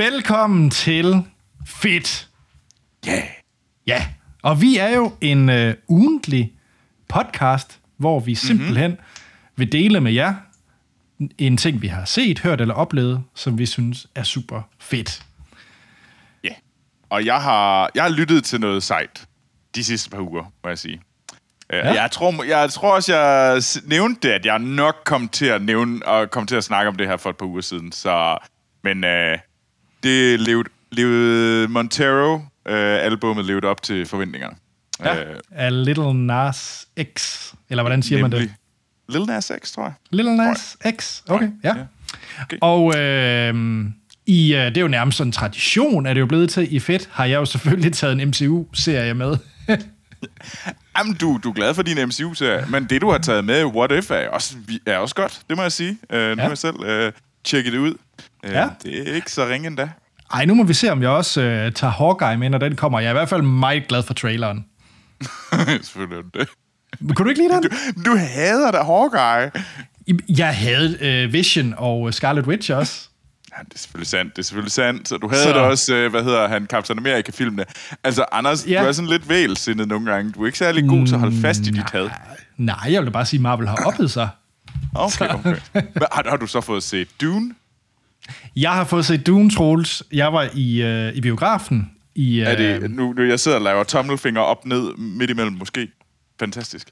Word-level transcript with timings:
Velkommen 0.00 0.70
til 0.70 1.24
Fit. 1.66 2.28
Yeah. 3.08 3.22
Ja, 3.86 4.06
og 4.42 4.60
vi 4.60 4.76
er 4.76 4.88
jo 4.96 5.12
en 5.20 5.48
øh, 5.48 5.74
ugentlig 5.88 6.52
podcast, 7.08 7.80
hvor 7.96 8.20
vi 8.20 8.34
simpelthen 8.34 8.90
mm-hmm. 8.90 9.56
vil 9.56 9.72
dele 9.72 10.00
med 10.00 10.12
jer 10.12 10.34
en 11.38 11.56
ting, 11.56 11.82
vi 11.82 11.86
har 11.86 12.04
set, 12.04 12.38
hørt 12.38 12.60
eller 12.60 12.74
oplevet, 12.74 13.22
som 13.34 13.58
vi 13.58 13.66
synes 13.66 14.06
er 14.14 14.22
super 14.22 14.62
fedt. 14.78 15.22
Ja. 16.44 16.48
Yeah. 16.48 16.58
Og 17.10 17.24
jeg 17.24 17.42
har, 17.42 17.90
jeg 17.94 18.02
har 18.02 18.10
lyttet 18.10 18.44
til 18.44 18.60
noget 18.60 18.82
sejt 18.82 19.26
de 19.74 19.84
sidste 19.84 20.10
par 20.10 20.20
uger, 20.20 20.52
må 20.64 20.68
jeg 20.68 20.78
sige. 20.78 21.00
Øh, 21.72 21.78
ja. 21.78 22.02
Jeg, 22.02 22.10
tror, 22.10 22.44
jeg 22.44 22.70
tror 22.70 22.94
også, 22.94 23.16
jeg 23.16 23.62
nævnte 23.84 24.28
det, 24.28 24.34
at 24.34 24.46
jeg 24.46 24.58
nok 24.58 24.96
kom 25.04 25.28
til 25.28 25.46
at 25.46 25.62
nævne 25.62 26.06
og 26.06 26.30
kom 26.30 26.46
til 26.46 26.56
at 26.56 26.64
snakke 26.64 26.88
om 26.88 26.96
det 26.96 27.06
her 27.06 27.16
for 27.16 27.30
et 27.30 27.36
par 27.36 27.46
uger 27.46 27.60
siden. 27.60 27.92
Så, 27.92 28.38
men 28.84 29.04
øh, 29.04 29.38
det 30.02 30.40
levede, 30.40 30.68
levede 30.92 31.68
Montero, 31.68 32.34
øh, 32.68 33.04
albumet 33.04 33.44
levede 33.44 33.66
op 33.66 33.82
til 33.82 34.06
forventningerne. 34.06 34.56
Ja, 35.04 35.24
øh, 35.24 35.36
A 35.52 35.68
Little 35.68 36.14
Nas 36.14 36.88
X, 37.16 37.46
eller 37.70 37.82
hvordan 37.82 38.02
siger 38.02 38.22
nemlig. 38.22 38.38
man 38.38 38.48
det? 38.48 38.54
Little 39.08 39.26
Nas 39.26 39.52
X, 39.64 39.72
tror 39.72 39.84
jeg. 39.84 39.92
Little 40.10 40.36
Nas 40.36 40.76
X, 40.96 41.22
okay, 41.28 41.50
ja. 41.64 41.76
ja. 41.76 41.84
Okay. 42.42 42.58
Og 42.60 42.98
øh, 42.98 43.84
i, 44.26 44.50
det 44.52 44.76
er 44.76 44.80
jo 44.80 44.88
nærmest 44.88 45.18
sådan 45.18 45.28
en 45.28 45.32
tradition, 45.32 46.06
er 46.06 46.14
det 46.14 46.20
jo 46.20 46.26
blevet 46.26 46.50
til 46.50 46.74
i 46.74 46.78
Fedt, 46.78 47.08
har 47.12 47.24
jeg 47.24 47.36
jo 47.36 47.44
selvfølgelig 47.44 47.92
taget 47.92 48.20
en 48.20 48.28
MCU-serie 48.28 49.14
med. 49.14 49.36
Jamen, 50.98 51.14
du, 51.14 51.40
du 51.44 51.48
er 51.48 51.52
glad 51.52 51.74
for 51.74 51.82
din 51.82 52.08
MCU-serie, 52.08 52.66
men 52.68 52.84
det, 52.84 53.00
du 53.00 53.10
har 53.10 53.18
taget 53.18 53.44
med, 53.44 53.64
What 53.64 53.92
If, 53.92 54.10
er 54.10 54.28
også, 54.28 54.56
er 54.86 54.96
også 54.96 55.14
godt, 55.14 55.40
det 55.48 55.56
må 55.56 55.62
jeg 55.62 55.72
sige. 55.72 55.90
Uh, 55.90 56.16
nu 56.16 56.18
ja. 56.18 56.34
har 56.34 56.48
jeg 56.48 56.58
selv 56.58 56.76
uh, 56.80 57.12
tjekket 57.44 57.72
det 57.72 57.78
ud. 57.78 57.94
Uh, 58.46 58.50
ja. 58.50 58.68
Det 58.82 59.08
er 59.08 59.14
ikke 59.14 59.32
så 59.32 59.46
ringe 59.46 59.66
endda. 59.66 59.90
Ej, 60.34 60.44
nu 60.44 60.54
må 60.54 60.64
vi 60.64 60.74
se, 60.74 60.92
om 60.92 61.02
jeg 61.02 61.10
også 61.10 61.40
uh, 61.40 61.72
tager 61.72 61.90
Hawkeye 61.90 62.36
med, 62.36 62.50
når 62.50 62.58
den 62.58 62.76
kommer. 62.76 63.00
Jeg 63.00 63.06
er 63.06 63.10
i 63.10 63.14
hvert 63.14 63.28
fald 63.28 63.42
meget 63.42 63.88
glad 63.88 64.02
for 64.02 64.14
traileren. 64.14 64.64
Selvfølgelig 65.82 66.34
det. 66.34 66.48
Kunne 67.14 67.24
du 67.24 67.28
ikke 67.28 67.42
lide 67.42 67.54
den? 67.54 67.62
Du, 67.62 68.10
du 68.10 68.16
hader 68.16 68.70
da 68.70 68.82
Hawkeye. 68.82 69.50
Jeg 70.28 70.56
havde 70.56 71.24
uh, 71.26 71.32
Vision 71.32 71.74
og 71.76 72.14
Scarlet 72.14 72.46
Witch 72.46 72.72
også. 72.72 73.10
Ja, 73.56 73.62
det 73.64 73.74
er 73.74 73.78
selvfølgelig 73.78 74.08
sandt, 74.08 74.36
det 74.36 74.42
er 74.42 74.46
selvfølgelig 74.46 74.72
sandt. 74.72 75.08
Så 75.08 75.16
du 75.16 75.28
havde 75.28 75.42
så... 75.42 75.48
det 75.48 75.58
også, 75.58 75.94
øh, 75.94 76.10
hvad 76.10 76.22
hedder 76.22 76.48
han, 76.48 76.66
Captain 76.66 76.98
America-filmene. 76.98 77.64
Altså, 78.04 78.24
Anders, 78.32 78.66
ja. 78.66 78.82
du 78.82 78.88
er 78.88 78.92
sådan 78.92 79.08
lidt 79.08 79.28
vælsindet 79.28 79.88
nogle 79.88 80.12
gange. 80.12 80.32
Du 80.32 80.42
er 80.42 80.46
ikke 80.46 80.58
særlig 80.58 80.88
god 80.88 81.06
til 81.06 81.14
at 81.14 81.20
holde 81.20 81.40
fast 81.40 81.60
i 81.60 81.70
dit 81.70 81.90
had. 81.90 82.08
Nej, 82.56 82.76
jeg 82.88 83.02
vil 83.02 83.10
bare 83.10 83.26
sige, 83.26 83.38
at 83.38 83.42
Marvel 83.42 83.68
har 83.68 83.76
oppet 83.86 84.10
sig. 84.10 84.28
Okay, 84.94 85.28
okay. 85.34 85.56
har, 86.12 86.28
har 86.28 86.36
du 86.36 86.46
så 86.46 86.60
fået 86.60 86.82
set 86.82 87.08
Dune? 87.20 87.54
Jeg 88.56 88.72
har 88.72 88.84
fået 88.84 89.06
set 89.06 89.26
Dune, 89.26 89.50
Troels. 89.50 90.02
Jeg 90.12 90.32
var 90.32 90.48
i, 90.54 90.82
øh, 90.82 91.14
i 91.14 91.20
biografen. 91.20 91.90
I, 92.14 92.40
øh... 92.40 92.46
Er 92.46 92.56
det, 92.56 92.90
nu, 92.90 93.12
nu 93.12 93.22
jeg 93.22 93.40
sidder 93.40 93.56
og 93.56 93.62
laver 93.62 93.84
tommelfinger 93.84 94.40
op 94.40 94.66
ned 94.66 94.96
midt 94.96 95.30
imellem 95.30 95.52
måske. 95.52 95.88
Fantastisk. 96.38 96.88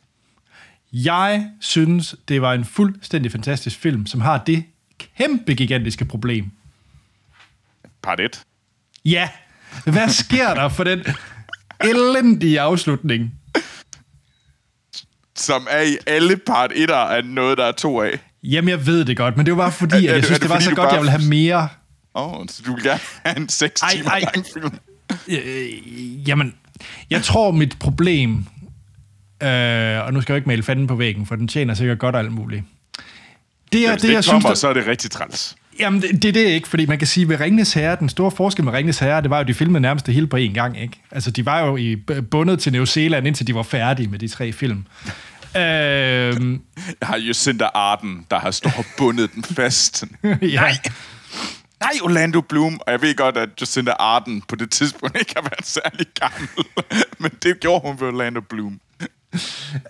Jeg 0.92 1.50
synes, 1.61 2.17
det 2.28 2.42
var 2.42 2.53
en 2.53 2.64
fuldstændig 2.64 3.33
fantastisk 3.33 3.78
film, 3.78 4.06
som 4.06 4.20
har 4.20 4.39
det 4.39 4.64
kæmpe 5.19 5.55
gigantiske 5.55 6.05
problem. 6.05 6.50
Part 8.02 8.20
1. 8.20 8.42
Ja. 9.05 9.28
Hvad 9.84 10.08
sker 10.08 10.55
der 10.55 10.69
for 10.69 10.84
den 10.84 11.05
elendige 11.80 12.61
afslutning? 12.61 13.38
Som 15.39 15.67
er 15.70 15.83
i 15.83 15.97
alle 16.06 16.36
part 16.36 16.72
1'er 16.72 16.92
af 16.92 17.25
noget, 17.25 17.58
der 17.58 17.64
er 17.64 17.72
to 17.72 18.03
af. 18.03 18.19
Jamen, 18.42 18.69
jeg 18.69 18.86
ved 18.86 19.05
det 19.05 19.17
godt, 19.17 19.36
men 19.36 19.47
det 19.47 19.56
var 19.56 19.62
bare 19.62 19.72
fordi, 19.72 20.06
at 20.06 20.14
jeg 20.14 20.24
synes, 20.24 20.39
det, 20.39 20.42
det 20.42 20.51
var 20.51 20.61
så 20.61 20.74
godt, 20.74 20.77
bare... 20.77 20.92
jeg 20.92 21.01
ville 21.01 21.11
have 21.11 21.29
mere. 21.29 21.68
Åh, 22.14 22.40
oh, 22.40 22.46
så 22.48 22.62
du 22.67 22.74
vil 22.74 22.85
gerne 22.85 23.01
have 23.24 23.36
en 23.36 23.48
6 23.48 23.83
ej, 23.83 23.90
timer 23.90 24.11
ej. 24.11 24.20
lang 24.20 24.46
film? 24.55 24.70
Øh, 25.29 26.29
jamen, 26.29 26.55
jeg 27.11 27.23
tror, 27.23 27.51
mit 27.51 27.77
problem, 27.79 28.46
øh, 29.42 30.05
og 30.05 30.12
nu 30.12 30.20
skal 30.20 30.33
jeg 30.33 30.36
ikke 30.36 30.48
male 30.48 30.62
fanden 30.62 30.86
på 30.86 30.95
væggen, 30.95 31.27
for 31.27 31.36
den 31.36 31.48
tjener 31.48 31.74
sikkert 31.74 31.98
godt 31.98 32.17
alt 32.17 32.33
muligt. 32.33 32.62
Det 33.73 33.80
er, 33.80 33.89
ja, 33.89 33.95
det, 33.95 34.02
det 34.02 34.12
jeg 34.12 34.24
kommer, 34.24 34.41
synes, 34.41 34.45
der... 34.45 34.55
så 34.55 34.68
er 34.68 34.73
det 34.73 34.86
rigtig 34.86 35.11
træls. 35.11 35.57
Jamen, 35.80 36.02
det, 36.02 36.23
det 36.23 36.29
er 36.29 36.33
det 36.33 36.46
ikke, 36.46 36.68
fordi 36.68 36.86
man 36.86 36.98
kan 36.98 37.07
sige, 37.07 37.29
ved 37.29 37.41
Ringnes 37.41 37.74
Herre, 37.74 37.96
den 38.01 38.08
store 38.08 38.30
forskel 38.30 38.64
med 38.64 38.73
Ringnes 38.73 38.98
Herre, 38.98 39.23
det 39.23 39.30
var 39.30 39.39
jo, 39.39 39.45
de 39.45 39.55
filmede 39.55 39.80
nærmest 39.80 40.07
det 40.07 40.14
hele 40.14 40.27
på 40.27 40.36
én 40.36 40.52
gang, 40.52 40.80
ikke? 40.80 41.01
Altså, 41.11 41.30
de 41.30 41.46
var 41.46 41.67
jo 41.67 41.77
i, 41.77 41.96
bundet 42.30 42.61
til 42.61 42.73
New 42.73 42.85
Zealand, 42.85 43.27
indtil 43.27 43.46
de 43.46 43.55
var 43.55 43.62
færdige 43.62 44.08
med 44.08 44.18
de 44.18 44.29
tre 44.29 44.52
film. 44.52 44.86
Øhm, 45.57 46.63
jeg 47.01 47.09
har 47.09 47.17
Jacinda 47.17 47.69
Arden, 47.75 48.27
der 48.31 48.39
har 48.39 48.51
stået 48.51 48.86
bundet 48.98 49.35
den 49.35 49.45
fast. 49.45 50.05
ja. 50.25 50.36
Nej! 50.36 50.73
Nej, 51.81 51.92
Orlando 52.03 52.41
Bloom. 52.41 52.81
Og 52.86 52.92
jeg 52.92 53.03
ved 53.03 53.14
godt, 53.14 53.36
at 53.36 53.48
Jacinda 53.61 53.92
Arden 53.98 54.42
på 54.48 54.57
det 54.57 54.70
tidspunkt 54.70 55.19
ikke 55.19 55.33
har 55.36 55.42
været 55.42 55.67
særlig 55.67 56.07
gammel. 56.20 56.48
Men 57.20 57.31
det 57.42 57.61
gjorde 57.61 57.81
hun 57.89 58.01
ved 58.01 58.09
Orlando 58.09 58.41
Bloom 58.41 58.81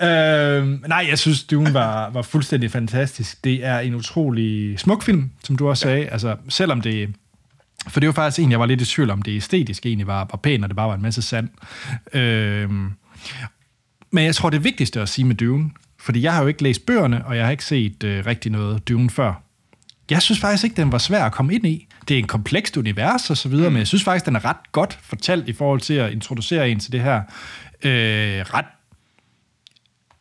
øh, 0.02 0.88
nej, 0.88 1.06
jeg 1.08 1.18
synes, 1.18 1.44
Dune 1.44 1.74
var, 1.74 2.10
var 2.10 2.22
fuldstændig 2.22 2.70
fantastisk. 2.70 3.44
Det 3.44 3.64
er 3.64 3.78
en 3.78 3.94
utrolig 3.94 4.78
smuk 4.80 5.02
film, 5.02 5.30
som 5.44 5.56
du 5.56 5.68
også 5.68 5.80
sagde. 5.80 6.02
Ja. 6.02 6.08
Altså, 6.08 6.36
selvom 6.48 6.80
det... 6.80 7.14
For 7.88 8.00
det 8.00 8.06
var 8.06 8.12
faktisk 8.12 8.44
en, 8.44 8.50
jeg 8.50 8.60
var 8.60 8.66
lidt 8.66 8.80
i 8.80 8.84
tvivl 8.84 9.10
om, 9.10 9.22
det 9.22 9.36
æstetisk 9.36 9.86
egentlig 9.86 10.06
var, 10.06 10.18
var 10.18 10.38
pænt, 10.42 10.64
og 10.64 10.68
det 10.70 10.76
bare 10.76 10.88
var 10.88 10.94
en 10.94 11.02
masse 11.02 11.22
sand. 11.22 11.48
Øh, 12.12 12.70
men 14.10 14.24
jeg 14.24 14.34
tror, 14.34 14.50
det 14.50 14.64
vigtigste 14.64 15.00
at 15.00 15.08
sige 15.08 15.24
med 15.24 15.34
Dune, 15.34 15.70
fordi 15.98 16.22
jeg 16.22 16.34
har 16.34 16.42
jo 16.42 16.48
ikke 16.48 16.62
læst 16.62 16.86
bøgerne, 16.86 17.26
og 17.26 17.36
jeg 17.36 17.44
har 17.44 17.50
ikke 17.50 17.64
set 17.64 18.04
øh, 18.04 18.26
rigtig 18.26 18.52
noget 18.52 18.88
Dune 18.88 19.10
før. 19.10 19.42
Jeg 20.10 20.22
synes 20.22 20.40
faktisk 20.40 20.64
ikke, 20.64 20.76
den 20.76 20.92
var 20.92 20.98
svær 20.98 21.24
at 21.24 21.32
komme 21.32 21.54
ind 21.54 21.66
i. 21.66 21.88
Det 22.08 22.14
er 22.14 22.18
en 22.18 22.26
komplekst 22.26 22.76
univers 22.76 23.30
og 23.30 23.36
så 23.36 23.48
videre, 23.48 23.68
mm. 23.68 23.72
men 23.72 23.78
jeg 23.78 23.86
synes 23.86 24.04
faktisk, 24.04 24.26
den 24.26 24.36
er 24.36 24.44
ret 24.44 24.72
godt 24.72 24.98
fortalt 25.02 25.48
i 25.48 25.52
forhold 25.52 25.80
til 25.80 25.94
at 25.94 26.12
introducere 26.12 26.70
en 26.70 26.80
til 26.80 26.92
det 26.92 27.00
her 27.00 27.16
øh, 27.84 28.40
ret 28.54 28.64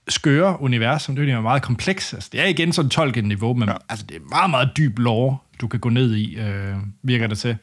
skøre 0.07 0.61
univers, 0.61 1.03
som 1.03 1.15
det 1.15 1.29
er 1.29 1.41
meget 1.41 1.61
kompleks. 1.61 2.13
Altså, 2.13 2.29
det 2.31 2.41
er 2.41 2.45
igen 2.45 2.73
sådan 2.73 2.89
Tolkien-niveau, 2.89 3.53
men 3.53 3.69
ja. 3.69 3.75
altså, 3.89 4.05
det 4.05 4.15
er 4.15 4.21
meget, 4.29 4.49
meget 4.49 4.69
dyb 4.77 4.99
lore, 4.99 5.37
du 5.61 5.67
kan 5.67 5.79
gå 5.79 5.89
ned 5.89 6.15
i, 6.15 6.35
øh, 6.35 6.75
virker 7.03 7.27
det 7.27 7.37
til. 7.37 7.57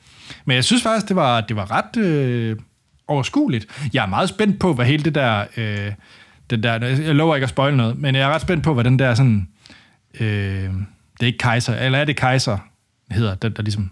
Men 0.45 0.55
jeg 0.55 0.65
synes 0.65 0.83
faktisk, 0.83 1.09
det 1.09 1.17
var, 1.17 1.41
det 1.41 1.56
var 1.56 1.71
ret 1.71 1.97
øh, 1.97 2.56
overskueligt. 3.09 3.66
Jeg 3.92 4.03
er 4.03 4.06
meget 4.06 4.28
spændt 4.28 4.60
på, 4.60 4.72
hvad 4.72 4.87
hele 4.87 5.03
det 5.03 5.15
der... 5.15 5.44
Øh, 5.56 5.92
den 6.50 6.62
der, 6.62 6.87
jeg 6.87 7.15
lover 7.15 7.37
ikke 7.37 7.44
at 7.44 7.50
spoil 7.50 7.76
noget, 7.76 7.98
men 7.98 8.15
jeg 8.15 8.22
er 8.22 8.28
ret 8.28 8.41
spændt 8.41 8.65
på, 8.65 8.75
hvad 8.75 8.84
den 8.84 8.98
der 8.98 9.15
sådan... 9.15 9.48
Øh, 10.20 10.26
det 11.20 11.22
er 11.22 11.26
ikke 11.26 11.38
kejser, 11.38 11.76
eller 11.76 11.98
er 11.98 12.04
det 12.04 12.16
kejser, 12.16 12.59
hedder 13.10 13.34
den 13.34 13.53
der 13.53 13.62
ligesom... 13.62 13.91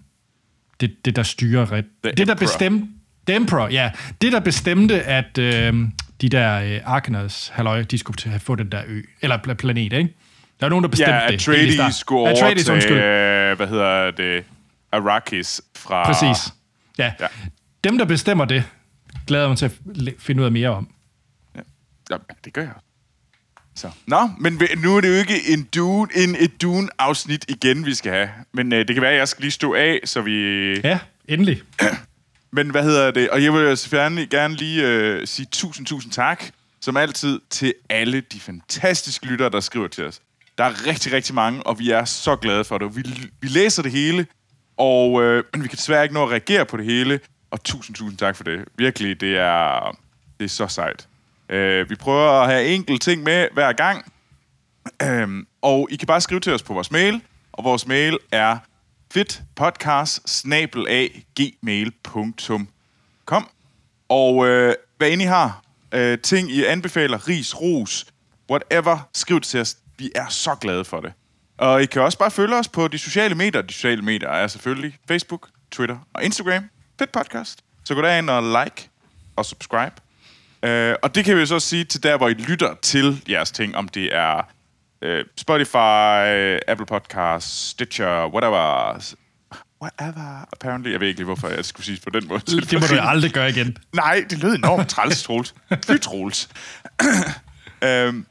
Det, 0.81 1.05
det 1.05 1.17
der 1.17 1.23
styrer... 1.23 1.73
Ret, 1.73 1.85
det, 2.05 2.27
der 2.27 2.35
bestemte... 2.35 2.87
The 3.27 3.37
Emperor, 3.37 3.69
ja. 3.69 3.91
Det, 4.23 4.33
der 4.33 4.41
bestemte, 4.41 5.03
at 5.03 5.39
øh, 5.39 5.75
de 6.21 6.29
der 6.29 6.61
øh, 6.61 6.81
Arkaners, 6.85 7.49
halløj, 7.55 7.83
de 7.83 7.99
skulle 7.99 8.31
have 8.31 8.41
få 8.41 8.55
den 8.55 8.73
der 8.73 8.83
ø, 8.87 9.03
eller 9.23 9.55
planet, 9.59 9.93
ikke? 9.93 10.15
Der 10.61 10.67
er 10.67 10.71
nogen, 10.71 10.83
der 10.83 10.89
bestemte 10.89 11.15
ja, 11.15 11.27
det. 11.27 11.49
Atreides 11.49 11.95
skulle 11.95 12.21
overtage, 12.21 12.93
øh, 12.93 13.57
hvad 13.57 13.67
hedder 13.67 14.11
det, 14.11 14.45
Arrakis 14.93 15.61
fra... 15.77 16.05
Præcis. 16.07 16.53
Ja. 16.99 17.13
ja. 17.21 17.27
Dem, 17.85 17.99
der 17.99 18.05
bestemmer 18.05 18.45
det, 18.45 18.65
glæder 19.27 19.49
mig 19.49 19.59
til 19.59 19.65
at 19.65 19.73
finde 20.19 20.41
ud 20.41 20.47
af 20.47 20.53
mere 20.53 20.69
om. 20.69 20.89
Ja, 21.57 21.61
ja 22.11 22.17
det 22.45 22.53
gør 22.53 22.63
jeg 22.63 22.75
så. 23.75 23.91
Nå, 24.07 24.31
men 24.39 24.61
nu 24.83 24.97
er 24.97 25.01
det 25.01 25.09
jo 25.09 25.15
ikke 25.15 25.53
en 25.53 25.69
Dune, 25.75 26.09
en, 26.17 26.37
et 26.39 26.63
Dune-afsnit 26.63 27.45
igen, 27.49 27.87
vi 27.87 27.95
skal 27.95 28.13
have. 28.13 28.29
Men 28.53 28.73
øh, 28.73 28.89
det 28.89 28.97
kan 28.97 29.03
være, 29.03 29.13
at 29.13 29.19
jeg 29.19 29.29
skal 29.29 29.43
lige 29.43 29.53
stå 29.53 29.75
af, 29.75 30.01
så 30.05 30.21
vi... 30.21 30.75
Ja, 30.75 30.99
endelig. 31.29 31.63
Men 32.57 32.71
hvad 32.71 32.83
hedder 32.83 33.11
det? 33.11 33.31
Og 33.31 33.43
jeg 33.43 33.53
vil 33.53 33.79
gerne, 33.91 34.27
gerne 34.27 34.55
lige 34.55 34.89
øh, 34.89 35.27
sige 35.27 35.47
tusind, 35.53 35.87
tusind 35.87 36.13
tak, 36.13 36.45
som 36.81 36.97
altid, 36.97 37.41
til 37.51 37.75
alle 37.89 38.21
de 38.21 38.41
fantastiske 38.41 39.27
lyttere, 39.27 39.51
der 39.51 39.61
skriver 39.61 39.89
til 39.89 40.05
os. 40.05 40.21
Der 40.59 40.65
er 40.65 40.87
rigtig, 40.87 41.13
rigtig 41.13 41.35
mange, 41.35 41.63
og 41.63 41.79
vi 41.79 41.91
er 41.91 42.05
så 42.05 42.37
glade 42.37 42.65
for 42.65 42.79
det. 42.79 42.97
Vi, 42.97 43.03
vi 43.41 43.49
læser 43.49 43.83
det 43.83 43.93
hele, 43.93 44.27
og 44.77 45.23
øh, 45.23 45.45
vi 45.55 45.69
kan 45.69 45.77
desværre 45.77 46.03
ikke 46.03 46.15
nå 46.15 46.23
at 46.23 46.31
reagere 46.31 46.67
på 46.67 46.77
det 46.77 46.85
hele. 46.85 47.21
Og 47.53 47.65
tusind, 47.65 47.97
tusind 47.97 48.19
tak 48.19 48.37
for 48.37 48.45
det. 48.45 48.65
Virkelig, 48.77 49.21
det 49.21 49.39
er, 49.39 49.97
det 50.41 50.45
er 50.45 50.49
så 50.49 50.67
sejt. 50.67 51.09
Øh, 51.49 51.91
vi 51.91 51.95
prøver 51.95 52.31
at 52.31 52.51
have 52.51 52.67
enkelt 52.67 53.03
ting 53.03 53.23
med 53.23 53.49
hver 53.53 53.73
gang. 53.73 54.13
Øh, 55.03 55.29
og 55.63 55.89
I 55.91 55.97
kan 55.97 56.07
bare 56.07 56.21
skrive 56.21 56.41
til 56.41 56.53
os 56.53 56.63
på 56.63 56.75
vores 56.75 56.91
mail, 56.91 57.23
og 57.53 57.65
vores 57.65 57.87
mail 57.87 58.19
er 58.33 58.59
fedtpodcast 59.13 60.43
gmail.com 61.35 62.69
Og 64.09 64.47
øh, 64.47 64.75
hvad 64.97 65.11
end 65.11 65.23
I 65.23 65.25
har, 65.25 65.63
øh, 65.93 66.19
ting 66.19 66.51
I 66.51 66.65
anbefaler, 66.65 67.29
ris, 67.29 67.61
ros, 67.61 68.07
whatever, 68.51 69.09
skriv 69.15 69.41
det 69.41 69.49
til 69.49 69.61
os. 69.61 69.77
Vi 69.99 70.11
er 70.15 70.29
så 70.29 70.55
glade 70.61 70.85
for 70.85 71.01
det. 71.01 71.13
Og 71.59 71.83
I 71.83 71.87
kan 71.87 72.03
også 72.03 72.19
bare 72.19 72.31
følge 72.31 72.57
os 72.57 72.69
på 72.69 72.89
de 72.89 72.99
sociale 72.99 73.35
medier. 73.35 73.63
De 73.63 73.73
sociale 73.73 74.03
medier 74.03 74.29
er 74.29 74.47
selvfølgelig 74.47 74.99
Facebook, 75.09 75.49
Twitter 75.71 75.99
og 76.15 76.25
Instagram. 76.25 76.69
Fedt 76.99 77.13
podcast. 77.13 77.65
Så 77.85 77.95
gå 77.95 78.03
derind 78.03 78.31
og 78.31 78.43
like 78.43 78.89
og 79.37 79.45
subscribe. 79.45 79.95
Uh, 80.67 80.95
og 81.03 81.15
det 81.15 81.25
kan 81.25 81.37
vi 81.37 81.47
så 81.47 81.61
sige 81.61 81.85
til 81.85 82.03
der, 82.03 82.17
hvor 82.17 82.29
I 82.29 82.33
lytter 82.33 82.75
til 82.83 83.23
jeres 83.29 83.51
ting, 83.51 83.77
om 83.77 83.89
det 83.89 84.15
er 84.17 84.49
uh, 85.07 85.27
Spotify, 85.37 86.59
Apple 86.71 86.87
Podcasts, 86.87 87.69
Stitcher, 87.69 88.27
whatever. 88.27 88.99
whatever, 89.83 90.49
apparently. 90.53 90.93
Jeg 90.93 91.01
ved 91.01 91.09
ikke 91.09 91.19
lige, 91.19 91.25
hvorfor 91.25 91.49
jeg 91.49 91.65
skulle 91.65 91.87
sige 91.87 92.01
på 92.05 92.11
den 92.11 92.29
måde. 92.29 92.41
Det 92.41 92.81
må 92.81 92.87
du 92.87 93.01
aldrig 93.01 93.31
gøre 93.33 93.51
igen. 93.51 93.77
Nej, 93.93 94.25
det 94.31 94.39
lød 94.39 94.55
enormt 94.55 94.89
træls, 94.89 95.23
Troels. 95.23 95.55
Fy, 95.87 95.99
Troels. 96.03 96.49
øhm, 97.85 98.27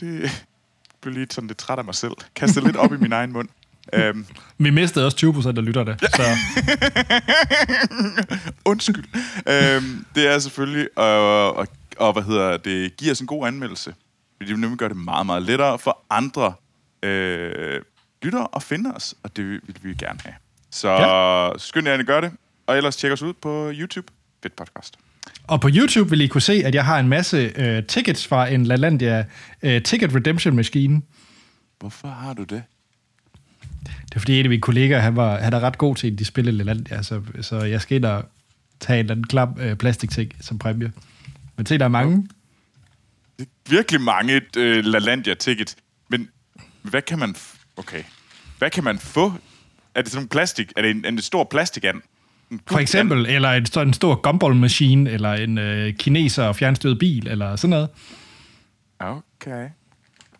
det 0.00 0.44
blev 1.02 1.14
lige 1.14 1.26
sådan 1.30 1.48
lidt 1.48 1.58
træt 1.58 1.78
af 1.78 1.84
mig 1.84 1.94
selv. 1.94 2.12
Kastet 2.36 2.64
lidt 2.64 2.76
op 2.76 2.92
i 2.92 2.96
min 2.96 3.12
egen 3.12 3.32
mund. 3.32 3.48
Øhm, 3.92 4.26
Vi 4.58 4.70
mistede 4.70 5.04
også 5.06 5.16
20 5.16 5.32
procent 5.34 5.58
af 5.58 5.64
lytterne. 5.64 5.98
Så 6.00 6.22
undskyld. 8.70 9.04
øhm, 9.48 10.06
det 10.14 10.26
er 10.34 10.38
selvfølgelig 10.38 10.88
at, 10.98 11.60
at, 11.60 11.68
og 11.96 12.12
hvad 12.12 12.22
hedder 12.22 12.56
det, 12.56 12.96
give 12.96 13.10
os 13.10 13.20
en 13.20 13.26
god 13.26 13.46
anmeldelse. 13.46 13.94
Fordi 14.36 14.48
det 14.48 14.54
vil 14.56 14.60
nemlig 14.60 14.78
gøre 14.78 14.88
det 14.88 14.96
meget, 14.96 15.26
meget 15.26 15.42
lettere 15.42 15.78
for 15.78 16.04
andre 16.10 16.54
øh, 17.02 17.80
lyttere 18.22 18.48
at 18.56 18.62
finde 18.62 18.92
os, 18.94 19.14
og 19.22 19.36
det 19.36 19.44
vil, 19.46 19.60
vi 19.82 19.94
gerne 19.94 20.18
have. 20.24 20.34
Så 20.70 20.88
ja. 20.90 21.50
skynd 21.58 21.86
jer 21.88 21.94
at 21.94 22.06
gøre 22.06 22.20
det, 22.20 22.32
og 22.66 22.76
ellers 22.76 22.96
tjek 22.96 23.12
os 23.12 23.22
ud 23.22 23.32
på 23.32 23.70
YouTube. 23.74 24.06
Fedt 24.42 24.56
podcast. 24.56 24.96
Og 25.46 25.60
på 25.60 25.68
YouTube 25.72 26.10
vil 26.10 26.20
I 26.20 26.26
kunne 26.26 26.40
se, 26.40 26.52
at 26.64 26.74
jeg 26.74 26.84
har 26.84 26.98
en 26.98 27.08
masse 27.08 27.52
øh, 27.56 27.86
tickets 27.86 28.26
fra 28.26 28.46
en 28.48 28.66
LaLandia 28.66 29.24
øh, 29.62 29.82
Ticket 29.82 30.14
Redemption 30.14 30.56
Maskine. 30.56 31.02
Hvorfor 31.80 32.08
har 32.08 32.34
du 32.34 32.42
det? 32.42 32.62
Det 33.84 34.14
er 34.14 34.18
fordi, 34.18 34.38
en 34.38 34.46
af 34.46 34.50
mine 34.50 34.60
kollegaer, 34.60 35.00
han, 35.00 35.16
var, 35.16 35.38
han 35.38 35.52
er 35.52 35.60
ret 35.60 35.78
god 35.78 35.96
til 35.96 36.18
de 36.18 36.24
spille 36.24 36.52
LaLandia, 36.52 37.02
så, 37.02 37.22
så 37.40 37.56
jeg 37.56 37.80
skal 37.80 37.96
ind 37.96 38.04
og 38.04 38.24
tage 38.80 38.98
en 38.98 39.04
eller 39.04 39.14
anden 39.14 39.26
klam 39.26 39.56
øh, 39.60 39.76
plastikting 39.76 40.32
som 40.40 40.58
præmie. 40.58 40.92
Men 41.56 41.66
se, 41.66 41.78
der 41.78 41.84
er 41.84 41.88
mange. 41.88 42.28
Det 43.38 43.46
er 43.46 43.70
virkelig 43.70 44.00
mange 44.00 44.40
øh, 44.56 44.84
LaLandia-tickets. 44.84 45.76
Men 46.08 46.28
hvad 46.82 47.02
kan 47.02 47.18
man... 47.18 47.34
Okay. 47.76 48.02
Hvad 48.58 48.70
kan 48.70 48.84
man 48.84 48.98
få? 48.98 49.32
Er 49.94 50.02
det 50.02 50.12
sådan 50.12 50.24
en 50.24 50.28
plastik? 50.28 50.72
Er 50.76 50.82
det 50.82 50.90
en, 50.90 51.04
en 51.04 51.20
stor 51.20 51.44
plastikand? 51.50 52.00
For 52.66 52.78
eksempel, 52.78 53.26
eller 53.26 53.50
en, 53.50 53.66
stor- 53.66 53.82
en 53.82 53.92
stor 53.92 54.14
gumball-maskine, 54.14 55.10
eller 55.10 55.32
en 55.32 55.58
øh, 55.58 55.94
kineser 55.94 56.52
fjernstyret 56.52 56.98
bil, 56.98 57.28
eller 57.28 57.56
sådan 57.56 57.70
noget. 57.70 57.88
Okay. 59.00 59.68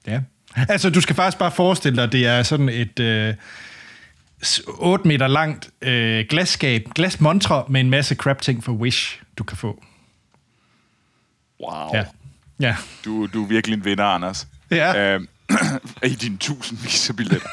Ja. 0.06 0.20
Altså, 0.56 0.90
du 0.90 1.00
skal 1.00 1.14
faktisk 1.16 1.38
bare 1.38 1.52
forestille 1.52 1.96
dig, 1.96 2.04
at 2.04 2.12
det 2.12 2.26
er 2.26 2.42
sådan 2.42 2.68
et 2.68 2.98
øh, 3.00 3.34
s- 4.44 4.60
8 4.66 5.08
meter 5.08 5.26
langt 5.26 5.70
øh, 5.82 6.24
glasskab, 6.30 6.88
glasmontre 6.94 7.64
med 7.68 7.80
en 7.80 7.90
masse 7.90 8.14
crap-ting 8.14 8.64
for 8.64 8.72
Wish, 8.72 9.20
du 9.38 9.44
kan 9.44 9.56
få. 9.56 9.84
Wow. 11.60 11.94
Ja. 11.94 12.04
Ja. 12.60 12.76
Du, 13.04 13.26
du 13.26 13.42
er 13.44 13.48
virkelig 13.48 13.76
en 13.76 13.84
vinder, 13.84 14.04
Anders. 14.04 14.46
Ja. 14.70 15.14
Øhm, 15.14 15.28
I 16.04 16.08
dine 16.08 16.36
tusindvis 16.36 17.10
af 17.10 17.16
billetter. 17.16 17.48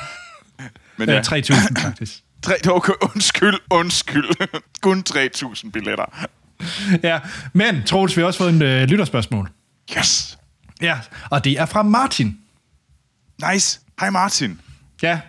Men 0.98 1.10
ja. 1.10 1.16
ja, 1.16 1.22
3.000 1.22 1.82
faktisk. 1.82 2.20
tre, 2.42 2.54
okay, 2.72 2.94
undskyld, 3.02 3.56
undskyld. 3.70 4.48
Kun 4.82 5.04
3.000 5.10 5.72
billetter. 5.72 6.28
Ja, 7.04 7.20
men 7.54 7.84
Troels, 7.86 8.18
vi 8.18 8.22
har 8.22 8.28
også 8.28 8.38
fået 8.40 8.50
en 8.54 8.62
øh, 8.62 8.84
lytterspørgsmål. 8.84 9.50
Yes. 9.98 10.38
Ja, 10.82 11.00
og 11.30 11.44
det 11.44 11.60
er 11.60 11.66
fra 11.66 11.84
Martin. 11.84 12.38
Nice. 13.54 13.80
Hej 14.00 14.10
Martin. 14.10 14.60
Ja. 15.02 15.20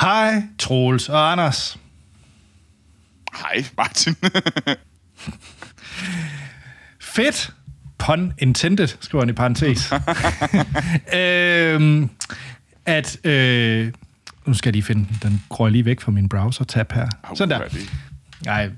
Hej, 0.00 0.42
Troels 0.58 1.08
og 1.08 1.32
Anders. 1.32 1.78
Hej 3.36 3.64
Martin. 3.76 4.16
Fedt. 7.00 7.50
Pun 7.98 8.32
intended, 8.38 8.88
skriver 9.00 9.22
han 9.22 9.28
i 9.28 9.32
parentes. 9.32 9.92
øhm, 11.14 12.10
at, 12.86 13.26
øh, 13.26 13.92
nu 14.46 14.54
skal 14.54 14.68
jeg 14.68 14.72
lige 14.72 14.82
finde 14.82 15.06
den, 15.08 15.18
den 15.22 15.42
går 15.48 15.66
jeg 15.66 15.72
lige 15.72 15.84
væk 15.84 16.00
fra 16.00 16.10
min 16.12 16.28
browser-tab 16.28 16.92
her. 16.92 17.08
Sådan 17.34 17.60
der. 17.60 17.66
Er? 17.66 17.68
Nej. 18.44 18.70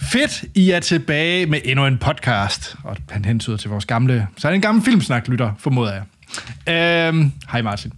Fedt, 0.00 0.44
I 0.54 0.70
er 0.70 0.80
tilbage 0.80 1.46
med 1.46 1.60
endnu 1.64 1.86
en 1.86 1.98
podcast. 1.98 2.76
Og 2.84 2.96
han 3.10 3.24
hentyder 3.24 3.56
til 3.56 3.70
vores 3.70 3.86
gamle... 3.86 4.28
Så 4.36 4.48
er 4.48 4.50
det 4.52 4.54
en 4.54 4.62
gammel 4.62 4.84
filmsnak-lytter, 4.84 5.52
formoder 5.58 5.92
jeg. 5.92 6.02
Øhm, 6.68 7.32
hej 7.50 7.62
Martin. 7.62 7.92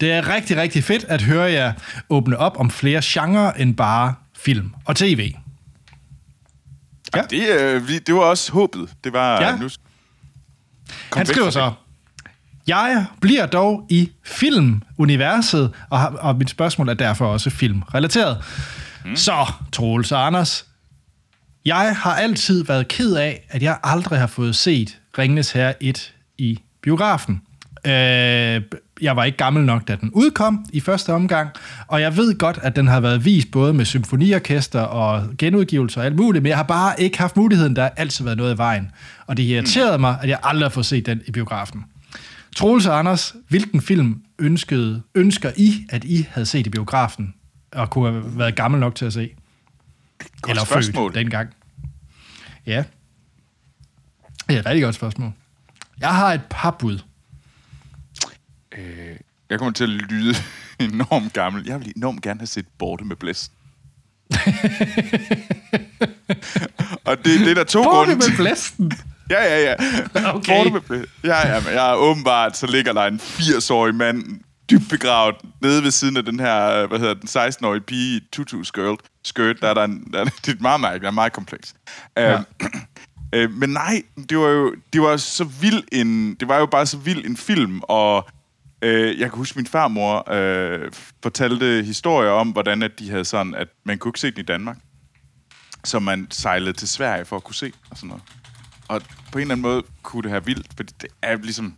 Det 0.00 0.12
er 0.12 0.28
rigtig, 0.34 0.56
rigtig 0.56 0.84
fedt 0.84 1.04
at 1.04 1.22
høre 1.22 1.52
jer 1.52 1.72
åbne 2.08 2.36
op 2.36 2.56
om 2.60 2.70
flere 2.70 3.00
genrer 3.04 3.52
end 3.52 3.76
bare 3.76 4.14
film 4.36 4.72
og 4.84 4.96
tv. 4.96 5.34
Ja. 7.16 7.22
Det, 7.30 7.48
øh, 7.60 7.88
vi- 7.88 7.98
det 7.98 8.14
var 8.14 8.20
også 8.20 8.52
håbet. 8.52 8.90
Det 9.04 9.12
var... 9.12 9.42
Ja. 9.42 9.56
Nu, 9.56 9.68
Kom 11.10 11.18
Han 11.20 11.26
skriver 11.26 11.50
så, 11.50 11.72
jeg 12.66 13.06
bliver 13.20 13.46
dog 13.46 13.86
i 13.90 14.10
filmuniverset, 14.24 15.72
og, 15.90 16.00
har- 16.00 16.08
og 16.08 16.36
mit 16.36 16.50
spørgsmål 16.50 16.88
er 16.88 16.94
derfor 16.94 17.26
også 17.26 17.50
filmrelateret. 17.50 18.44
Mm. 19.04 19.16
Så, 19.16 19.52
Troels 19.72 20.12
og 20.12 20.26
Anders, 20.26 20.66
jeg 21.64 21.96
har 21.96 22.14
altid 22.14 22.64
været 22.64 22.88
ked 22.88 23.14
af, 23.14 23.46
at 23.48 23.62
jeg 23.62 23.78
aldrig 23.82 24.18
har 24.20 24.26
fået 24.26 24.56
set 24.56 24.98
Ringnes 25.18 25.52
Herre 25.52 25.82
1 25.82 26.14
i 26.38 26.60
biografen. 26.82 27.42
Øh, 27.86 28.62
jeg 29.00 29.16
var 29.16 29.24
ikke 29.24 29.38
gammel 29.38 29.64
nok, 29.64 29.88
da 29.88 29.96
den 29.96 30.10
udkom 30.12 30.64
i 30.72 30.80
første 30.80 31.12
omgang, 31.12 31.50
og 31.86 32.00
jeg 32.00 32.16
ved 32.16 32.38
godt, 32.38 32.58
at 32.62 32.76
den 32.76 32.86
har 32.88 33.00
været 33.00 33.24
vist 33.24 33.50
både 33.50 33.74
med 33.74 33.84
symfoniorkester 33.84 34.80
og 34.80 35.28
genudgivelser 35.38 36.00
og 36.00 36.06
alt 36.06 36.16
muligt, 36.16 36.42
men 36.42 36.48
jeg 36.50 36.56
har 36.56 36.62
bare 36.62 37.00
ikke 37.00 37.18
haft 37.18 37.36
muligheden, 37.36 37.76
der 37.76 37.82
har 37.82 37.92
altid 37.96 38.24
været 38.24 38.36
noget 38.38 38.54
i 38.54 38.58
vejen. 38.58 38.90
Og 39.26 39.36
det 39.36 39.42
irriterede 39.42 39.98
mig, 39.98 40.18
at 40.22 40.28
jeg 40.28 40.38
aldrig 40.42 40.64
har 40.64 40.70
fået 40.70 40.86
set 40.86 41.06
den 41.06 41.22
i 41.26 41.30
biografen. 41.30 41.84
Troels 42.56 42.86
og 42.86 42.98
Anders, 42.98 43.34
hvilken 43.48 43.80
film 43.80 44.22
ønskede, 44.38 45.02
ønsker 45.14 45.52
I, 45.56 45.86
at 45.90 46.04
I 46.04 46.26
havde 46.30 46.46
set 46.46 46.66
i 46.66 46.70
biografen, 46.70 47.34
og 47.72 47.90
kunne 47.90 48.12
have 48.12 48.38
været 48.38 48.54
gammel 48.56 48.80
nok 48.80 48.94
til 48.94 49.04
at 49.04 49.12
se? 49.12 49.30
Godt 50.42 50.50
Eller 50.50 50.64
spørgsmål. 50.64 51.10
født 51.12 51.14
dengang. 51.14 51.48
Ja. 52.66 52.84
Det 54.48 54.56
er 54.56 54.60
et 54.60 54.66
rigtig 54.66 54.82
godt 54.82 54.94
spørgsmål. 54.94 55.32
Jeg 56.00 56.14
har 56.14 56.32
et 56.32 56.42
par 56.50 56.70
bud. 56.70 56.98
Øh, 58.78 59.16
jeg 59.50 59.58
kommer 59.58 59.72
til 59.72 59.84
at 59.84 59.90
lyde 59.90 60.34
enormt 60.90 61.32
gammel. 61.32 61.66
Jeg 61.66 61.80
vil 61.80 61.92
enormt 61.96 62.22
gerne 62.22 62.40
have 62.40 62.46
set 62.46 62.66
Borte 62.78 63.04
med 63.04 63.16
blæst. 63.16 63.52
og 67.06 67.16
det, 67.16 67.40
det 67.40 67.50
er 67.50 67.54
der 67.54 67.64
to 67.64 67.82
Borte 67.82 67.96
grunde 67.96 68.14
med 68.14 68.36
blæsten. 68.36 68.92
Ja, 69.30 69.42
ja, 69.42 69.60
ja. 69.60 69.74
Okay. 70.34 70.56
Borte 70.56 70.70
med 70.70 70.80
blæst. 70.80 71.08
Ja, 71.24 71.48
ja, 71.48 71.60
men 71.60 71.72
jeg 71.72 71.90
er 71.90 71.94
åbenbart, 71.94 72.56
så 72.56 72.66
ligger 72.66 72.92
der 72.92 73.02
en 73.02 73.20
80-årig 73.20 73.94
mand 73.94 74.40
dybt 74.70 74.90
begravet 74.90 75.36
nede 75.62 75.82
ved 75.82 75.90
siden 75.90 76.16
af 76.16 76.24
den 76.24 76.40
her, 76.40 76.86
hvad 76.86 76.98
hedder 76.98 77.14
den, 77.14 77.28
16-årige 77.28 77.80
pige 77.80 78.16
i 78.16 78.20
tutu 78.32 78.62
skirt. 78.62 78.98
skirt 79.24 79.56
der 79.60 79.68
er 79.68 79.74
der 79.74 79.84
en, 79.84 80.12
der 80.12 80.20
er, 80.20 80.24
det 80.24 80.48
er 80.48 80.52
et 80.52 80.60
meget 80.60 80.80
mærkeligt, 80.80 81.02
det 81.02 81.08
er 81.08 81.12
meget 81.12 81.32
kompleks. 81.32 81.74
Ja. 82.16 82.32
Øh, 82.32 82.40
øh, 83.32 83.52
men 83.52 83.70
nej, 83.70 84.02
det 84.28 84.38
var 84.38 84.48
jo 84.48 84.74
det 84.92 85.02
var 85.02 85.16
så 85.16 85.44
vild 85.44 85.82
en, 85.92 86.34
det 86.34 86.48
var 86.48 86.58
jo 86.58 86.66
bare 86.66 86.86
så 86.86 86.96
vild 86.98 87.24
en 87.24 87.36
film, 87.36 87.80
og 87.82 88.28
øh, 88.82 89.20
jeg 89.20 89.30
kan 89.30 89.38
huske, 89.38 89.58
min 89.58 89.66
farmor 89.66 90.32
øh, 90.32 90.92
fortalte 91.22 91.82
historier 91.82 92.30
om, 92.30 92.50
hvordan 92.50 92.82
at 92.82 92.98
de 92.98 93.10
havde 93.10 93.24
sådan, 93.24 93.54
at 93.54 93.68
man 93.84 93.98
kunne 93.98 94.08
ikke 94.08 94.20
se 94.20 94.30
den 94.30 94.40
i 94.40 94.42
Danmark. 94.42 94.78
Så 95.84 95.98
man 95.98 96.26
sejlede 96.30 96.72
til 96.72 96.88
Sverige 96.88 97.24
for 97.24 97.36
at 97.36 97.44
kunne 97.44 97.54
se, 97.54 97.72
og 97.90 97.96
sådan 97.96 98.08
noget. 98.08 98.22
Og 98.88 99.02
på 99.32 99.38
en 99.38 99.42
eller 99.42 99.54
anden 99.54 99.62
måde 99.62 99.82
kunne 100.02 100.22
det 100.22 100.30
have 100.30 100.44
vildt, 100.44 100.66
fordi 100.76 100.92
det 101.00 101.08
er 101.22 101.36
ligesom 101.36 101.76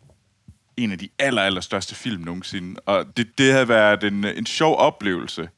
en 0.76 0.92
af 0.92 0.98
de 0.98 1.08
aller, 1.18 1.42
aller 1.42 1.60
største 1.60 1.94
film 1.94 2.22
nogensinde. 2.22 2.80
Og 2.80 3.16
det, 3.16 3.38
det 3.38 3.52
havde 3.52 3.68
været 3.68 4.04
en, 4.04 4.24
en 4.24 4.46
sjov 4.46 4.76
oplevelse. 4.76 5.48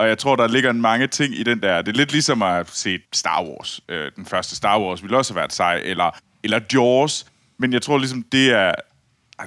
Og 0.00 0.08
jeg 0.08 0.18
tror, 0.18 0.36
der 0.36 0.48
ligger 0.48 0.72
mange 0.72 1.06
ting 1.06 1.38
i 1.38 1.42
den 1.42 1.62
der. 1.62 1.82
Det 1.82 1.92
er 1.92 1.96
lidt 1.96 2.12
ligesom 2.12 2.42
at 2.42 2.70
se 2.70 2.98
Star 3.12 3.42
Wars. 3.44 3.80
Øh, 3.88 4.10
den 4.16 4.26
første 4.26 4.56
Star 4.56 4.80
Wars 4.80 5.02
ville 5.02 5.16
også 5.16 5.32
have 5.32 5.36
været 5.36 5.52
sej. 5.52 5.82
Eller, 5.84 6.10
eller 6.44 6.60
Jaws. 6.72 7.26
Men 7.58 7.72
jeg 7.72 7.82
tror 7.82 7.98
ligesom, 7.98 8.24
det 8.32 8.50
er... 8.50 8.72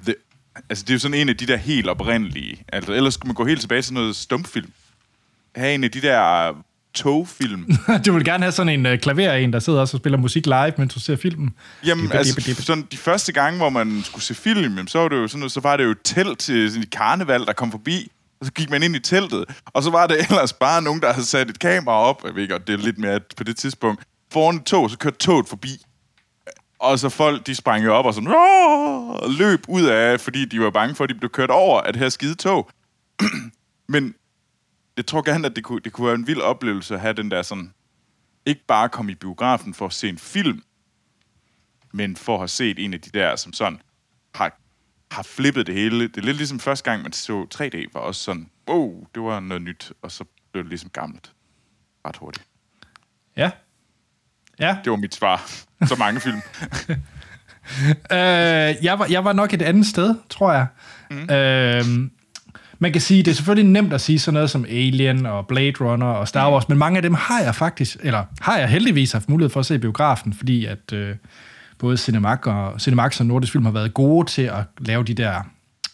Det, 0.05 0.15
altså, 0.69 0.83
det 0.83 0.89
er 0.89 0.93
jo 0.93 1.00
sådan 1.00 1.17
en 1.17 1.29
af 1.29 1.38
de 1.38 1.45
der 1.45 1.57
helt 1.57 1.88
oprindelige. 1.88 2.63
Altså, 2.74 2.93
ellers 2.93 3.13
skulle 3.13 3.27
man 3.27 3.36
gå 3.36 3.45
helt 3.45 3.62
tilbage 3.62 3.81
til 3.81 3.93
noget 3.93 4.15
stumfilm. 4.15 4.72
Have 5.55 5.74
en 5.74 5.83
af 5.83 5.91
de 5.91 6.01
der 6.01 6.53
togfilm. 6.93 7.65
du 8.05 8.13
vil 8.13 8.25
gerne 8.25 8.43
have 8.43 8.51
sådan 8.51 8.79
en 8.79 8.93
uh, 8.93 9.00
klaver 9.00 9.33
en, 9.33 9.53
der 9.53 9.60
sidder 9.60 9.79
også 9.79 9.98
og 9.98 10.01
spiller 10.01 10.17
musik 10.17 10.45
live, 10.45 10.74
mens 10.77 10.93
du 10.93 11.00
ser 11.00 11.15
filmen. 11.15 11.53
Jamen, 11.86 12.03
Dippe, 12.03 12.17
altså, 12.17 12.36
dippe, 12.36 12.50
dippe. 12.50 12.62
sådan 12.62 12.88
de 12.91 12.98
første 12.98 13.31
gange, 13.31 13.57
hvor 13.57 13.69
man 13.69 14.01
skulle 14.03 14.24
se 14.24 14.36
film, 14.36 14.88
så 14.88 15.00
var 15.00 15.07
det 15.07 15.15
jo 15.15 15.27
sådan 15.27 15.39
noget, 15.39 15.51
så 15.51 15.60
var 15.60 15.77
det 15.77 15.83
jo 15.83 15.95
telt 16.03 16.39
til 16.39 16.69
sådan 16.69 16.83
et 16.83 16.91
karneval, 16.91 17.45
der 17.45 17.53
kom 17.53 17.72
forbi, 17.72 18.12
og 18.43 18.47
så 18.47 18.53
gik 18.53 18.69
man 18.69 18.83
ind 18.83 18.95
i 18.95 19.00
teltet, 19.00 19.45
og 19.65 19.83
så 19.83 19.91
var 19.91 20.07
det 20.07 20.19
ellers 20.29 20.53
bare 20.53 20.81
nogen, 20.81 21.01
der 21.01 21.13
havde 21.13 21.25
sat 21.25 21.50
et 21.50 21.59
kamera 21.59 21.95
op, 21.95 22.23
jeg 22.23 22.35
ved 22.35 22.50
godt, 22.50 22.67
det 22.67 22.73
er 22.73 22.77
lidt 22.77 22.97
mere 22.97 23.19
på 23.38 23.43
det 23.43 23.57
tidspunkt, 23.57 24.03
foran 24.31 24.55
et 24.55 24.63
tog, 24.63 24.89
så 24.89 24.97
kørte 24.97 25.17
toget 25.17 25.47
forbi, 25.47 25.85
og 26.79 27.00
så 27.00 27.09
folk, 27.09 27.47
de 27.47 27.55
sprang 27.55 27.85
jo 27.85 27.93
op 27.93 28.05
og 28.05 28.13
sådan, 28.13 28.33
og 28.33 29.29
løb 29.29 29.59
ud 29.67 29.83
af, 29.83 30.19
fordi 30.19 30.45
de 30.45 30.59
var 30.59 30.69
bange 30.69 30.95
for, 30.95 31.03
at 31.03 31.09
de 31.09 31.15
blev 31.15 31.29
kørt 31.29 31.50
over 31.50 31.81
af 31.81 31.93
det 31.93 32.01
her 32.01 32.09
skide 32.09 32.35
tog. 32.35 32.69
Men 33.93 34.15
jeg 34.97 35.05
tror 35.05 35.21
gerne, 35.21 35.47
at 35.47 35.55
det 35.55 35.63
kunne, 35.63 35.79
det 35.79 35.93
kunne 35.93 36.07
være 36.07 36.15
en 36.15 36.27
vild 36.27 36.41
oplevelse 36.41 36.93
at 36.93 37.01
have 37.01 37.13
den 37.13 37.31
der 37.31 37.41
sådan, 37.41 37.73
ikke 38.45 38.65
bare 38.67 38.89
komme 38.89 39.12
i 39.12 39.15
biografen 39.15 39.73
for 39.73 39.85
at 39.85 39.93
se 39.93 40.09
en 40.09 40.17
film, 40.17 40.63
men 41.93 42.15
for 42.15 42.33
at 42.33 42.39
have 42.39 42.47
set 42.47 42.79
en 42.79 42.93
af 42.93 43.01
de 43.01 43.09
der, 43.19 43.35
som 43.35 43.53
sådan 43.53 43.81
har, 44.35 44.57
har 45.13 45.24
flippet 45.24 45.67
det 45.67 45.75
hele. 45.75 46.08
Det 46.08 46.17
er 46.17 46.22
lidt 46.22 46.38
ligesom 46.38 46.60
første 46.60 46.91
gang, 46.91 47.03
man 47.03 47.13
så 47.13 47.46
3D, 47.55 47.89
var 47.93 48.00
også 48.00 48.22
sådan, 48.22 48.50
wow, 48.70 49.08
det 49.15 49.24
var 49.24 49.39
noget 49.39 49.63
nyt. 49.63 49.91
Og 50.01 50.12
så 50.12 50.24
blev 50.51 50.63
det 50.63 50.70
ligesom 50.70 50.89
gammelt. 50.89 51.32
Ret 52.08 52.15
hurtigt. 52.17 52.46
Ja. 53.38 53.51
Ja. 54.60 54.77
Det 54.84 54.91
var 54.91 54.98
mit 54.98 55.15
svar. 55.15 55.51
Så 55.86 55.96
mange 56.00 56.20
film. 56.20 56.41
Øh, 58.12 58.17
jeg, 58.84 59.00
var, 59.00 59.08
jeg 59.10 59.25
var 59.25 59.34
nok 59.34 59.53
et 59.53 59.62
andet 59.62 59.86
sted, 59.86 60.15
tror 60.29 60.53
jeg. 60.53 60.67
Mm. 61.12 61.29
Øh, 61.29 62.10
man 62.79 62.91
kan 62.91 63.01
sige, 63.01 63.24
det 63.24 63.32
er 63.32 63.36
selvfølgelig 63.36 63.72
nemt 63.72 63.93
at 63.93 64.01
sige 64.01 64.20
sådan 64.20 64.34
noget 64.34 64.50
som 64.50 64.65
Alien 64.65 65.25
og 65.25 65.48
Blade 65.48 65.74
Runner 65.82 66.05
og 66.05 66.27
Star 66.27 66.51
Wars, 66.51 66.67
mm. 66.67 66.72
men 66.72 66.79
mange 66.79 66.98
af 66.98 67.01
dem 67.01 67.13
har 67.13 67.41
jeg 67.41 67.55
faktisk, 67.55 67.98
eller 68.01 68.24
har 68.41 68.58
jeg 68.58 68.70
heldigvis 68.70 69.12
haft 69.12 69.29
mulighed 69.29 69.50
for 69.50 69.60
at 69.60 69.65
se 69.65 69.75
i 69.75 69.77
biografen, 69.77 70.34
fordi 70.34 70.65
at 70.65 70.93
øh, 70.93 71.15
både 71.80 71.98
Cinemax 71.98 72.39
og, 72.46 72.82
Cinemax 72.82 73.20
og 73.20 73.25
Nordisk 73.25 73.51
Film 73.51 73.65
har 73.65 73.72
været 73.72 73.94
gode 73.94 74.30
til 74.30 74.42
at 74.42 74.63
lave 74.80 75.03
de 75.03 75.13
der 75.13 75.42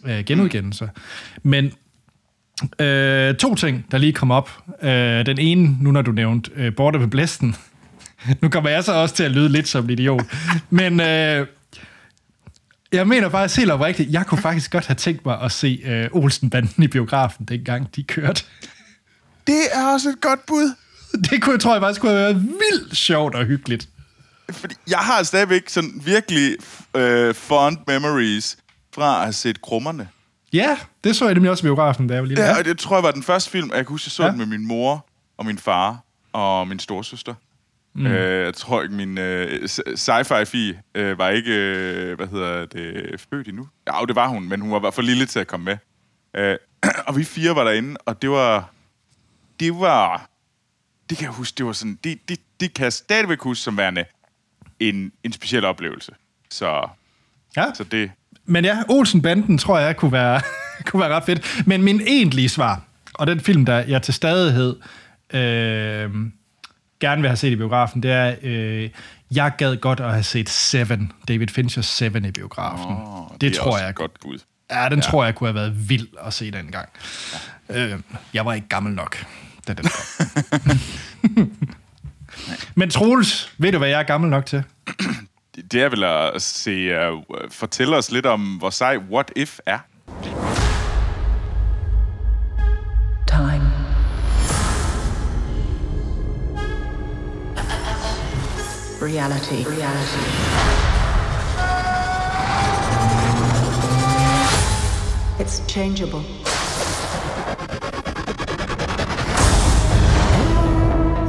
øh, 0.05 0.23
genudgivelser. 0.25 0.85
Mm. 0.85 1.49
Men 1.49 1.71
øh, 2.79 3.35
to 3.35 3.55
ting, 3.55 3.85
der 3.91 3.97
lige 3.97 4.13
kom 4.13 4.31
op. 4.31 4.49
Øh, 4.81 5.25
den 5.25 5.39
ene, 5.39 5.77
nu 5.81 5.91
når 5.91 6.01
du 6.01 6.11
nævnte 6.11 6.51
øh, 6.55 6.75
Border 6.75 6.99
ved 6.99 7.07
Blæsten. 7.07 7.55
nu 8.41 8.49
kommer 8.49 8.69
jeg 8.69 8.83
så 8.83 8.93
også 8.93 9.15
til 9.15 9.23
at 9.23 9.31
lyde 9.31 9.49
lidt 9.49 9.67
som 9.67 9.83
en 9.83 9.89
idiot. 9.89 10.25
Men... 10.69 10.99
Øh, 10.99 11.47
jeg 12.91 13.07
mener 13.07 13.29
faktisk 13.29 13.59
helt 13.59 13.71
oprigtigt, 13.71 14.11
jeg 14.11 14.25
kunne 14.25 14.41
faktisk 14.41 14.71
godt 14.71 14.85
have 14.85 14.95
tænkt 14.95 15.25
mig 15.25 15.41
at 15.41 15.51
se 15.51 15.81
øh, 15.85 16.09
Olsenbanden 16.11 16.83
i 16.83 16.87
biografen, 16.87 17.45
dengang 17.45 17.95
de 17.95 18.03
kørte. 18.03 18.43
Det 19.47 19.61
er 19.73 19.93
også 19.93 20.09
et 20.09 20.21
godt 20.21 20.45
bud. 20.45 20.75
Det 21.29 21.41
kunne, 21.41 21.53
jeg 21.53 21.59
tror 21.59 21.73
jeg 21.73 21.81
faktisk 21.81 22.01
kunne 22.01 22.11
have 22.11 22.21
været 22.21 22.41
vildt 22.41 22.97
sjovt 22.97 23.35
og 23.35 23.45
hyggeligt. 23.45 23.89
Fordi 24.51 24.75
jeg 24.89 24.99
har 24.99 25.23
stadigvæk 25.23 25.69
sådan 25.69 26.01
virkelig 26.05 26.57
øh, 26.95 27.35
fond 27.35 27.77
memories 27.87 28.57
fra 28.95 29.15
at 29.15 29.21
have 29.21 29.33
set 29.33 29.61
Krummerne. 29.61 30.09
Ja, 30.53 30.77
det 31.03 31.15
så 31.15 31.25
jeg 31.25 31.33
nemlig 31.33 31.51
også 31.51 31.61
i 31.61 31.67
biografen, 31.67 32.07
da 32.07 32.13
jeg 32.13 32.23
var 32.23 32.27
lille. 32.27 32.43
Ja, 32.43 32.57
og 32.57 32.65
det 32.65 32.79
tror 32.79 32.95
jeg 32.95 33.03
var 33.03 33.11
den 33.11 33.23
første 33.23 33.49
film, 33.49 33.69
jeg 33.69 33.77
kan 33.77 33.85
huske, 33.85 34.07
jeg 34.07 34.11
så 34.11 34.23
ja. 34.23 34.29
den 34.29 34.37
med 34.37 34.45
min 34.45 34.67
mor 34.67 35.05
og 35.37 35.45
min 35.45 35.57
far 35.57 35.99
og 36.33 36.67
min 36.67 36.79
storsøster. 36.79 37.33
Mm. 37.95 38.05
Øh, 38.05 38.45
jeg 38.45 38.53
tror 38.53 38.81
ikke, 38.81 38.95
min 38.95 39.17
øh, 39.17 39.63
sci-fi-fi 39.95 40.77
øh, 40.95 41.17
var 41.17 41.29
ikke, 41.29 41.51
øh, 41.51 42.15
hvad 42.15 42.27
hedder 42.27 42.65
det, 42.65 43.25
født 43.29 43.47
endnu. 43.47 43.67
Ja, 43.87 44.05
det 44.07 44.15
var 44.15 44.27
hun, 44.27 44.49
men 44.49 44.61
hun 44.61 44.71
var 44.71 44.91
for 44.91 45.01
lille 45.01 45.25
til 45.25 45.39
at 45.39 45.47
komme 45.47 45.63
med. 45.63 45.77
Øh, 46.41 46.57
og 47.07 47.17
vi 47.17 47.23
fire 47.23 47.55
var 47.55 47.63
derinde, 47.63 47.97
og 48.05 48.21
det 48.21 48.29
var, 48.29 48.69
det 49.59 49.79
var, 49.79 50.29
det 51.09 51.17
kan 51.17 51.25
jeg 51.25 51.33
huske, 51.33 51.55
det 51.57 51.65
var 51.65 51.73
sådan, 51.73 51.99
det, 52.03 52.19
det, 52.29 52.39
det 52.59 52.73
kan 52.73 52.83
jeg 52.83 52.93
stadigvæk 52.93 53.41
huske 53.41 53.63
som 53.63 53.77
værende 53.77 54.05
en, 54.79 55.11
en 55.23 55.33
speciel 55.33 55.65
oplevelse. 55.65 56.11
Så, 56.49 56.89
ja. 57.57 57.65
så 57.73 57.83
det... 57.83 58.11
Men 58.45 58.65
ja, 58.65 58.77
Olsen-banden 58.89 59.57
tror 59.57 59.79
jeg 59.79 59.97
kunne 59.97 60.11
være, 60.11 60.41
kunne 60.85 60.99
være 61.01 61.15
ret 61.15 61.23
fedt. 61.23 61.63
Men 61.67 61.83
min 61.83 62.01
egentlige 62.07 62.49
svar, 62.49 62.81
og 63.13 63.27
den 63.27 63.39
film, 63.39 63.65
der 63.65 63.77
jeg 63.77 64.01
til 64.01 64.13
stadighed 64.13 64.75
øh, 65.33 66.11
gerne 66.99 67.21
vil 67.21 67.29
have 67.29 67.37
set 67.37 67.51
i 67.51 67.55
biografen, 67.55 68.03
det 68.03 68.11
er, 68.11 68.35
øh, 68.41 68.89
jeg 69.31 69.51
gad 69.57 69.77
godt 69.77 69.99
at 69.99 70.11
have 70.11 70.23
set 70.23 70.49
Seven, 70.49 71.11
David 71.27 71.47
Fincher 71.47 71.81
Seven 71.81 72.25
i 72.25 72.31
biografen. 72.31 72.95
Oh, 72.95 73.31
det, 73.31 73.41
det 73.41 73.53
tror 73.53 73.77
jeg. 73.77 73.95
godt 73.95 74.11
bud. 74.21 74.39
Ja, 74.71 74.89
den 74.89 74.99
ja. 74.99 75.01
tror 75.01 75.25
jeg 75.25 75.35
kunne 75.35 75.47
have 75.47 75.55
været 75.55 75.89
vild 75.89 76.07
at 76.25 76.33
se 76.33 76.51
den 76.51 76.71
gang. 76.71 76.89
Ja. 77.69 77.85
Øh, 77.85 77.99
jeg 78.33 78.45
var 78.45 78.53
ikke 78.53 78.67
gammel 78.67 78.93
nok, 78.93 79.25
da 79.67 79.73
den 79.73 79.85
Men 82.75 82.89
Troels, 82.89 83.53
ved 83.57 83.71
du, 83.71 83.77
hvad 83.77 83.89
jeg 83.89 83.99
er 83.99 84.03
gammel 84.03 84.29
nok 84.29 84.45
til? 84.45 84.63
Det 85.71 85.81
er 85.81 85.89
vel 85.89 86.03
at 86.03 86.41
se, 86.41 86.89
uh, 87.11 87.23
fortælle 87.51 87.97
os 87.97 88.11
lidt 88.11 88.25
om, 88.25 88.41
hvor 88.41 88.69
sej 88.69 88.97
What 88.97 89.31
If 89.35 89.59
er. 89.65 89.79
Time. 93.27 93.71
Reality. 99.01 99.63
Reality. 99.65 100.19
It's 105.39 105.61
changeable. 105.67 106.38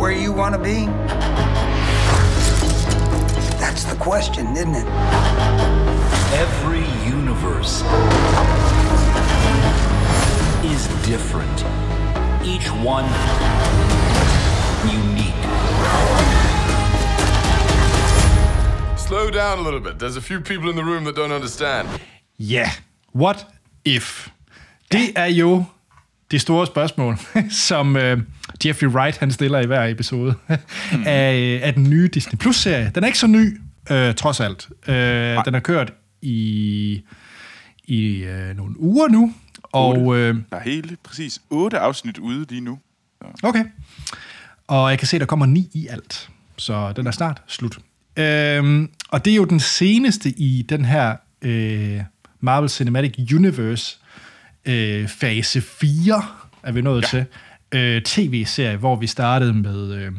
Where 0.00 0.12
you 0.12 0.32
want 0.32 0.54
to 0.54 0.58
be? 0.58 0.86
That's 3.60 3.84
the 3.84 3.96
question, 3.96 4.56
isn't 4.56 4.74
it? 4.74 4.86
Every 6.32 6.86
universe 7.06 7.82
is 10.64 10.88
different. 11.04 11.58
Each 12.42 12.68
one 12.82 13.04
unique. 14.88 15.34
Slow 18.96 19.30
down 19.30 19.58
a 19.58 19.62
little 19.62 19.80
bit. 19.80 19.98
There's 19.98 20.16
a 20.16 20.22
few 20.22 20.40
people 20.40 20.70
in 20.70 20.76
the 20.76 20.84
room 20.84 21.04
that 21.04 21.14
don't 21.14 21.30
understand. 21.30 21.88
Ja, 22.38 22.60
yeah. 22.62 22.72
what 23.12 23.44
if? 23.84 24.30
Det 24.90 25.12
er 25.16 25.26
jo 25.26 25.64
det 26.30 26.40
store 26.40 26.66
spørgsmål, 26.66 27.18
som 27.68 27.96
uh, 27.96 28.02
Jeffrey 28.66 28.88
Wright 28.88 29.18
han 29.18 29.30
stiller 29.30 29.60
i 29.60 29.66
hver 29.66 29.84
episode 29.84 30.34
mm. 30.48 30.56
af, 31.06 31.60
af 31.62 31.74
den 31.74 31.90
nye 31.90 32.08
Disney 32.08 32.38
Plus-serie. 32.38 32.92
Den 32.94 33.02
er 33.02 33.06
ikke 33.06 33.18
så 33.18 33.26
ny, 33.26 33.60
uh, 33.90 34.14
trods 34.14 34.40
alt. 34.40 34.68
Uh, 34.88 34.94
den 35.44 35.54
har 35.54 35.60
kørt 35.60 35.92
i, 36.22 37.02
i 37.84 38.24
uh, 38.24 38.56
nogle 38.56 38.80
uger 38.80 39.08
nu. 39.08 39.34
Og, 39.62 40.02
uh, 40.02 40.16
der 40.16 40.42
er 40.50 40.60
helt 40.60 41.02
præcis 41.02 41.40
otte 41.50 41.78
afsnit 41.78 42.18
ude 42.18 42.46
lige 42.48 42.60
nu. 42.60 42.78
Så. 43.40 43.46
Okay. 43.46 43.64
Og 44.66 44.90
jeg 44.90 44.98
kan 44.98 45.08
se, 45.08 45.18
der 45.18 45.26
kommer 45.26 45.46
ni 45.46 45.70
i 45.72 45.86
alt. 45.86 46.30
Så 46.56 46.92
den 46.92 47.06
er 47.06 47.10
snart 47.10 47.42
slut. 47.46 47.76
Uh, 47.76 48.88
og 49.08 49.24
det 49.24 49.30
er 49.30 49.34
jo 49.34 49.44
den 49.44 49.60
seneste 49.60 50.30
i 50.30 50.66
den 50.68 50.84
her 50.84 51.16
uh, 51.44 52.04
Marvel 52.40 52.68
Cinematic 52.68 53.32
Universe 53.34 53.99
øh, 54.64 55.08
fase 55.08 55.60
4, 55.60 56.22
er 56.62 56.72
vi 56.72 56.80
nået 56.80 57.02
ja. 57.02 57.06
til, 57.08 57.24
øh, 57.72 58.02
tv-serie, 58.02 58.76
hvor 58.76 58.96
vi 58.96 59.06
startede 59.06 59.52
med, 59.52 59.94
øh, 59.94 60.12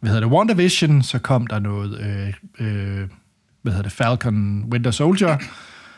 hvad 0.00 0.10
hedder 0.10 0.28
det, 0.28 0.32
WandaVision, 0.36 1.02
så 1.02 1.18
kom 1.18 1.46
der 1.46 1.58
noget, 1.58 2.00
øh, 2.00 2.34
øh, 2.58 3.08
hvad 3.62 3.72
hedder 3.72 3.82
det, 3.82 3.92
Falcon 3.92 4.64
Winter 4.72 4.90
Soldier, 4.90 5.38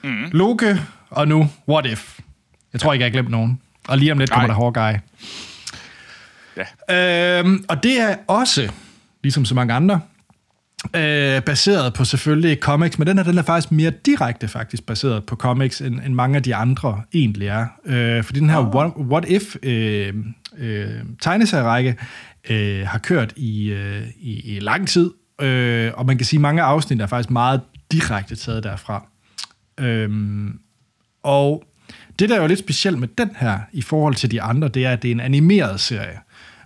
mm. 0.04 0.24
Loki, 0.32 0.66
og 1.10 1.28
nu 1.28 1.50
What 1.68 1.86
If. 1.86 2.18
Jeg 2.72 2.80
tror 2.80 2.92
ikke, 2.92 3.02
jeg 3.02 3.10
har 3.10 3.12
glemt 3.12 3.30
nogen. 3.30 3.60
Og 3.88 3.98
lige 3.98 4.12
om 4.12 4.18
lidt 4.18 4.30
Nej. 4.30 4.36
kommer 4.36 4.54
der 4.54 4.62
Hawkeye. 4.62 5.00
Ja. 6.88 7.38
Øhm, 7.40 7.64
og 7.68 7.82
det 7.82 8.00
er 8.00 8.16
også, 8.26 8.72
ligesom 9.22 9.44
så 9.44 9.54
mange 9.54 9.74
andre, 9.74 10.00
Øh, 10.96 11.42
baseret 11.42 11.94
på 11.94 12.04
selvfølgelig 12.04 12.58
comics, 12.60 12.98
men 12.98 13.08
den 13.08 13.16
her 13.18 13.24
den 13.24 13.38
er 13.38 13.42
faktisk 13.42 13.72
mere 13.72 13.92
direkte 14.06 14.48
faktisk 14.48 14.86
baseret 14.86 15.24
på 15.24 15.36
comics, 15.36 15.80
end, 15.80 16.00
end 16.06 16.14
mange 16.14 16.36
af 16.36 16.42
de 16.42 16.54
andre 16.54 17.02
egentlig 17.14 17.48
er. 17.48 17.66
Øh, 17.86 18.24
fordi 18.24 18.40
den 18.40 18.50
her 18.50 18.58
oh. 18.58 18.74
What, 18.74 18.92
What 18.96 19.24
If 19.28 19.56
øh, 19.62 20.14
øh, 20.58 20.90
tegneserierække 21.20 21.96
øh, 22.50 22.86
har 22.86 22.98
kørt 22.98 23.32
i, 23.36 23.70
øh, 23.70 24.02
i, 24.20 24.56
i 24.56 24.60
lang 24.60 24.88
tid, 24.88 25.10
øh, 25.40 25.92
og 25.94 26.06
man 26.06 26.16
kan 26.16 26.26
sige, 26.26 26.38
at 26.38 26.42
mange 26.42 26.62
afsnit 26.62 27.00
er 27.00 27.06
faktisk 27.06 27.30
meget 27.30 27.60
direkte 27.92 28.36
taget 28.36 28.64
derfra. 28.64 29.06
Øh, 29.80 30.10
og 31.22 31.64
det, 32.18 32.28
der 32.28 32.36
er 32.36 32.40
jo 32.40 32.46
lidt 32.46 32.58
specielt 32.58 32.98
med 32.98 33.08
den 33.18 33.30
her, 33.36 33.58
i 33.72 33.82
forhold 33.82 34.14
til 34.14 34.30
de 34.30 34.42
andre, 34.42 34.68
det 34.68 34.84
er, 34.84 34.92
at 34.92 35.02
det 35.02 35.08
er 35.08 35.14
en 35.14 35.20
animeret 35.20 35.80
serie, 35.80 36.18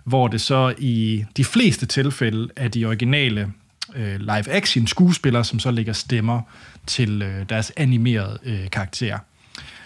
hvor 0.05 0.27
det 0.27 0.41
så 0.41 0.73
i 0.77 1.25
de 1.37 1.45
fleste 1.45 1.85
tilfælde 1.85 2.49
af 2.55 2.71
de 2.71 2.85
originale 2.85 3.51
øh, 3.95 4.19
live-action 4.19 4.87
skuespillere, 4.87 5.43
som 5.43 5.59
så 5.59 5.71
lægger 5.71 5.93
stemmer 5.93 6.41
til 6.87 7.21
øh, 7.21 7.49
deres 7.49 7.71
animerede 7.77 8.39
øh, 8.45 8.69
karakterer. 8.69 9.17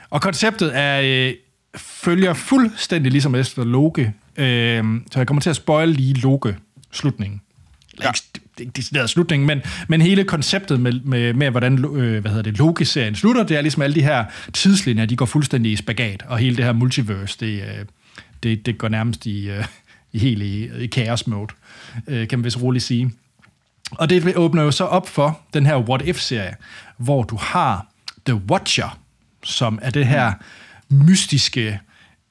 Og 0.10 0.22
konceptet 0.22 0.72
er 0.74 1.02
øh, 1.04 1.34
følger 1.78 2.34
fuldstændig 2.34 3.12
ligesom 3.12 3.36
efter 3.36 3.64
Loke, 3.64 4.14
øh, 4.38 4.84
så 5.12 5.20
jeg 5.20 5.28
kommer 5.28 5.42
til 5.42 5.50
at 5.50 5.56
spoil 5.56 5.90
lige 5.90 6.14
Loke-slutningen. 6.14 7.42
Ja. 8.04 8.08
Ikke, 8.60 8.72
decideret 8.76 9.10
slutning, 9.10 9.46
men, 9.46 9.62
men 9.88 10.02
hele 10.02 10.24
konceptet 10.24 10.80
med, 10.80 10.94
med, 11.04 11.34
med 11.34 11.52
hvordan 11.52 11.86
øh, 11.86 12.22
hvad 12.22 12.32
hedder 12.32 12.44
det, 12.44 12.58
Loki-serien 12.58 13.16
slutter, 13.16 13.44
det 13.44 13.58
er 13.58 13.62
ligesom 13.62 13.82
alle 13.82 13.96
de 13.96 14.02
her 14.02 14.26
tidslinjer, 14.54 15.06
de 15.06 15.16
går 15.16 15.26
fuldstændig 15.26 15.72
i 15.72 15.76
spagat, 15.76 16.24
og 16.28 16.38
hele 16.38 16.56
det 16.58 16.66
her 16.66 16.74
multiverse, 16.74 17.38
det, 17.40 17.62
øh, 17.62 17.86
det, 18.44 18.66
det 18.66 18.78
går 18.78 18.90
nærmest 18.90 19.26
i, 19.26 19.50
øh, 19.50 19.66
i 20.14 20.20
helt 20.20 20.42
i, 20.42 20.70
i 20.84 20.88
chaos 20.88 21.28
mode, 21.28 21.54
øh, 22.08 22.28
kan 22.28 22.40
man 22.40 22.44
vist 22.44 22.62
roligt 22.62 22.84
sige. 22.84 23.12
Og 23.92 24.10
det 24.10 24.38
åbner 24.38 24.64
jo 24.64 24.72
så 24.72 24.84
op 24.84 25.10
for 25.10 25.40
den 25.54 25.66
her 25.66 25.78
What 25.78 26.02
If-serie, 26.02 26.56
hvor 26.98 27.24
du 27.24 27.38
har 27.42 27.88
The 28.26 28.36
Watcher, 28.36 29.00
som 29.44 29.80
er 29.82 29.90
det 29.90 30.08
her 30.08 30.34
mystiske, 30.90 31.80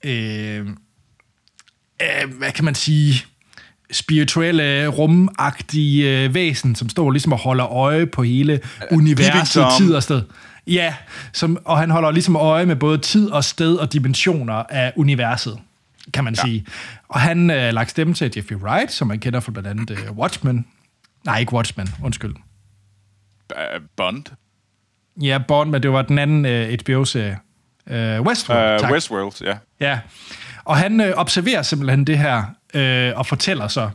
øh, 0.05 0.67
øh, 2.03 2.35
hvad 2.39 2.53
kan 2.53 2.65
man 2.65 2.75
sige, 2.75 3.25
spirituelle, 3.91 4.87
rumagtige 4.87 6.25
øh, 6.25 6.35
væsen, 6.35 6.75
som 6.75 6.89
står 6.89 7.11
ligesom 7.11 7.33
og 7.33 7.39
holder 7.39 7.67
øje 7.67 8.07
på 8.07 8.23
hele 8.23 8.61
universet, 8.91 9.65
tid 9.79 9.95
og 9.95 10.03
sted. 10.03 10.23
Ja, 10.67 10.95
som, 11.33 11.59
og 11.65 11.79
han 11.79 11.91
holder 11.91 12.11
ligesom 12.11 12.37
øje 12.37 12.67
med 12.67 12.77
både 12.77 12.99
tid 12.99 13.31
og 13.31 13.45
sted 13.45 13.77
og 13.77 13.93
dimensioner 13.93 14.55
af 14.55 14.93
universet. 14.97 15.59
kan 16.13 16.25
man 16.25 16.35
ja. 16.35 16.43
sige. 16.43 16.67
Og 17.09 17.21
han 17.21 17.51
øh, 17.51 17.73
lagt 17.73 17.91
stemme 17.91 18.15
til 18.15 18.33
Jeffrey 18.37 18.57
Wright, 18.57 18.93
som 18.93 19.09
man 19.09 19.19
kender 19.19 19.41
fra 19.41 19.53
blandt 19.53 19.69
andet 19.69 19.91
øh, 19.91 20.13
Watchmen. 20.13 20.67
Nej, 21.27 21.39
ikke 21.39 21.53
Watchmen, 21.53 21.89
undskyld. 22.03 22.35
Bond? 23.97 24.25
Ja, 25.23 25.39
Bond, 25.49 25.71
men 25.71 25.83
det 25.83 25.93
var 25.93 26.03
den 26.03 26.19
anden 26.19 26.47
øh, 26.47 26.79
HBO-serie. 26.81 27.39
Øh, 27.87 28.23
Westworld, 28.23 28.85
uh, 28.85 28.91
Westworld, 28.91 29.43
ja. 29.43 29.59
Ja, 29.81 30.01
og 30.65 30.77
han 30.77 31.01
øh, 31.01 31.13
observerer 31.17 31.63
simpelthen 31.63 32.05
det 32.05 32.19
her, 32.19 32.45
øh, 32.75 33.13
og 33.17 33.27
fortæller 33.27 33.69
så 33.69 33.91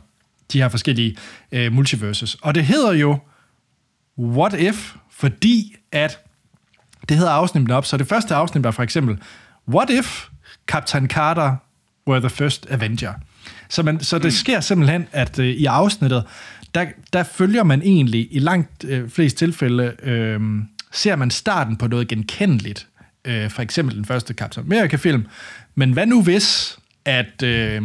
de 0.52 0.62
her 0.62 0.68
forskellige 0.68 1.16
øh, 1.52 1.72
multiverses. 1.72 2.34
Og 2.34 2.54
det 2.54 2.64
hedder 2.64 2.92
jo 2.92 3.18
What 4.18 4.54
If, 4.54 4.94
fordi 5.10 5.76
at 5.92 6.18
det 7.08 7.16
hedder 7.16 7.32
afsnittet 7.32 7.76
op, 7.76 7.86
så 7.86 7.96
det 7.96 8.08
første 8.08 8.34
afsnit 8.34 8.64
var 8.64 8.70
for 8.70 8.82
eksempel 8.82 9.18
What 9.68 9.90
If 9.90 10.26
Captain 10.66 11.08
Carter 11.08 11.56
were 12.08 12.20
the 12.20 12.30
first 12.30 12.66
Avenger? 12.70 13.12
Så, 13.68 13.82
man, 13.82 14.00
så 14.00 14.16
det 14.16 14.24
mm. 14.24 14.30
sker 14.30 14.60
simpelthen, 14.60 15.06
at 15.12 15.38
øh, 15.38 15.46
i 15.46 15.64
afsnittet, 15.64 16.24
der, 16.74 16.86
der 17.12 17.22
følger 17.22 17.62
man 17.62 17.82
egentlig 17.82 18.28
i 18.30 18.38
langt 18.38 18.84
øh, 18.84 19.08
flest 19.08 19.36
tilfælde, 19.36 19.96
øh, 20.02 20.40
ser 20.92 21.16
man 21.16 21.30
starten 21.30 21.76
på 21.76 21.86
noget 21.86 22.08
genkendeligt. 22.08 22.88
Øh, 23.24 23.50
for 23.50 23.62
eksempel 23.62 23.96
den 23.96 24.04
første 24.04 24.34
Captain 24.34 24.66
America-film. 24.66 25.26
Men 25.74 25.92
hvad 25.92 26.06
nu 26.06 26.22
hvis, 26.22 26.78
at, 27.04 27.42
øh, 27.42 27.82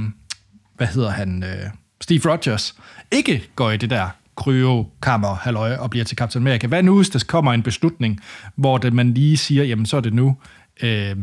hvad 0.76 0.88
hedder 0.88 1.10
han, 1.10 1.44
øh, 1.44 1.70
Steve 2.02 2.32
Rogers, 2.32 2.76
ikke 3.12 3.50
går 3.56 3.72
i 3.72 3.78
det 3.78 3.90
der 3.90 4.10
kryokammer 4.36 5.36
halløj 5.36 5.76
og 5.76 5.90
bliver 5.90 6.06
til 6.06 6.18
Captain 6.18 6.48
America. 6.48 6.68
Hvad 6.68 6.84
nu, 6.84 6.96
hvis 6.96 7.10
der 7.10 7.24
kommer 7.28 7.54
en 7.54 7.64
beslutning, 7.64 8.20
hvor 8.56 8.78
det, 8.78 8.94
man 8.94 9.14
lige 9.14 9.38
siger, 9.38 9.64
jamen 9.64 9.86
så 9.86 9.98
er 9.98 10.02
det 10.02 10.14
nu 10.14 10.38
øh, 10.84 11.10
øh 11.12 11.16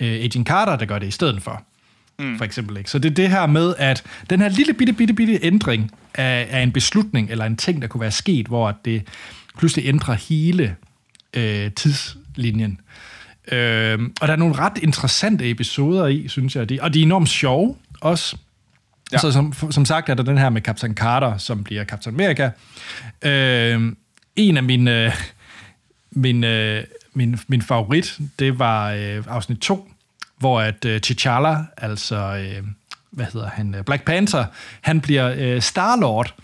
Agent 0.00 0.48
Carter, 0.48 0.76
der 0.76 0.86
gør 0.86 0.98
det 0.98 1.06
i 1.06 1.10
stedet 1.10 1.42
for. 1.42 1.62
Mm. 2.18 2.38
For 2.38 2.44
eksempel. 2.44 2.76
Ikke? 2.76 2.90
Så 2.90 2.98
det 2.98 3.10
er 3.10 3.14
det 3.14 3.30
her 3.30 3.46
med, 3.46 3.74
at 3.78 4.02
den 4.30 4.40
her 4.40 4.48
lille 4.48 4.72
bitte, 4.74 4.92
bitte, 4.92 5.14
bitte 5.14 5.38
ændring 5.42 5.90
af, 6.14 6.46
af 6.50 6.60
en 6.62 6.72
beslutning, 6.72 7.30
eller 7.30 7.44
en 7.44 7.56
ting, 7.56 7.82
der 7.82 7.88
kunne 7.88 8.00
være 8.00 8.10
sket, 8.10 8.46
hvor 8.46 8.74
det 8.84 9.02
pludselig 9.58 9.86
ændrer 9.86 10.14
hele 10.14 10.76
øh, 11.34 11.70
tidslinjen. 11.72 12.80
Øh, 13.52 13.98
og 14.20 14.28
der 14.28 14.32
er 14.32 14.36
nogle 14.36 14.58
ret 14.58 14.78
interessante 14.82 15.50
episoder 15.50 16.06
i, 16.06 16.28
synes 16.28 16.56
jeg. 16.56 16.80
Og 16.80 16.94
de 16.94 17.00
er 17.00 17.02
enormt 17.02 17.28
sjove 17.28 17.76
også. 18.00 18.36
Ja. 19.12 19.18
Så 19.18 19.32
som, 19.32 19.52
som 19.70 19.84
sagt 19.84 20.08
er 20.08 20.14
der 20.14 20.22
den 20.22 20.38
her 20.38 20.50
med 20.50 20.62
Captain 20.62 20.94
Carter, 20.94 21.38
som 21.38 21.64
bliver 21.64 21.84
Captain 21.84 22.14
America. 22.14 22.50
Øh, 23.22 23.92
en 24.36 24.56
af 24.56 24.62
mine, 24.62 25.12
min, 26.10 26.44
øh, 26.44 26.84
min, 27.14 27.38
min 27.48 27.62
favorit, 27.62 28.18
det 28.38 28.58
var 28.58 28.92
øh, 28.92 29.24
afsnit 29.28 29.58
2, 29.58 29.92
hvor 30.38 30.60
at 30.60 30.84
øh, 30.84 31.00
T'Challa, 31.06 31.56
altså... 31.76 32.16
Øh, 32.16 32.62
hvad 33.16 33.26
hedder 33.32 33.48
han, 33.48 33.74
øh, 33.74 33.84
Black 33.84 34.04
Panther, 34.04 34.44
han 34.80 35.00
bliver 35.00 35.34
øh, 35.38 35.62
Star-Lord. 35.62 36.34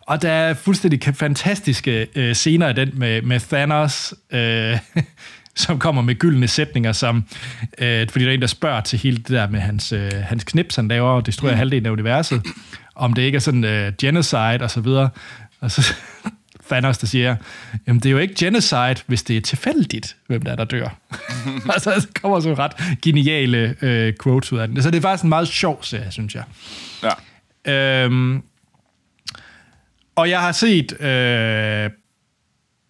Og 0.00 0.22
der 0.22 0.32
er 0.32 0.54
fuldstændig 0.54 1.14
fantastiske 1.14 2.06
øh, 2.14 2.34
scener 2.34 2.68
i 2.68 2.72
den 2.72 2.90
med, 2.94 3.22
med 3.22 3.40
Thanos, 3.40 4.14
øh, 4.30 4.78
som 5.54 5.78
kommer 5.78 6.02
med 6.02 6.14
gyldne 6.14 6.48
sætninger, 6.48 6.92
som, 6.92 7.24
øh, 7.78 8.08
fordi 8.08 8.24
der 8.24 8.30
er 8.30 8.34
en, 8.34 8.40
der 8.40 8.46
spørger 8.46 8.80
til 8.80 8.98
hele 8.98 9.16
det 9.16 9.28
der 9.28 9.48
med 9.48 9.60
hans, 9.60 9.92
øh, 9.92 10.12
hans 10.12 10.44
knips, 10.44 10.76
han 10.76 10.88
laver 10.88 11.10
og 11.10 11.26
destruerer 11.26 11.54
mm. 11.54 11.58
halvdelen 11.58 11.86
af 11.86 11.90
universet, 11.90 12.42
om 12.94 13.12
det 13.12 13.22
ikke 13.22 13.36
er 13.36 13.40
sådan 13.40 13.64
øh, 13.64 13.92
genocide 14.00 14.58
og 14.60 14.70
så 14.70 14.80
videre. 14.80 15.08
Og 15.60 15.70
så 15.70 15.94
Thanos, 16.70 16.98
der 16.98 17.06
siger, 17.06 17.36
jamen 17.86 18.00
det 18.00 18.06
er 18.06 18.10
jo 18.10 18.18
ikke 18.18 18.34
genocide, 18.34 18.96
hvis 19.06 19.22
det 19.22 19.36
er 19.36 19.40
tilfældigt, 19.40 20.16
hvem 20.26 20.42
der 20.42 20.52
er, 20.52 20.56
der 20.56 20.64
dør. 20.64 20.98
og 21.74 21.80
så 21.80 22.06
kommer 22.22 22.40
så 22.40 22.54
ret 22.54 22.72
geniale 23.02 23.76
øh, 23.82 24.14
quotes 24.22 24.52
ud 24.52 24.58
af 24.58 24.68
den. 24.68 24.82
Så 24.82 24.90
det 24.90 24.96
er 24.96 25.02
faktisk 25.02 25.22
en 25.22 25.28
meget 25.28 25.48
sjov 25.48 25.82
serie, 25.82 26.10
synes 26.10 26.34
jeg. 26.34 26.44
Ja. 27.02 28.04
Øhm, 28.04 28.42
og 30.16 30.30
jeg 30.30 30.40
har 30.40 30.52
set 30.52 31.00
øh, 31.00 31.90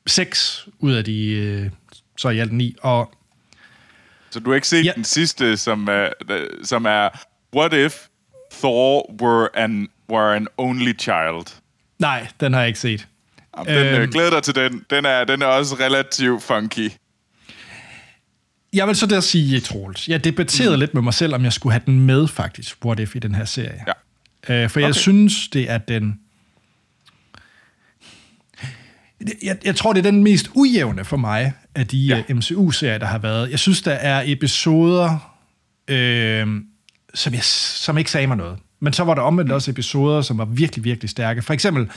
seks 0.07 0.68
ud 0.78 0.92
af 0.92 1.04
de 1.04 1.31
øh, 1.31 1.70
så 2.16 2.28
i 2.28 2.38
alt 2.38 2.52
ni. 2.52 2.76
Og, 2.83 3.14
så 4.31 4.40
du 4.40 4.50
har 4.50 4.54
ikke 4.54 4.68
set 4.68 4.85
ja. 4.85 4.92
den 4.96 5.04
sidste, 5.04 5.57
som 5.57 5.88
er, 5.90 6.09
som 6.64 6.85
er 6.85 7.09
What 7.57 7.72
if 7.72 7.94
Thor 8.50 9.12
were 9.22 9.48
an, 9.54 9.88
were 10.11 10.37
an 10.37 10.48
only 10.59 10.98
child? 10.98 11.61
Nej, 11.98 12.26
den 12.40 12.52
har 12.52 12.61
jeg 12.61 12.68
ikke 12.68 12.81
set. 12.81 13.09
Den, 13.62 13.77
øh, 13.77 14.03
øhm, 14.03 14.11
glæder 14.11 14.31
dig 14.31 14.42
til 14.42 14.55
den. 14.55 14.85
Den 14.90 15.05
er, 15.05 15.25
den 15.25 15.42
er 15.42 15.46
også 15.46 15.75
relativt 15.75 16.42
funky. 16.42 16.90
Jeg 18.73 18.87
vil 18.87 18.96
så 18.96 19.07
der 19.07 19.20
sige, 19.20 19.61
Troels, 19.61 20.09
jeg 20.09 20.25
debatterede 20.25 20.77
mm. 20.77 20.81
lidt 20.81 20.94
med 20.94 21.03
mig 21.03 21.14
selv, 21.14 21.35
om 21.35 21.44
jeg 21.44 21.53
skulle 21.53 21.73
have 21.73 21.83
den 21.87 22.01
med 22.01 22.29
faktisk, 22.29 22.85
What 22.85 23.01
If, 23.01 23.16
i 23.16 23.18
den 23.18 23.35
her 23.35 23.44
serie. 23.44 23.85
Ja. 24.49 24.55
Øh, 24.55 24.70
for 24.70 24.81
okay. 24.81 24.87
jeg 24.87 24.94
synes, 24.94 25.49
det 25.49 25.70
er 25.70 25.79
den 25.79 26.18
jeg, 29.42 29.59
jeg 29.64 29.77
tror, 29.77 29.92
det 29.92 30.07
er 30.07 30.11
den 30.11 30.23
mest 30.23 30.51
ujævne 30.55 31.05
for 31.05 31.16
mig 31.16 31.53
af 31.75 31.87
de 31.87 31.99
ja. 31.99 32.23
Øh, 32.29 32.37
MCU-serier, 32.37 32.99
der 32.99 33.07
har 33.07 33.18
været. 33.18 33.51
Jeg 33.51 33.59
synes, 33.59 33.83
der 33.83 33.92
er 33.92 34.23
episoder, 34.27 35.37
øh, 35.88 36.46
som, 37.14 37.35
jeg, 37.35 37.44
som 37.44 37.99
ikke 37.99 38.11
sagde 38.11 38.27
mig 38.27 38.37
noget. 38.37 38.59
Men 38.81 38.92
så 38.92 39.05
var 39.05 39.14
der 39.14 39.23
omvendt 39.23 39.53
også 39.53 39.70
episoder, 39.70 40.23
som 40.23 40.38
var 40.38 40.44
virkelig, 40.44 40.85
virkelig 40.85 41.11
stærke. 41.11 41.42
For 41.42 41.53
eksempel, 41.53 41.90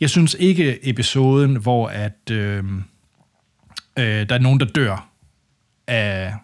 jeg 0.00 0.10
synes 0.10 0.36
ikke 0.38 0.88
episoden, 0.88 1.56
hvor 1.56 1.88
at, 1.88 2.30
øh, 2.30 2.64
øh, 3.98 4.28
der 4.28 4.34
er 4.34 4.38
nogen, 4.38 4.60
der 4.60 4.66
dør 4.66 5.08
af 5.86 6.34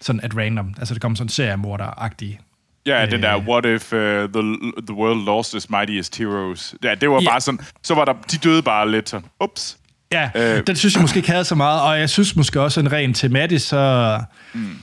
sådan 0.00 0.20
at 0.20 0.36
random. 0.36 0.74
Altså, 0.78 0.94
det 0.94 1.02
kommer 1.02 1.16
sådan 1.16 1.26
en 1.26 1.30
seriemorder-agtig 1.30 2.40
Ja, 2.86 3.04
øh, 3.04 3.10
den 3.10 3.22
der, 3.22 3.36
what 3.36 3.64
if 3.64 3.92
uh, 3.92 3.98
the, 3.98 4.72
the 4.86 4.94
world 4.94 5.24
lost 5.24 5.54
its 5.54 5.70
mightiest 5.70 6.18
heroes. 6.18 6.74
Ja, 6.84 6.94
det 6.94 7.10
var 7.10 7.20
ja. 7.22 7.30
bare 7.30 7.40
sådan, 7.40 7.60
så 7.82 7.94
var 7.94 8.04
der, 8.04 8.12
de 8.30 8.36
døde 8.36 8.62
bare 8.62 8.90
lidt 8.90 9.08
sådan, 9.08 9.28
ups. 9.44 9.78
Ja, 10.12 10.30
øh, 10.34 10.66
den 10.66 10.76
synes 10.76 10.94
jeg 10.94 11.02
måske 11.02 11.16
ikke 11.16 11.30
havde 11.30 11.44
så 11.44 11.54
meget, 11.54 11.82
og 11.82 12.00
jeg 12.00 12.10
synes 12.10 12.36
måske 12.36 12.60
også 12.60 12.80
en 12.80 12.92
rent 12.92 13.16
tematisk, 13.16 13.68
så... 13.68 14.20
Mm. 14.54 14.76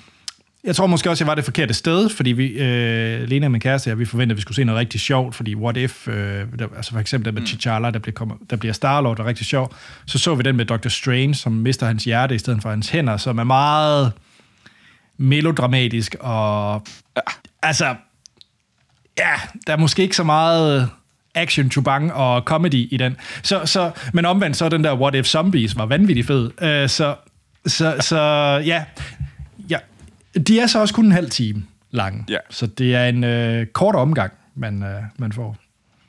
Jeg 0.65 0.75
tror 0.75 0.87
måske 0.87 1.09
også, 1.09 1.23
jeg 1.23 1.27
var 1.27 1.35
det 1.35 1.43
forkerte 1.43 1.73
sted, 1.73 2.09
fordi 2.09 2.31
vi, 2.31 2.47
øh, 2.47 3.29
Lena 3.29 3.45
og 3.47 3.51
min 3.51 3.61
kæreste, 3.61 3.89
ja, 3.89 3.93
vi 3.93 4.05
forventede, 4.05 4.33
at 4.33 4.37
vi 4.37 4.41
skulle 4.41 4.55
se 4.55 4.63
noget 4.63 4.79
rigtig 4.79 4.99
sjovt, 4.99 5.35
fordi 5.35 5.55
What 5.55 5.77
If, 5.77 6.07
øh, 6.07 6.45
der, 6.59 6.67
altså 6.75 6.91
for 6.91 6.99
eksempel 6.99 7.25
den 7.25 7.33
med 7.33 7.41
mm. 7.41 7.45
T'Challa, 7.45 7.91
der 7.91 7.99
bliver, 7.99 8.37
der 8.49 8.55
bliver 8.55 8.73
Star-Lord, 8.73 9.17
der 9.17 9.23
er 9.23 9.27
rigtig 9.27 9.45
sjov. 9.45 9.75
Så 10.05 10.17
så 10.17 10.35
vi 10.35 10.43
den 10.43 10.55
med 10.55 10.65
Doctor 10.65 10.89
Strange, 10.89 11.35
som 11.35 11.51
mister 11.51 11.85
hans 11.87 12.03
hjerte 12.03 12.35
i 12.35 12.37
stedet 12.37 12.61
for 12.61 12.69
hans 12.69 12.89
hænder, 12.89 13.17
som 13.17 13.37
er 13.37 13.43
meget 13.43 14.11
melodramatisk, 15.17 16.15
og 16.19 16.83
altså, 17.63 17.95
ja, 19.17 19.33
der 19.67 19.73
er 19.73 19.77
måske 19.77 20.01
ikke 20.01 20.15
så 20.15 20.23
meget 20.23 20.89
action, 21.35 21.71
chubang 21.71 22.13
og 22.13 22.41
comedy 22.41 22.87
i 22.91 22.97
den. 22.97 23.17
Så, 23.43 23.65
så, 23.65 23.91
men 24.13 24.25
omvendt, 24.25 24.57
så 24.57 24.69
den 24.69 24.83
der 24.83 24.95
What 24.95 25.15
If 25.15 25.25
Zombies 25.25 25.77
var 25.77 25.85
vanvittig 25.85 26.25
fed. 26.25 26.45
Uh, 26.45 26.89
så, 26.89 27.15
så, 27.67 27.95
så 27.99 28.19
ja, 28.65 28.83
de 30.47 30.59
er 30.59 30.67
så 30.67 30.79
også 30.79 30.93
kun 30.93 31.05
en 31.05 31.11
halv 31.11 31.29
time 31.29 31.65
lange. 31.91 32.25
Ja. 32.29 32.37
Så 32.49 32.67
det 32.67 32.95
er 32.95 33.05
en 33.05 33.23
uh, 33.59 33.65
kort 33.65 33.95
omgang, 33.95 34.31
man, 34.55 34.83
uh, 34.83 35.03
man 35.17 35.31
får. 35.31 35.57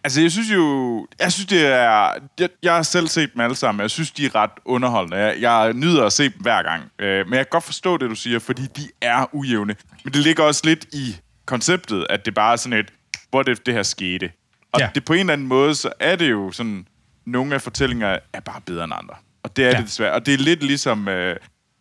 Altså, 0.05 0.21
jeg 0.21 0.33
synes 0.33 0.51
jo... 0.51 1.07
Jeg 1.21 1.33
synes, 1.33 1.47
det 1.47 1.67
er... 1.67 2.11
Jeg, 2.41 2.49
jeg 2.63 2.75
har 2.75 2.83
selv 2.83 3.09
set 3.09 3.33
dem 3.33 3.41
alle 3.41 3.57
sammen. 3.57 3.83
Jeg 3.83 3.91
synes, 3.91 4.11
de 4.11 4.27
er 4.27 4.35
ret 4.35 4.51
underholdende. 4.65 5.17
Jeg, 5.17 5.41
jeg 5.41 5.73
nyder 5.73 6.05
at 6.05 6.13
se 6.13 6.23
dem 6.23 6.41
hver 6.41 6.63
gang. 6.63 6.83
Uh, 6.83 7.07
men 7.07 7.35
jeg 7.35 7.39
kan 7.39 7.47
godt 7.51 7.65
forstå 7.65 7.97
det, 7.97 8.11
du 8.11 8.15
siger, 8.15 8.39
fordi 8.39 8.63
de 8.63 8.89
er 9.01 9.35
ujævne. 9.35 9.77
Men 10.05 10.13
det 10.13 10.23
ligger 10.23 10.43
også 10.43 10.63
lidt 10.65 10.87
i 10.93 11.17
konceptet, 11.47 12.07
at 12.11 12.27
det 12.27 12.35
bare 12.35 12.53
er 12.53 12.57
sådan 12.57 12.79
et, 12.79 12.93
what 13.35 13.49
if 13.49 13.59
det 13.59 13.75
her 13.75 13.83
skete? 13.83 14.31
Og 14.73 14.81
ja. 14.81 14.89
det 14.95 15.05
på 15.05 15.13
en 15.13 15.21
eller 15.21 15.33
anden 15.33 15.47
måde, 15.47 15.75
så 15.75 15.93
er 16.01 16.17
det 16.17 16.31
jo 16.31 16.53
sådan, 16.53 16.87
nogle 17.25 17.55
af 17.55 17.63
fortællinger 17.63 18.19
er 18.33 18.41
bare 18.41 18.61
bedre 18.67 18.85
end 18.85 18.93
andre. 18.97 19.15
Og 19.43 19.57
det 19.57 19.65
er 19.65 19.69
ja. 19.69 19.77
det 19.77 19.87
desværre. 19.87 20.13
Og 20.13 20.27
det 20.27 20.35
er 20.35 20.39
lidt 20.39 20.63
ligesom 20.63 21.09
uh, 21.09 21.31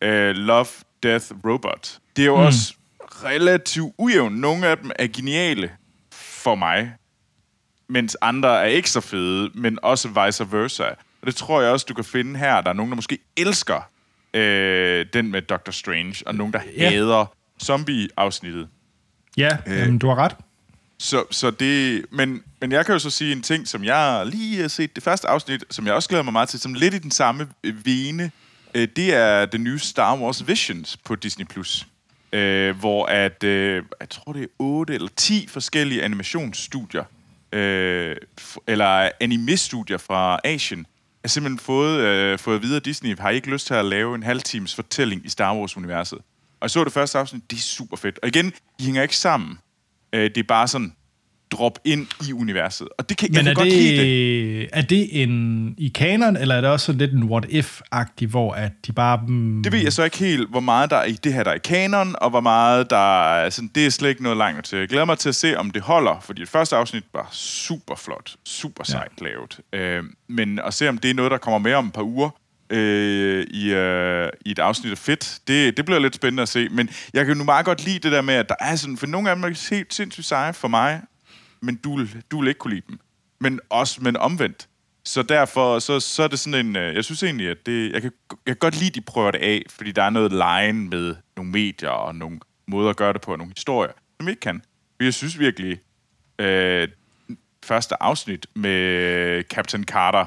uh, 0.06 0.30
Love, 0.30 0.68
Death, 1.04 1.26
Robot. 1.46 1.98
Det 2.16 2.22
er 2.22 2.26
jo 2.26 2.36
mm. 2.36 2.46
også 2.46 2.74
relativt 3.24 3.94
ujævnt. 3.98 4.40
Nogle 4.40 4.68
af 4.68 4.78
dem 4.78 4.92
er 4.96 5.08
geniale 5.08 5.72
for 6.12 6.56
mig, 6.56 6.94
mens 7.88 8.18
andre 8.22 8.62
er 8.62 8.66
ikke 8.66 8.90
så 8.90 9.02
fede, 9.02 9.50
men 9.54 9.80
også 9.82 10.08
vice 10.08 10.52
versa. 10.52 10.84
Og 11.22 11.28
det 11.28 11.36
tror 11.36 11.62
jeg 11.62 11.72
også, 11.72 11.86
du 11.90 11.94
kan 11.94 12.04
finde 12.04 12.40
her. 12.40 12.62
Der 12.62 12.70
er 12.70 12.74
nogen, 12.74 12.92
der 12.92 12.96
måske 12.96 13.18
elsker 13.38 13.90
øh, 14.34 15.06
den 15.14 15.32
med 15.32 15.42
Doctor 15.42 15.72
Strange, 15.72 16.16
og 16.26 16.36
nogen, 16.36 16.54
der 16.54 16.60
ja. 16.78 16.90
hader 16.90 17.36
zombie-afsnittet. 17.64 18.68
Ja, 19.38 19.58
øh, 19.68 19.78
jamen, 19.78 19.98
du 19.98 20.08
har 20.08 20.16
ret. 20.16 20.36
Så, 21.00 21.24
så 21.32 21.52
det, 21.52 22.06
men, 22.12 22.44
men 22.62 22.72
jeg 22.72 22.86
kan 22.86 22.94
jo 22.94 23.00
så 23.00 23.10
sige 23.10 23.32
en 23.32 23.42
ting, 23.42 23.68
som 23.68 23.84
jeg 23.84 24.26
lige 24.26 24.62
har 24.62 24.68
set 24.68 24.96
det 24.96 25.04
første 25.04 25.28
afsnit, 25.28 25.64
som 25.70 25.86
jeg 25.86 25.94
også 25.94 26.10
glæder 26.10 26.24
mig 26.24 26.34
meget 26.34 26.50
til, 26.50 26.60
som 26.60 26.74
lidt 26.74 26.94
i 26.94 26.98
den 26.98 27.12
samme 27.12 27.48
vene, 27.64 28.32
øh, 28.74 28.88
det 28.96 29.14
er 29.14 29.46
det 29.46 29.62
nye 29.62 29.80
Star 29.80 30.18
Wars 30.18 30.48
Visions 30.48 30.98
på 30.98 31.16
Disney+. 31.16 31.46
Plus. 31.46 31.88
Øh, 32.34 32.80
hvor 32.80 33.06
at, 33.06 33.44
øh, 33.44 33.84
jeg 34.00 34.10
tror 34.10 34.34
det 34.34 34.44
er 34.44 34.48
8 34.60 34.94
eller 34.94 35.10
10 35.16 35.48
forskellige 35.48 36.04
animationsstudier, 36.04 37.04
øh, 37.52 38.16
eller 38.68 39.10
anime-studier 39.20 39.98
fra 39.98 40.40
Asien, 40.44 40.86
har 41.24 41.28
simpelthen 41.28 41.60
fået, 41.60 42.00
øh, 42.00 42.40
fået 42.40 42.62
videre 42.62 42.80
Disney, 42.80 43.20
har 43.20 43.30
ikke 43.30 43.50
lyst 43.50 43.68
til 43.68 43.74
at 43.74 43.86
lave 43.86 44.16
en 44.16 44.24
halvtimes 44.24 44.76
fortælling 44.76 45.26
i 45.26 45.30
Star 45.30 45.56
Wars-universet. 45.56 46.18
Og 46.60 46.62
jeg 46.62 46.70
så 46.70 46.84
det 46.84 46.94
første 46.94 47.20
afsnit, 47.20 47.52
det 47.52 47.58
er 47.58 47.62
super 47.62 47.98
fedt. 47.98 48.20
Og 48.22 48.28
igen, 48.28 48.54
de 48.80 48.86
hænger 48.86 49.02
ikke 49.02 49.18
sammen. 49.18 49.60
Øh, 50.14 50.22
det 50.22 50.38
er 50.38 50.44
bare 50.44 50.68
sådan, 50.68 50.96
drop 51.56 51.80
ind 51.86 52.08
i 52.30 52.34
universet. 52.34 52.88
Og 52.98 53.10
det 53.10 53.18
kan, 53.18 53.30
Men 53.32 53.36
jeg 53.36 53.40
er 53.40 53.44
kan 53.44 53.66
det, 53.66 53.74
godt 53.74 53.82
lide 53.82 53.98
det. 53.98 54.70
er 54.74 54.82
det 54.82 55.22
en 55.24 55.76
i 55.78 55.88
kanon, 55.96 56.38
eller 56.38 56.56
er 56.56 56.62
det 56.62 56.70
også 56.70 56.86
sådan 56.86 57.00
lidt 57.00 57.14
en 57.14 57.24
what-if-agtig, 57.24 58.28
hvor 58.28 58.54
at 58.54 58.72
de 58.88 58.92
bare... 58.94 59.20
Mm, 59.28 59.64
Det 59.64 59.72
ved 59.72 59.80
jeg 59.80 59.94
så 59.94 60.04
ikke 60.04 60.18
helt, 60.18 60.50
hvor 60.50 60.60
meget 60.60 60.90
der 60.90 60.98
er 60.98 61.06
i 61.06 61.18
det 61.24 61.34
her, 61.34 61.44
der 61.44 61.52
er 61.52 61.56
i 61.56 61.60
kanon, 61.64 62.16
og 62.22 62.30
hvor 62.30 62.42
meget 62.42 62.90
der 62.90 63.24
er... 63.34 63.50
Sådan, 63.50 63.72
det 63.76 63.86
er 63.86 63.90
slet 63.90 64.10
ikke 64.10 64.24
noget 64.24 64.38
langt 64.38 64.66
til. 64.66 64.80
Jeg 64.80 64.88
glæder 64.88 65.06
mig 65.06 65.18
til 65.18 65.30
at 65.30 65.36
se, 65.36 65.58
om 65.58 65.72
det 65.72 65.82
holder, 65.82 66.20
fordi 66.22 66.42
det 66.42 66.50
første 66.50 66.76
afsnit 66.76 67.04
var 67.14 67.30
super 67.32 67.96
flot, 67.96 68.36
super 68.46 68.84
sejt 68.84 69.12
ja. 69.22 69.26
lavet. 69.26 69.60
Øh, 69.74 70.04
men 70.30 70.60
at 70.60 70.74
se, 70.74 70.90
om 70.90 70.98
det 70.98 71.10
er 71.10 71.14
noget, 71.14 71.32
der 71.32 71.38
kommer 71.38 71.58
med 71.60 71.74
om 71.74 71.88
et 71.88 71.94
par 71.94 72.04
uger, 72.04 72.30
øh, 72.70 73.46
i, 73.50 73.74
øh, 73.74 74.30
i 74.46 74.52
et 74.52 74.60
afsnit 74.60 74.92
af 74.92 74.98
Fedt. 74.98 75.40
Det, 75.48 75.78
det 75.78 75.86
bliver 75.86 76.00
lidt 76.00 76.16
spændende 76.16 76.44
at 76.44 76.50
se. 76.50 76.70
Men 76.70 76.90
jeg 77.14 77.26
kan 77.26 77.38
nu 77.38 77.44
meget 77.44 77.66
godt 77.66 77.86
lide 77.86 78.00
det 78.00 78.12
der 78.12 78.22
med, 78.22 78.34
at 78.34 78.50
der 78.50 78.56
er 78.60 78.76
sådan... 78.76 78.98
For 78.98 79.08
nogle 79.08 79.30
af 79.30 79.36
dem 79.36 79.44
er 79.44 79.76
helt 79.76 79.94
sindssygt 79.94 80.28
seje 80.28 80.54
for 80.54 80.68
mig, 80.68 81.02
men 81.66 81.76
du, 81.76 81.98
vil- 81.98 82.24
du 82.32 82.40
vil 82.40 82.48
ikke 82.48 82.58
kunne 82.60 82.74
lide 82.74 82.86
dem. 82.90 83.00
Men 83.40 83.60
også 83.70 84.02
men 84.02 84.18
omvendt. 84.18 84.68
Så 85.06 85.22
derfor, 85.24 85.80
så, 85.80 86.00
så 86.00 86.24
er 86.24 86.28
det 86.28 86.40
sådan 86.40 86.66
en... 86.66 86.76
Øh, 86.76 86.96
jeg 86.96 87.06
synes 87.06 87.24
egentlig, 87.24 87.50
at 87.50 87.58
det... 87.66 87.92
Jeg 87.94 88.02
kan, 88.02 88.12
jeg 88.30 88.38
kan 88.46 88.56
godt 88.56 88.76
lide, 88.76 88.88
at 88.88 88.96
de 88.96 89.02
prøver 89.02 89.32
det 89.32 89.40
af, 89.40 89.64
fordi 89.70 89.92
der 89.92 90.04
er 90.04 90.10
noget 90.10 90.32
line 90.32 90.90
med 90.90 91.16
nogle 91.38 91.52
medier 91.52 91.90
og 91.90 92.16
nogle 92.16 92.40
måder 92.68 92.90
at 92.90 92.96
gøre 92.98 93.14
det 93.14 93.22
på, 93.22 93.32
og 93.32 93.38
nogle 93.38 93.54
historier, 93.56 93.92
som 94.20 94.26
vi 94.28 94.32
ikke 94.32 94.40
kan. 94.40 94.62
Men 95.00 95.06
Jeg 95.06 95.14
synes 95.14 95.40
virkelig, 95.40 95.80
øh, 96.40 96.88
første 97.66 98.04
afsnit 98.04 98.48
med 98.56 99.44
Captain 99.44 99.84
Carter 99.84 100.26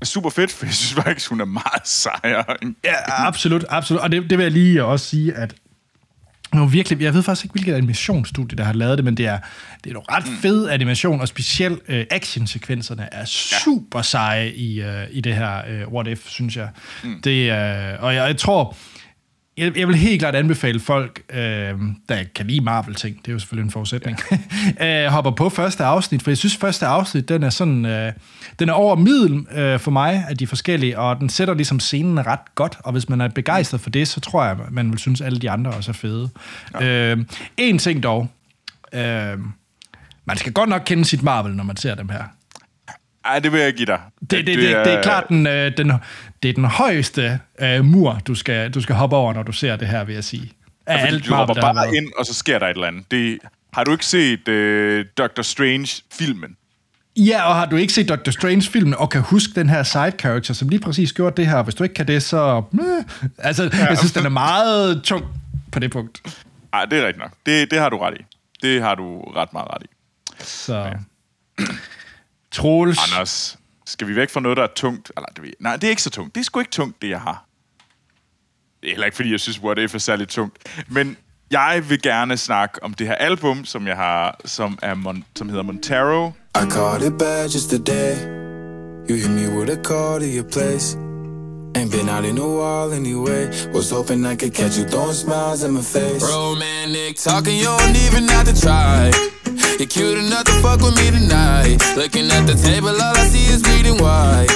er 0.00 0.04
super 0.04 0.30
fedt, 0.30 0.52
for 0.52 0.66
jeg 0.66 0.74
synes 0.74 0.94
faktisk, 1.04 1.30
hun 1.30 1.40
er 1.40 1.44
meget 1.44 1.88
sejere. 1.88 2.44
Ja, 2.84 2.94
absolut, 3.26 3.64
absolut. 3.68 4.02
Og 4.02 4.12
det, 4.12 4.30
det 4.30 4.38
vil 4.38 4.44
jeg 4.44 4.52
lige 4.52 4.84
også 4.84 5.06
sige, 5.06 5.34
at 5.34 5.54
nu 6.54 6.66
virkelig, 6.66 7.00
jeg 7.00 7.14
ved 7.14 7.22
faktisk 7.22 7.44
ikke, 7.44 7.52
hvilket 7.52 7.74
animationsstudie, 7.74 8.58
der 8.58 8.64
har 8.64 8.72
lavet 8.72 8.98
det, 8.98 9.04
men 9.04 9.16
det 9.16 9.26
er, 9.26 9.38
det 9.84 9.90
er 9.90 9.94
nogle 9.94 10.06
ret 10.12 10.26
Mm. 10.26 10.36
fed 10.36 10.68
animation, 10.68 11.20
og 11.20 11.28
specielt 11.28 11.82
øh, 11.88 12.06
actionsekvenserne 12.10 13.08
er 13.12 13.24
super 13.24 14.02
seje 14.02 14.50
i, 14.50 14.80
øh, 14.80 15.04
i 15.10 15.20
det 15.20 15.34
her 15.34 15.62
øh, 15.68 15.88
What 15.92 16.06
If, 16.06 16.28
synes 16.28 16.56
jeg. 16.56 16.68
Mm. 17.04 17.20
Det, 17.24 17.50
øh, 17.50 18.02
og 18.02 18.14
jeg, 18.14 18.26
jeg 18.26 18.36
tror, 18.36 18.76
jeg, 19.56 19.78
jeg 19.78 19.88
vil 19.88 19.96
helt 19.96 20.20
klart 20.20 20.34
anbefale 20.34 20.80
folk, 20.80 21.22
øh, 21.30 21.38
der 22.08 22.24
kan 22.34 22.46
lide 22.46 22.60
Marvel-ting, 22.60 23.16
det 23.16 23.28
er 23.28 23.32
jo 23.32 23.38
selvfølgelig 23.38 23.64
en 23.64 23.70
forudsætning, 23.70 24.18
ja. 24.80 25.04
øh, 25.06 25.12
hopper 25.12 25.30
på 25.30 25.48
første 25.48 25.84
afsnit, 25.84 26.22
for 26.22 26.30
jeg 26.30 26.38
synes, 26.38 26.56
første 26.56 26.86
afsnit, 26.86 27.28
den 27.28 27.42
er 27.42 27.50
sådan, 27.50 27.86
øh, 27.86 28.12
den 28.58 28.68
er 28.68 28.72
over 28.72 28.96
middel 28.96 29.46
øh, 29.52 29.78
for 29.78 29.90
mig 29.90 30.24
af 30.28 30.36
de 30.36 30.46
forskellige, 30.46 30.98
og 30.98 31.20
den 31.20 31.28
sætter 31.28 31.54
ligesom 31.54 31.80
scenen 31.80 32.26
ret 32.26 32.54
godt, 32.54 32.78
og 32.84 32.92
hvis 32.92 33.08
man 33.08 33.20
er 33.20 33.28
begejstret 33.28 33.80
for 33.80 33.90
det, 33.90 34.08
så 34.08 34.20
tror 34.20 34.44
jeg, 34.44 34.56
man 34.70 34.90
vil 34.90 34.98
synes, 34.98 35.20
alle 35.20 35.38
de 35.38 35.50
andre 35.50 35.70
også 35.70 35.90
er 35.90 35.94
fede. 35.94 36.28
Ja. 36.80 37.12
Øh, 37.12 37.24
en 37.56 37.78
ting 37.78 38.02
dog, 38.02 38.28
øh, 38.92 39.38
man 40.24 40.36
skal 40.36 40.52
godt 40.52 40.68
nok 40.68 40.82
kende 40.86 41.04
sit 41.04 41.22
Marvel, 41.22 41.56
når 41.56 41.64
man 41.64 41.76
ser 41.76 41.94
dem 41.94 42.08
her. 42.08 42.24
Ej, 43.24 43.38
det 43.38 43.52
vil 43.52 43.60
jeg 43.60 43.74
give 43.74 43.86
dig. 43.86 44.00
Det, 44.20 44.30
det, 44.30 44.46
det, 44.46 44.58
det, 44.58 44.64
det 44.84 44.92
er 44.92 45.02
klart, 45.02 45.28
den, 45.28 45.46
øh, 45.46 45.76
den, 45.76 45.92
det 46.42 46.48
er 46.48 46.54
den 46.54 46.64
højeste 46.64 47.40
øh, 47.60 47.84
mur, 47.84 48.20
du 48.26 48.34
skal, 48.34 48.70
du 48.70 48.80
skal 48.80 48.94
hoppe 48.94 49.16
over, 49.16 49.32
når 49.32 49.42
du 49.42 49.52
ser 49.52 49.76
det 49.76 49.88
her, 49.88 50.04
vil 50.04 50.14
jeg 50.14 50.24
sige. 50.24 50.52
Af 50.86 51.00
Fordi 51.00 51.14
alt 51.14 51.26
du 51.26 51.34
hopper 51.34 51.54
bare 51.54 51.74
været. 51.74 51.94
ind, 51.94 52.12
og 52.18 52.26
så 52.26 52.34
sker 52.34 52.58
der 52.58 52.66
et 52.66 52.74
eller 52.74 52.86
andet. 52.86 53.10
Det, 53.10 53.38
har 53.72 53.84
du 53.84 53.92
ikke 53.92 54.06
set 54.06 54.48
øh, 54.48 55.04
Doctor 55.18 55.42
Strange-filmen? 55.42 56.56
Ja, 57.16 57.48
og 57.48 57.54
har 57.54 57.66
du 57.66 57.76
ikke 57.76 57.92
set 57.92 58.08
Doctor 58.08 58.32
Strange-filmen, 58.32 58.94
og 58.94 59.10
kan 59.10 59.20
huske 59.20 59.52
den 59.54 59.68
her 59.68 59.82
side 59.82 60.12
character, 60.20 60.54
som 60.54 60.68
lige 60.68 60.80
præcis 60.80 61.12
gjorde 61.12 61.36
det 61.36 61.46
her, 61.46 61.62
hvis 61.62 61.74
du 61.74 61.82
ikke 61.82 61.94
kan 61.94 62.06
det, 62.06 62.22
så... 62.22 62.62
Meh. 62.70 62.84
Altså, 63.38 63.70
ja. 63.72 63.86
jeg 63.86 63.98
synes, 63.98 64.12
den 64.12 64.24
er 64.24 64.30
meget 64.30 65.02
tung 65.02 65.24
på 65.72 65.78
det 65.78 65.90
punkt. 65.90 66.22
Nej, 66.72 66.84
det 66.84 66.98
er 66.98 67.06
rigtigt 67.06 67.22
nok. 67.22 67.32
Det, 67.46 67.70
det 67.70 67.78
har 67.78 67.88
du 67.88 67.98
ret 67.98 68.14
i. 68.20 68.24
Det 68.62 68.82
har 68.82 68.94
du 68.94 69.20
ret 69.20 69.52
meget 69.52 69.68
ret 69.70 69.82
i. 69.82 69.86
Så... 70.38 70.76
Ja. 70.76 70.92
Troels. 72.54 72.98
Anders, 73.12 73.58
skal 73.86 74.08
vi 74.08 74.16
væk 74.16 74.30
fra 74.30 74.40
noget, 74.40 74.56
der 74.56 74.62
er 74.62 74.72
tungt? 74.76 75.12
Eller, 75.16 75.26
det 75.26 75.42
ved, 75.42 75.48
jeg- 75.48 75.54
nej, 75.60 75.76
det 75.76 75.84
er 75.84 75.90
ikke 75.90 76.02
så 76.02 76.10
tungt. 76.10 76.34
Det 76.34 76.40
er 76.40 76.44
sgu 76.44 76.58
ikke 76.60 76.70
tungt, 76.70 77.02
det 77.02 77.08
jeg 77.10 77.20
har. 77.20 77.44
Det 78.80 78.88
er 78.90 78.92
heller 78.94 79.04
ikke, 79.06 79.16
fordi 79.16 79.30
jeg 79.32 79.40
synes, 79.40 79.60
What 79.60 79.78
If 79.78 79.94
er 79.94 79.98
særligt 79.98 80.30
tungt. 80.30 80.56
Men 80.88 81.16
jeg 81.50 81.84
vil 81.88 82.02
gerne 82.02 82.36
snakke 82.36 82.82
om 82.82 82.94
det 82.94 83.06
her 83.06 83.14
album, 83.14 83.64
som 83.64 83.86
jeg 83.86 83.96
har, 83.96 84.40
som, 84.44 84.78
er 84.82 84.94
Mon- 84.94 85.24
som 85.36 85.48
hedder 85.48 85.62
Montero. 85.62 86.28
I 86.28 86.70
caught 86.70 87.02
it 87.04 87.18
bad 87.18 87.48
just 87.48 87.70
today. 87.70 88.14
You 89.10 89.16
hit 89.16 89.30
me 89.30 89.58
with 89.58 89.70
a 89.78 89.82
call 89.82 90.20
to 90.20 90.26
your 90.26 90.48
place. 90.52 90.96
Ain't 91.78 91.90
been 91.90 92.08
out 92.08 92.24
in 92.24 92.38
a 92.38 92.48
while 92.60 92.92
anyway. 92.96 93.42
Was 93.74 93.90
hoping 93.90 94.24
I 94.32 94.36
could 94.36 94.54
catch 94.54 94.78
you 94.78 94.88
throwing 94.88 95.14
smiles 95.14 95.62
in 95.64 95.70
my 95.72 95.82
face. 95.82 96.22
Romantic 96.36 97.16
talking, 97.16 97.56
you 97.58 97.66
don't 97.78 97.96
even 98.06 98.28
have 98.28 98.44
to 98.52 98.54
try. 98.66 99.33
You're 99.78 99.92
cute 99.96 100.18
enough 100.24 100.44
to 100.50 100.54
fuck 100.64 100.78
with 100.86 100.96
me 101.00 101.06
tonight. 101.18 101.76
Looking 102.02 102.26
at 102.36 102.44
the 102.50 102.56
table, 102.68 102.94
all 103.04 103.16
I 103.22 103.24
see 103.32 103.46
is 103.54 103.60
bleeding 103.66 103.98
white. 104.04 104.50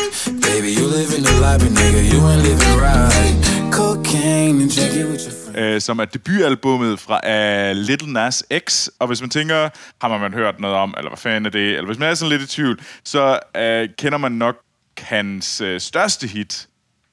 Baby, 0.47 0.69
you 0.79 0.85
living 0.99 1.23
the 1.29 1.35
life, 1.45 1.61
but 1.65 1.73
nigga, 1.81 2.01
you 2.13 2.19
ain't 2.31 2.43
living 2.49 2.75
right. 2.89 3.35
Cocaine 3.81 4.57
and 4.63 4.71
drinking 4.77 5.09
with 5.13 5.23
your 5.27 5.35
øh, 5.55 5.81
som 5.81 5.99
er 5.99 6.05
debutalbummet 6.05 7.01
fra 7.01 7.21
øh, 7.31 7.71
uh, 7.71 7.77
Little 7.77 8.13
Nas 8.13 8.45
X. 8.69 8.89
Og 8.99 9.07
hvis 9.07 9.21
man 9.21 9.31
tænker, 9.31 9.69
har 10.01 10.19
man 10.19 10.33
hørt 10.35 10.61
noget 10.61 10.77
om, 10.77 10.95
eller 10.97 11.11
hvad 11.11 11.19
fanden 11.19 11.47
er 11.47 11.51
det, 11.51 11.69
eller 11.71 11.87
hvis 11.87 11.99
man 11.99 12.09
er 12.11 12.15
sådan 12.15 12.39
lidt 12.39 12.43
i 12.43 12.55
tvivl, 12.55 12.81
så 13.05 13.39
uh, 13.59 13.95
kender 13.99 14.19
man 14.19 14.33
nok 14.33 14.57
hans 14.99 15.61
uh, 15.61 15.79
største 15.79 16.27
hit, 16.27 16.69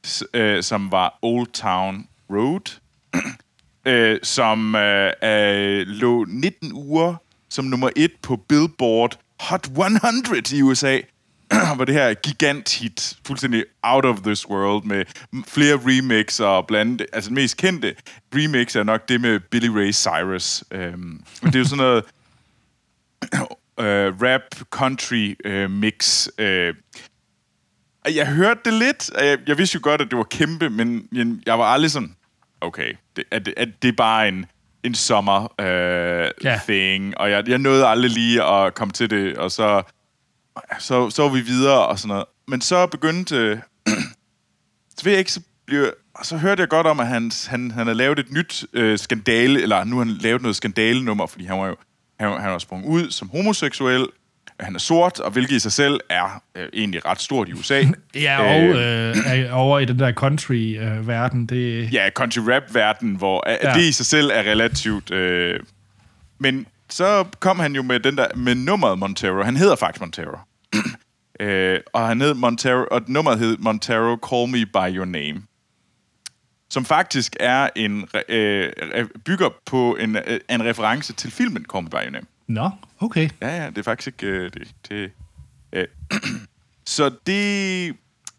s- 0.08 0.24
uh, 0.38 0.62
som 0.62 0.92
var 0.92 1.20
Old 1.22 1.48
Town 1.54 2.08
Road, 2.32 2.80
uh, 3.88 4.18
som 4.36 4.76
uh, 4.76 4.82
uh, 4.82 5.88
lå 6.02 6.26
19 6.28 6.72
uger 6.74 7.16
som 7.56 7.66
nummer 7.66 7.90
et 7.96 8.12
på 8.22 8.36
Billboard 8.36 9.20
Hot 9.40 9.68
100 9.68 10.58
i 10.58 10.62
USA. 10.62 11.00
var 11.52 11.86
det 11.90 11.96
her 11.96 12.14
giganthit, 12.14 13.18
fuldstændig 13.28 13.64
out 13.84 14.06
of 14.06 14.20
this 14.22 14.50
world, 14.50 14.84
med 14.84 15.06
flere 15.48 15.76
remixer 15.76 16.46
og 16.46 16.68
blandt 16.68 17.02
altså 17.14 17.30
den 17.30 17.36
mest 17.36 17.58
kendte 17.58 17.96
remix 18.34 18.76
er 18.76 18.84
nok 18.84 19.10
det 19.10 19.22
med 19.22 19.40
Billy 19.40 19.68
Ray 19.68 19.92
Cyrus. 19.92 20.64
Øhm, 20.72 21.24
og 21.42 21.48
det 21.48 21.56
er 21.56 21.60
jo 21.60 21.66
sådan 21.66 21.78
noget 21.78 22.04
øh, 23.86 24.22
rap, 24.22 24.42
country 24.70 25.36
øh, 25.46 25.72
mix. 25.72 26.28
Øh. 26.38 26.74
Jeg 28.06 28.28
hørte 28.28 28.60
det 28.66 28.74
lidt, 28.74 29.10
og 29.10 29.26
jeg, 29.26 29.40
jeg 29.48 29.58
vidste 29.58 29.76
jo 29.76 29.80
godt, 29.84 30.02
at 30.02 30.08
det 30.10 30.18
var 30.18 30.24
kæmpe, 30.24 30.70
men 30.70 31.08
jeg, 31.12 31.28
jeg 31.46 31.60
var 31.60 31.66
aldrig 31.66 31.92
sådan, 31.92 32.16
okay, 32.62 32.94
det, 33.16 33.24
at, 33.32 33.48
at 33.58 33.70
det 33.82 33.88
er 33.88 33.96
bare 33.98 34.28
en, 34.28 34.46
en 34.86 34.96
sommer 34.96 35.62
øh, 35.62 36.32
Ja. 36.44 36.60
thing, 36.68 37.18
og 37.18 37.32
jeg, 37.32 37.50
jeg 37.50 37.58
nåede 37.58 37.88
aldrig 37.88 38.12
lige 38.12 38.44
at 38.44 38.76
komme 38.76 38.92
til 38.92 39.10
det, 39.10 39.38
og 39.38 39.52
så 39.52 39.82
så, 40.80 41.10
så 41.10 41.22
var 41.22 41.30
vi 41.30 41.42
videre 41.42 41.88
og 41.88 42.00
sådan 42.00 42.08
noget. 42.08 42.26
Men 42.48 42.62
så 42.62 42.88
begyndte... 42.88 43.62
så 44.98 45.04
ved 45.04 45.12
jeg 45.12 45.20
ikke, 45.20 45.32
så, 45.32 45.42
blev, 45.68 45.94
så 46.24 46.38
hørte 46.38 46.62
jeg 46.62 46.70
godt 46.70 46.88
om, 46.88 47.00
at 47.00 47.08
han, 47.08 47.32
han, 47.48 47.72
han 47.72 47.86
havde 47.88 47.98
lavet 47.98 48.20
et 48.20 48.32
nyt 48.32 48.66
øh, 48.74 49.00
skandale, 49.00 49.62
eller 49.62 49.84
nu 49.84 49.98
har 49.98 50.06
han 50.06 50.14
lavet 50.14 50.42
noget 50.42 50.56
skandale-nummer, 50.56 51.26
fordi 51.28 51.46
han 51.46 51.60
var 51.60 51.68
jo 51.68 51.76
han, 52.20 52.42
han 52.42 52.52
var 52.52 52.58
sprunget 52.58 52.88
ud 52.88 53.12
som 53.12 53.30
homoseksuel. 53.30 54.08
Han 54.60 54.76
er 54.76 54.80
sort, 54.80 55.20
og 55.20 55.32
hvilket 55.32 55.56
i 55.56 55.60
sig 55.60 55.72
selv 55.72 56.00
er 56.10 56.44
øh, 56.56 56.70
egentlig 56.74 57.06
ret 57.06 57.22
stort 57.22 57.50
i 57.50 57.54
USA. 57.54 57.84
Ja, 58.16 58.40
og 58.40 58.62
øh, 58.62 59.16
er 59.26 59.52
over 59.52 59.80
i 59.80 59.86
den 59.86 60.00
der 60.00 60.14
country-verden, 60.14 61.46
det... 61.46 61.94
ja, 61.94 62.10
country 62.10 62.40
rap-verden, 62.40 63.16
hvor 63.16 63.44
ja. 63.50 63.70
Ja. 63.70 63.74
det 63.74 63.84
i 63.84 63.92
sig 63.92 64.06
selv 64.06 64.32
er 64.34 64.44
relativt... 64.44 65.12
Øh, 65.12 65.60
men 66.40 66.68
så 66.90 67.26
kom 67.40 67.60
han 67.60 67.76
jo 67.76 67.82
med 67.82 68.00
den 68.00 68.18
der 68.18 68.28
med 68.36 68.56
nummeret 68.56 69.00
Montero. 69.00 69.44
Han 69.44 69.58
hedder 69.58 69.76
faktisk 69.76 70.02
Montero. 70.02 70.38
øh, 71.40 71.80
og 71.94 72.08
han 72.08 72.22
hed 72.22 72.34
Montero, 72.34 72.86
og 72.92 73.02
nummeret 73.08 73.40
hed 73.40 73.58
Montero 73.58 74.18
Call 74.30 74.52
Me 74.52 74.66
By 74.66 74.98
Your 74.98 75.06
Name. 75.06 75.42
Som 76.70 76.86
faktisk 76.86 77.36
er 77.40 77.70
en 77.76 78.08
øh, 78.30 78.72
bygger 79.26 79.50
på 79.66 79.96
en, 80.00 80.16
øh, 80.16 80.40
en 80.50 80.66
reference 80.66 81.14
til 81.14 81.32
filmen 81.32 81.66
Call 81.74 81.84
Me 81.84 81.90
By 81.90 81.96
Your 81.96 82.12
Name. 82.12 82.26
Nå, 82.48 82.70
okay. 83.00 83.30
Ja, 83.42 83.64
ja, 83.64 83.70
det 83.70 83.78
er 83.78 83.84
faktisk 83.84 84.08
ikke... 84.08 84.26
Øh, 84.28 84.52
det, 84.54 84.68
det, 84.90 85.12
øh. 85.74 85.88
Så 86.86 87.12
det... 87.28 87.96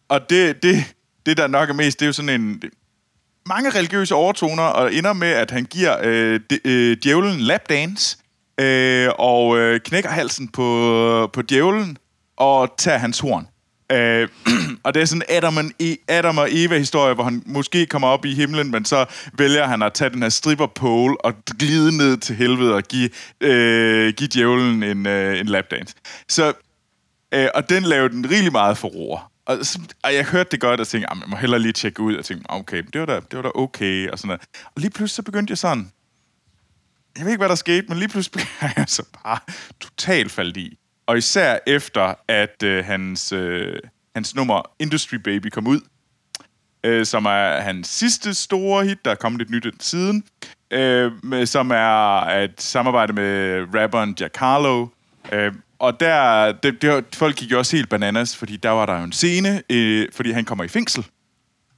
Og 0.08 0.30
det, 0.30 0.62
det, 0.62 0.94
det, 1.26 1.36
der 1.36 1.46
nok 1.46 1.68
er 1.70 1.74
mest, 1.74 2.00
det 2.00 2.04
er 2.04 2.08
jo 2.08 2.12
sådan 2.12 2.40
en... 2.40 2.60
det- 2.62 2.70
Mange 3.48 3.70
religiøse 3.70 4.14
overtoner, 4.14 4.62
og 4.62 4.94
ender 4.94 5.12
med, 5.12 5.28
at 5.28 5.50
han 5.50 5.64
giver 5.64 5.96
øh, 6.02 6.40
de, 6.50 6.58
øh, 6.64 6.96
djævlen 7.02 7.40
lapdance, 7.40 8.18
øh, 8.60 9.08
og 9.18 9.58
øh, 9.58 9.80
knækker 9.80 10.10
halsen 10.10 10.48
på, 10.48 11.30
på 11.32 11.42
djævlen, 11.42 11.98
og 12.36 12.74
tager 12.78 12.98
hans 12.98 13.18
horn. 13.18 13.46
Øh, 13.92 14.28
og 14.84 14.94
det 14.94 15.02
er 15.02 15.06
sådan 15.06 15.22
Adam, 15.28 15.56
og 15.56 15.64
e- 15.82 16.04
Adam 16.08 16.38
og 16.38 16.48
Eva-historie, 16.50 17.14
hvor 17.14 17.24
han 17.24 17.42
måske 17.46 17.86
kommer 17.86 18.08
op 18.08 18.24
i 18.24 18.34
himlen, 18.34 18.70
men 18.70 18.84
så 18.84 19.04
vælger 19.32 19.66
han 19.66 19.82
at 19.82 19.92
tage 19.92 20.10
den 20.10 20.22
her 20.22 20.28
stripper 20.28 20.66
pole 20.66 21.20
og 21.24 21.34
glide 21.58 21.96
ned 21.96 22.16
til 22.16 22.36
helvede 22.36 22.74
og 22.74 22.82
give, 22.82 23.10
øh, 23.40 24.12
give 24.14 24.28
djævlen 24.32 24.82
en, 24.82 25.06
øh, 25.06 25.40
en 25.40 25.46
lapdance. 25.46 25.94
Så, 26.28 26.52
øh, 27.34 27.48
og 27.54 27.68
den 27.68 27.82
lavede 27.82 28.08
den 28.14 28.30
rigtig 28.30 28.52
meget 28.52 28.78
for 28.78 28.88
roer. 28.88 29.30
Og, 29.46 29.58
så, 29.66 29.78
og 30.02 30.14
jeg 30.14 30.24
hørte 30.24 30.48
det 30.50 30.60
godt 30.60 30.80
og 30.80 30.88
tænkte, 30.88 31.10
"Ah, 31.10 31.16
jeg 31.20 31.28
må 31.28 31.36
hellere 31.36 31.60
lige 31.60 31.72
tjekke 31.72 32.00
ud. 32.02 32.16
Og 32.16 32.24
tænkte, 32.24 32.50
ah, 32.50 32.58
okay, 32.58 32.82
det 32.92 33.00
var 33.00 33.06
da, 33.06 33.14
det 33.14 33.36
var 33.36 33.42
da 33.42 33.50
okay. 33.54 34.08
Og, 34.10 34.18
sådan 34.18 34.28
noget. 34.28 34.40
og 34.64 34.80
lige 34.80 34.90
pludselig 34.90 35.14
så 35.16 35.22
begyndte 35.22 35.50
jeg 35.50 35.58
sådan, 35.58 35.92
jeg 37.16 37.24
ved 37.24 37.32
ikke, 37.32 37.40
hvad 37.40 37.48
der 37.48 37.54
skete, 37.54 37.86
men 37.88 37.98
lige 37.98 38.08
pludselig 38.08 38.32
blev 38.60 38.70
jeg 38.76 38.84
så 38.88 39.02
bare 39.24 39.38
totalt 39.80 40.32
faldt 40.32 40.56
i. 40.56 40.78
Og 41.06 41.18
især 41.18 41.58
efter, 41.66 42.14
at 42.28 42.62
øh, 42.62 42.84
hans, 42.84 43.32
øh, 43.32 43.78
hans 44.14 44.34
nummer 44.34 44.62
Industry 44.78 45.14
Baby 45.16 45.46
kom 45.46 45.66
ud, 45.66 45.80
øh, 46.84 47.06
som 47.06 47.24
er 47.24 47.60
hans 47.60 47.88
sidste 47.88 48.34
store 48.34 48.84
hit, 48.84 49.04
der 49.04 49.10
er 49.10 49.14
kommet 49.14 49.42
et 49.42 49.50
nyt 49.50 49.66
siden, 49.80 50.24
øh, 50.70 51.24
med, 51.24 51.46
som 51.46 51.70
er 51.70 52.20
et 52.20 52.60
samarbejde 52.62 53.12
med 53.12 53.60
rapperen 53.74 54.14
Giancarlo. 54.14 54.86
Øh, 55.32 55.52
og 55.78 56.00
der, 56.00 56.52
det, 56.52 56.82
det, 56.82 57.04
folk 57.14 57.36
gik 57.36 57.50
jo 57.50 57.58
også 57.58 57.76
helt 57.76 57.88
bananas, 57.88 58.36
fordi 58.36 58.56
der 58.56 58.70
var 58.70 58.86
der 58.86 58.98
jo 58.98 59.04
en 59.04 59.12
scene, 59.12 59.62
øh, 59.70 60.08
fordi 60.12 60.30
han 60.30 60.44
kommer 60.44 60.64
i 60.64 60.68
fængsel. 60.68 61.06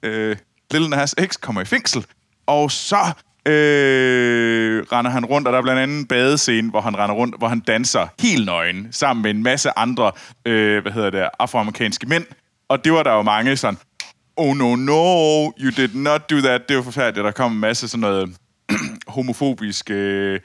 Øh, 0.02 0.36
Lil 0.70 0.88
Nas 0.88 1.14
X 1.26 1.36
kommer 1.40 1.60
i 1.60 1.64
fængsel, 1.64 2.06
og 2.46 2.70
så 2.70 3.12
øh, 3.46 4.83
render 4.92 5.11
han 5.11 5.24
rundt, 5.24 5.48
og 5.48 5.53
der 5.53 5.59
er 5.59 5.62
blandt 5.62 5.81
andet 5.81 5.98
en 5.98 6.07
badescene, 6.07 6.70
hvor 6.70 6.81
han 6.81 6.98
render 6.98 7.14
rundt, 7.14 7.38
hvor 7.38 7.48
han 7.48 7.61
danser 7.61 8.07
helt 8.20 8.46
nøgen, 8.46 8.88
sammen 8.90 9.22
med 9.22 9.31
en 9.31 9.42
masse 9.42 9.79
andre, 9.79 10.12
øh, 10.46 10.83
hvad 10.83 10.92
hedder 10.92 11.11
det, 11.11 11.29
afroamerikanske 11.38 12.07
mænd. 12.07 12.24
Og 12.68 12.85
det 12.85 12.92
var 12.92 13.03
der 13.03 13.12
jo 13.12 13.22
mange 13.22 13.57
sådan, 13.57 13.79
oh 14.37 14.57
no, 14.57 14.77
no, 14.77 15.44
you 15.61 15.70
did 15.77 15.94
not 15.94 16.31
do 16.31 16.40
that. 16.40 16.68
Det 16.68 16.77
var 16.77 16.83
forfærdeligt. 16.83 17.24
Der 17.24 17.31
kom 17.31 17.53
en 17.53 17.61
masse 17.61 17.88
sådan 17.88 18.01
noget 18.01 18.37
homofobisk 19.09 19.90
øh, 19.90 20.40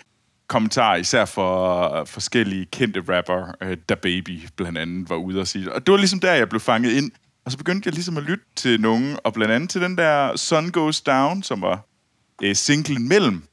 kommentar, 0.48 0.96
især 0.96 1.26
for 1.26 1.80
øh, 1.94 2.08
forskellige 2.08 2.66
kendte 2.66 3.04
rapper, 3.10 3.56
øh, 3.62 3.78
Da 3.90 3.96
Baby 3.96 4.40
blandt 4.56 4.78
andet 4.78 5.10
var 5.10 5.16
ude 5.16 5.40
og 5.40 5.48
sige. 5.48 5.74
Og 5.74 5.86
det 5.86 5.92
var 5.92 5.98
ligesom 5.98 6.20
der, 6.20 6.34
jeg 6.34 6.50
blev 6.50 6.60
fanget 6.60 6.92
ind. 6.92 7.12
Og 7.46 7.52
så 7.52 7.58
begyndte 7.58 7.88
jeg 7.88 7.94
ligesom 7.94 8.18
at 8.18 8.24
lytte 8.24 8.46
til 8.56 8.82
nogen, 8.82 9.18
og 9.24 9.34
blandt 9.34 9.54
andet 9.54 9.70
til 9.70 9.82
den 9.82 9.98
der 9.98 10.36
Sun 10.36 10.70
Goes 10.70 11.02
Down, 11.02 11.44
som 11.44 11.62
var 11.62 11.86
øh, 12.44 12.56
singlen 12.56 13.08
mellem. 13.08 13.44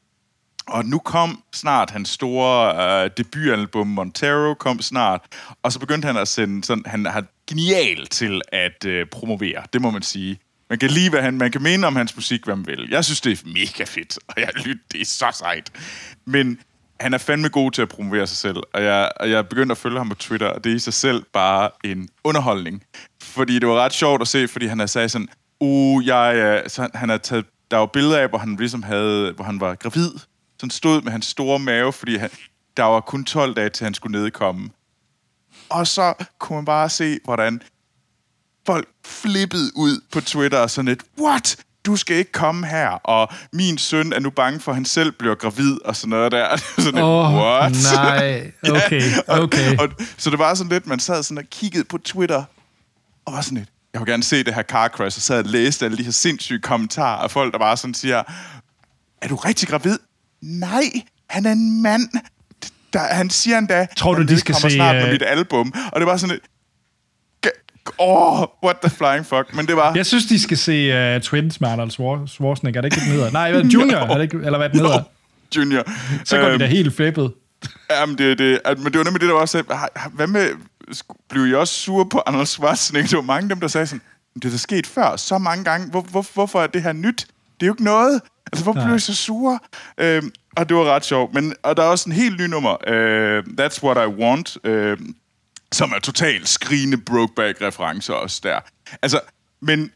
Og 0.66 0.84
nu 0.84 0.98
kom 0.98 1.42
snart 1.54 1.90
hans 1.90 2.08
store 2.08 3.04
øh, 3.04 3.10
debutalbum, 3.16 3.86
Montero, 3.86 4.54
kom 4.54 4.80
snart. 4.80 5.20
Og 5.62 5.72
så 5.72 5.78
begyndte 5.78 6.06
han 6.06 6.16
at 6.16 6.28
sende 6.28 6.64
sådan, 6.64 6.84
han 6.86 7.06
har 7.06 7.24
genial 7.48 8.06
til 8.06 8.40
at 8.52 8.84
øh, 8.84 9.06
promovere, 9.06 9.62
det 9.72 9.80
må 9.80 9.90
man 9.90 10.02
sige. 10.02 10.38
Man 10.70 10.78
kan 10.78 10.90
lige, 10.90 11.10
hvad 11.10 11.22
han, 11.22 11.38
man 11.38 11.50
kan 11.50 11.62
mene 11.62 11.86
om 11.86 11.96
hans 11.96 12.16
musik, 12.16 12.44
hvad 12.44 12.56
man 12.56 12.66
vil. 12.66 12.88
Jeg 12.90 13.04
synes, 13.04 13.20
det 13.20 13.32
er 13.32 13.48
mega 13.48 13.84
fedt, 13.84 14.18
og 14.28 14.34
jeg 14.36 14.48
lytter, 14.64 14.82
det 14.92 15.00
er 15.00 15.04
så 15.04 15.26
sejt. 15.32 15.70
Men 16.26 16.58
han 17.00 17.14
er 17.14 17.18
fandme 17.18 17.48
god 17.48 17.70
til 17.70 17.82
at 17.82 17.88
promovere 17.88 18.26
sig 18.26 18.36
selv, 18.36 18.56
og 18.74 18.82
jeg, 18.82 19.10
og 19.20 19.30
jeg 19.30 19.48
begyndte 19.48 19.72
at 19.72 19.78
følge 19.78 19.98
ham 19.98 20.08
på 20.08 20.14
Twitter, 20.14 20.46
og 20.46 20.64
det 20.64 20.72
er 20.72 20.76
i 20.76 20.78
sig 20.78 20.94
selv 20.94 21.24
bare 21.32 21.70
en 21.84 22.08
underholdning. 22.24 22.82
Fordi 23.22 23.58
det 23.58 23.68
var 23.68 23.74
ret 23.74 23.92
sjovt 23.92 24.22
at 24.22 24.28
se, 24.28 24.48
fordi 24.48 24.66
han 24.66 24.78
har 24.78 24.86
sagt 24.86 25.10
sådan, 25.10 25.28
uh, 25.60 26.06
jeg, 26.06 26.62
så 26.66 26.88
han 26.94 27.08
har 27.08 27.16
taget, 27.16 27.46
der 27.70 27.76
var 27.76 27.86
billeder 27.86 28.18
af, 28.18 28.28
hvor 28.28 28.38
han 28.38 28.56
ligesom 28.56 28.82
havde, 28.82 29.32
hvor 29.32 29.44
han 29.44 29.60
var 29.60 29.74
gravid, 29.74 30.10
sådan 30.58 30.70
stod 30.70 31.02
med 31.02 31.12
hans 31.12 31.26
store 31.26 31.58
mave, 31.58 31.92
fordi 31.92 32.16
han, 32.16 32.30
der 32.76 32.84
var 32.84 33.00
kun 33.00 33.24
12 33.24 33.54
dage, 33.54 33.70
til 33.70 33.84
han 33.84 33.94
skulle 33.94 34.20
nedkomme. 34.22 34.70
Og 35.68 35.86
så 35.86 36.14
kunne 36.38 36.56
man 36.56 36.64
bare 36.64 36.88
se, 36.88 37.18
hvordan 37.24 37.62
folk 38.66 38.88
flippede 39.06 39.70
ud 39.76 40.00
på 40.12 40.20
Twitter 40.20 40.58
og 40.58 40.70
sådan 40.70 40.88
et, 40.88 41.02
what? 41.20 41.64
du 41.86 41.96
skal 41.96 42.16
ikke 42.16 42.32
komme 42.32 42.66
her, 42.66 42.88
og 42.88 43.28
min 43.52 43.78
søn 43.78 44.12
er 44.12 44.18
nu 44.18 44.30
bange 44.30 44.60
for, 44.60 44.72
at 44.72 44.76
han 44.76 44.84
selv 44.84 45.12
bliver 45.12 45.34
gravid, 45.34 45.78
og 45.84 45.96
sådan 45.96 46.10
noget 46.10 46.32
der. 46.32 46.56
sådan 46.84 47.02
oh, 47.02 47.34
what? 47.34 47.76
nej, 47.94 48.52
okay, 48.70 49.02
okay. 49.42 49.76
og, 49.78 49.84
og, 49.84 50.06
så 50.16 50.30
det 50.30 50.38
var 50.38 50.54
sådan 50.54 50.72
lidt, 50.72 50.86
man 50.86 51.00
sad 51.00 51.22
sådan 51.22 51.38
og 51.38 51.44
kiggede 51.50 51.84
på 51.84 51.98
Twitter, 51.98 52.44
og 53.24 53.32
var 53.32 53.40
sådan 53.40 53.58
lidt, 53.58 53.70
jeg 53.92 54.00
vil 54.00 54.06
gerne 54.06 54.22
se 54.22 54.44
det 54.44 54.54
her 54.54 54.62
car 54.62 54.88
crash, 54.88 55.18
og 55.18 55.22
sad 55.22 55.38
og 55.38 55.44
læste 55.44 55.84
alle 55.84 55.98
de 55.98 56.02
her 56.02 56.10
sindssyge 56.10 56.60
kommentarer 56.60 57.22
af 57.22 57.30
folk, 57.30 57.52
der 57.52 57.58
bare 57.58 57.76
sådan 57.76 57.94
siger, 57.94 58.22
er 59.22 59.28
du 59.28 59.36
rigtig 59.36 59.68
gravid? 59.68 59.98
Nej, 60.42 60.82
han 61.26 61.46
er 61.46 61.52
en 61.52 61.82
mand. 61.82 62.08
Der, 62.92 63.00
han 63.00 63.30
siger 63.30 63.58
endda, 63.58 63.86
Tror 63.96 64.14
du, 64.14 64.22
de 64.22 64.38
skal 64.38 64.54
se... 64.54 64.70
snart 64.70 64.96
med 64.96 65.04
uh... 65.04 65.10
mit 65.10 65.22
album. 65.26 65.72
Og 65.92 66.00
det 66.00 66.06
var 66.06 66.16
sådan 66.16 66.40
Åh, 67.98 68.40
oh, 68.40 68.46
what 68.64 68.76
the 68.82 68.90
flying 68.90 69.26
fuck. 69.26 69.54
Men 69.54 69.66
det 69.66 69.76
var... 69.76 69.94
Jeg 69.94 70.06
synes, 70.06 70.26
de 70.26 70.40
skal 70.40 70.56
se 70.56 71.16
uh, 71.16 71.22
Twins 71.22 71.60
med 71.60 71.68
Arnold 71.68 71.90
Schwarzenegger. 72.26 72.80
Er 72.80 72.82
det 72.82 72.96
ikke 72.96 73.04
den 73.04 73.12
hedder? 73.12 73.30
Nej, 73.30 73.52
Junior, 73.74 74.00
no. 74.06 74.12
er 74.12 74.14
det 74.14 74.22
ikke, 74.22 74.36
eller 74.36 74.58
hvad 74.58 74.68
den 74.68 74.80
hedder? 74.80 74.98
No. 74.98 75.04
Junior. 75.56 75.82
Så 76.24 76.36
går 76.36 76.46
um, 76.46 76.52
de 76.52 76.58
da 76.58 76.64
øhm, 76.64 76.72
helt 76.72 76.96
flippet. 76.96 77.32
Jamen, 77.90 78.18
det, 78.18 78.38
det, 78.38 78.60
men 78.78 78.92
det 78.92 78.98
var 78.98 79.04
nemlig 79.04 79.20
det, 79.20 79.28
der 79.28 79.34
var 79.34 79.40
også... 79.40 79.62
Hvad 80.12 80.26
med... 80.26 80.48
Blev 81.28 81.46
I 81.46 81.54
også 81.54 81.74
sure 81.74 82.06
på 82.08 82.22
Arnold 82.26 82.46
Schwarzenegger? 82.46 83.08
Det 83.08 83.16
var 83.16 83.22
mange 83.22 83.42
af 83.42 83.48
dem, 83.48 83.60
der 83.60 83.68
sagde 83.68 83.86
sådan, 83.86 84.02
det 84.34 84.44
er 84.44 84.50
da 84.50 84.56
sket 84.56 84.86
før 84.86 85.16
så 85.16 85.38
mange 85.38 85.64
gange. 85.64 85.90
Hvor, 85.90 86.00
hvor, 86.00 86.26
hvorfor 86.34 86.62
er 86.62 86.66
det 86.66 86.82
her 86.82 86.92
nyt? 86.92 87.26
Det 87.54 87.62
er 87.62 87.66
jo 87.66 87.72
ikke 87.72 87.84
noget. 87.84 88.20
Altså, 88.52 88.64
hvorfor 88.64 88.84
blev 88.84 88.96
I 88.96 88.98
så 88.98 89.14
sure? 89.14 89.58
Øhm, 89.98 90.32
og 90.56 90.68
det 90.68 90.76
var 90.76 90.84
ret 90.84 91.04
sjovt. 91.04 91.34
Men, 91.34 91.54
og 91.62 91.76
der 91.76 91.82
er 91.82 91.86
også 91.86 92.10
en 92.10 92.16
helt 92.16 92.40
ny 92.40 92.44
nummer. 92.44 92.70
Uh, 92.70 93.44
That's 93.60 93.82
What 93.82 94.08
I 94.08 94.22
Want. 94.22 94.56
Uh, 94.68 95.06
som 95.72 95.92
er 95.96 95.98
totalt 95.98 96.48
skrigende 96.48 96.96
Brokeback-referencer 96.96 98.12
også 98.12 98.40
der. 98.42 98.60
Altså, 99.02 99.20
men... 99.60 99.90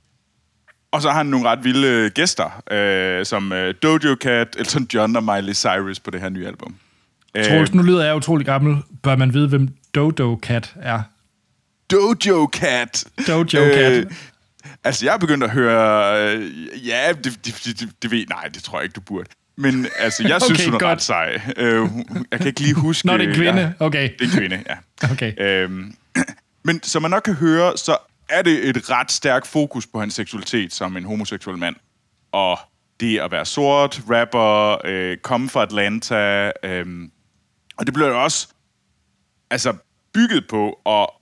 Og 0.92 1.02
så 1.02 1.10
har 1.10 1.16
han 1.16 1.26
nogle 1.26 1.48
ret 1.48 1.64
vilde 1.64 2.10
gæster, 2.10 2.62
øh, 2.70 3.26
som 3.26 3.52
øh, 3.52 3.74
Dojo 3.82 4.16
Cat, 4.20 4.56
Elton 4.58 4.86
John 4.94 5.16
og 5.16 5.24
Miley 5.24 5.54
Cyrus 5.54 6.00
på 6.00 6.10
det 6.10 6.20
her 6.20 6.28
nye 6.28 6.46
album. 6.46 6.76
Troels, 7.44 7.74
nu 7.74 7.82
lyder 7.82 8.04
jeg 8.04 8.16
utrolig 8.16 8.46
gammel. 8.46 8.82
Bør 9.02 9.16
man 9.16 9.34
vide, 9.34 9.48
hvem 9.48 9.68
Dojo 9.94 10.38
Cat 10.42 10.74
er? 10.76 11.02
Dojo 11.90 12.48
Cat! 12.52 13.04
Dojo 13.26 13.44
Cat. 13.44 13.92
Øh, 13.92 14.06
altså, 14.84 15.04
jeg 15.04 15.14
er 15.14 15.18
begyndt 15.18 15.44
at 15.44 15.50
høre... 15.50 16.36
Øh, 16.36 16.86
ja, 16.86 17.12
det, 17.12 17.24
det, 17.24 17.62
det, 17.64 17.90
det 18.02 18.10
ved... 18.10 18.26
Nej, 18.26 18.48
det 18.54 18.62
tror 18.62 18.78
jeg 18.78 18.84
ikke, 18.84 18.94
du 18.94 19.00
burde. 19.00 19.28
Men 19.56 19.86
altså, 19.98 20.28
jeg 20.28 20.42
synes, 20.46 20.60
okay, 20.60 20.64
hun 20.64 20.74
er 20.74 20.78
godt. 20.78 20.90
ret 20.90 21.02
sej. 21.02 21.40
Uh, 21.60 21.98
jeg 22.30 22.38
kan 22.38 22.46
ikke 22.46 22.60
lige 22.60 22.74
huske... 22.86 23.06
Nå, 23.06 23.18
det 23.18 23.30
er 23.30 23.34
kvinde. 23.34 23.74
Ja, 23.80 23.86
okay. 23.86 24.10
Det 24.18 24.26
er 24.26 24.38
kvinde, 24.38 24.64
ja. 24.68 25.08
Okay. 25.12 25.64
Uh, 25.66 25.72
men 26.66 26.82
som 26.82 27.02
man 27.02 27.10
nok 27.10 27.22
kan 27.22 27.34
høre, 27.34 27.76
så 27.76 27.96
er 28.28 28.42
det 28.42 28.68
et 28.68 28.90
ret 28.90 29.12
stærkt 29.12 29.46
fokus 29.46 29.86
på 29.86 30.00
hans 30.00 30.14
seksualitet 30.14 30.72
som 30.72 30.96
en 30.96 31.04
homoseksuel 31.04 31.58
mand. 31.58 31.76
Og 32.32 32.58
det 33.00 33.18
at 33.18 33.30
være 33.30 33.46
sort, 33.46 34.00
rapper, 34.10 34.76
uh, 35.12 35.16
komme 35.22 35.48
fra 35.48 35.62
Atlanta. 35.62 36.46
Uh, 36.46 37.08
og 37.76 37.86
det 37.86 37.94
bliver 37.94 38.08
jo 38.08 38.22
også 38.22 38.48
altså, 39.50 39.72
bygget 40.14 40.48
på, 40.48 40.80
og, 40.84 41.14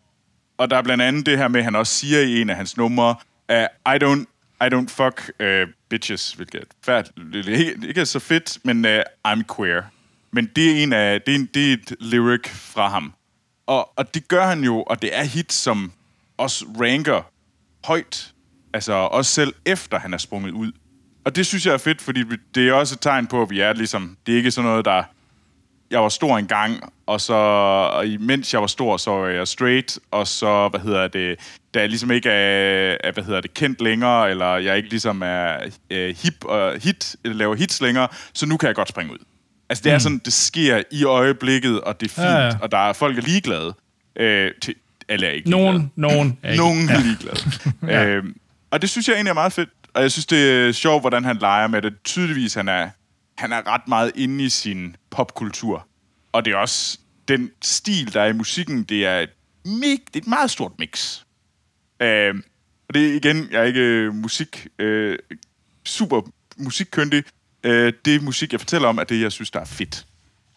og 0.58 0.70
der 0.70 0.76
er 0.76 0.82
blandt 0.82 1.02
andet 1.02 1.26
det 1.26 1.38
her 1.38 1.48
med, 1.48 1.60
at 1.60 1.64
han 1.64 1.76
også 1.76 1.94
siger 1.94 2.20
i 2.20 2.40
en 2.40 2.50
af 2.50 2.56
hans 2.56 2.76
numre, 2.76 3.14
at 3.48 3.68
I 3.86 4.04
don't 4.04 4.24
i 4.66 4.68
don't 4.74 4.88
fuck 4.88 5.30
uh, 5.40 5.72
bitches, 5.88 6.32
hvilket 6.32 6.64
er 6.86 7.56
ikke, 7.56 7.88
ikke 7.88 8.06
så 8.06 8.18
fedt, 8.18 8.58
men 8.64 8.84
uh, 8.84 9.00
I'm 9.28 9.56
queer. 9.56 9.82
Men 10.30 10.50
det 10.56 10.70
er, 10.70 10.82
en 10.82 10.92
af, 10.92 11.22
det 11.22 11.34
er, 11.34 11.38
en, 11.38 11.48
det 11.54 11.68
er 11.68 11.72
et 11.72 11.94
lyric 12.00 12.48
fra 12.48 12.88
ham. 12.88 13.12
Og, 13.66 13.98
og 13.98 14.14
det 14.14 14.28
gør 14.28 14.46
han 14.46 14.64
jo, 14.64 14.82
og 14.82 15.02
det 15.02 15.18
er 15.18 15.24
hit, 15.24 15.52
som 15.52 15.92
også 16.36 16.64
ranker 16.80 17.22
højt. 17.84 18.32
Altså 18.74 18.92
også 18.92 19.30
selv 19.30 19.54
efter 19.64 19.98
han 19.98 20.14
er 20.14 20.18
sprunget 20.18 20.50
ud. 20.50 20.72
Og 21.24 21.36
det 21.36 21.46
synes 21.46 21.66
jeg 21.66 21.74
er 21.74 21.78
fedt, 21.78 22.02
fordi 22.02 22.24
det 22.54 22.68
er 22.68 22.72
også 22.72 22.94
et 22.94 23.00
tegn 23.00 23.26
på, 23.26 23.42
at 23.42 23.50
vi 23.50 23.60
er 23.60 23.72
ligesom... 23.72 24.16
Det 24.26 24.32
er 24.32 24.36
ikke 24.36 24.50
sådan 24.50 24.70
noget, 24.70 24.84
der 24.84 25.02
jeg 25.92 26.00
var 26.00 26.08
stor 26.08 26.38
engang, 26.38 26.92
og 27.06 27.20
så 27.20 27.34
og 27.92 28.06
mens 28.20 28.52
jeg 28.52 28.60
var 28.60 28.66
stor, 28.66 28.96
så 28.96 29.10
var 29.10 29.28
jeg 29.28 29.48
straight, 29.48 29.98
og 30.10 30.26
så, 30.26 30.68
hvad 30.68 30.80
hedder 30.80 31.08
det, 31.08 31.38
da 31.74 31.80
jeg 31.80 31.88
ligesom 31.88 32.10
ikke 32.10 32.28
er, 32.28 32.96
er 33.04 33.12
hvad 33.12 33.24
hedder 33.24 33.40
det, 33.40 33.54
kendt 33.54 33.80
længere, 33.80 34.30
eller 34.30 34.56
jeg 34.56 34.76
ikke 34.76 34.88
ligesom 34.88 35.22
er 35.24 35.56
uh, 35.90 35.96
hip 35.96 36.44
og 36.44 36.80
hit, 36.82 37.16
eller 37.24 37.36
laver 37.36 37.54
hits 37.54 37.80
længere, 37.80 38.08
så 38.32 38.46
nu 38.46 38.56
kan 38.56 38.66
jeg 38.66 38.74
godt 38.74 38.88
springe 38.88 39.12
ud. 39.12 39.18
Altså, 39.68 39.84
det 39.84 39.92
er 39.92 39.96
mm. 39.96 40.00
sådan, 40.00 40.20
det 40.24 40.32
sker 40.32 40.82
i 40.90 41.04
øjeblikket, 41.04 41.80
og 41.80 42.00
det 42.00 42.06
er 42.06 42.14
fint, 42.14 42.26
ja, 42.26 42.44
ja. 42.44 42.52
og 42.62 42.72
der 42.72 42.78
er 42.78 42.92
folk 42.92 43.18
er 43.18 43.22
ligeglade. 43.22 43.74
Uh, 44.20 44.60
til, 44.62 44.74
eller 45.08 45.28
er 45.28 45.32
ikke 45.32 45.50
Nogen, 45.50 45.92
nogen 45.96 46.38
er 46.42 46.50
ikke. 46.50 46.62
Nogen 46.62 46.88
er 46.88 47.00
ligeglade. 47.00 48.18
uh, 48.22 48.30
og 48.70 48.82
det 48.82 48.90
synes 48.90 49.08
jeg 49.08 49.14
egentlig 49.14 49.30
er 49.30 49.34
meget 49.34 49.52
fedt, 49.52 49.68
og 49.94 50.02
jeg 50.02 50.12
synes, 50.12 50.26
det 50.26 50.68
er 50.68 50.72
sjovt, 50.72 51.02
hvordan 51.02 51.24
han 51.24 51.36
leger 51.36 51.66
med 51.66 51.82
det. 51.82 51.94
Tydeligvis, 52.04 52.54
han 52.54 52.68
er 52.68 52.88
han 53.38 53.52
er 53.52 53.66
ret 53.66 53.88
meget 53.88 54.12
inde 54.14 54.44
i 54.44 54.48
sin 54.48 54.96
popkultur. 55.10 55.86
Og 56.32 56.44
det 56.44 56.52
er 56.52 56.56
også 56.56 56.98
den 57.28 57.50
stil, 57.62 58.14
der 58.14 58.20
er 58.20 58.26
i 58.26 58.32
musikken, 58.32 58.82
det 58.82 59.06
er 59.06 59.20
et, 59.20 59.30
mix, 59.64 59.98
det 59.98 60.16
er 60.16 60.20
et 60.20 60.26
meget 60.26 60.50
stort 60.50 60.72
mix. 60.78 61.22
Øh, 62.00 62.34
og 62.88 62.94
det 62.94 63.10
er 63.10 63.14
igen, 63.14 63.48
jeg 63.50 63.60
er 63.60 63.64
ikke 63.64 63.80
øh, 63.80 64.14
musik, 64.14 64.66
øh, 64.78 65.18
super 65.84 66.22
musikkyndig. 66.56 67.24
Øh, 67.64 67.92
det 68.04 68.22
musik, 68.22 68.52
jeg 68.52 68.60
fortæller 68.60 68.88
om, 68.88 68.98
er 68.98 69.04
det, 69.04 69.20
jeg 69.20 69.32
synes, 69.32 69.50
der 69.50 69.60
er 69.60 69.64
fedt. 69.64 70.06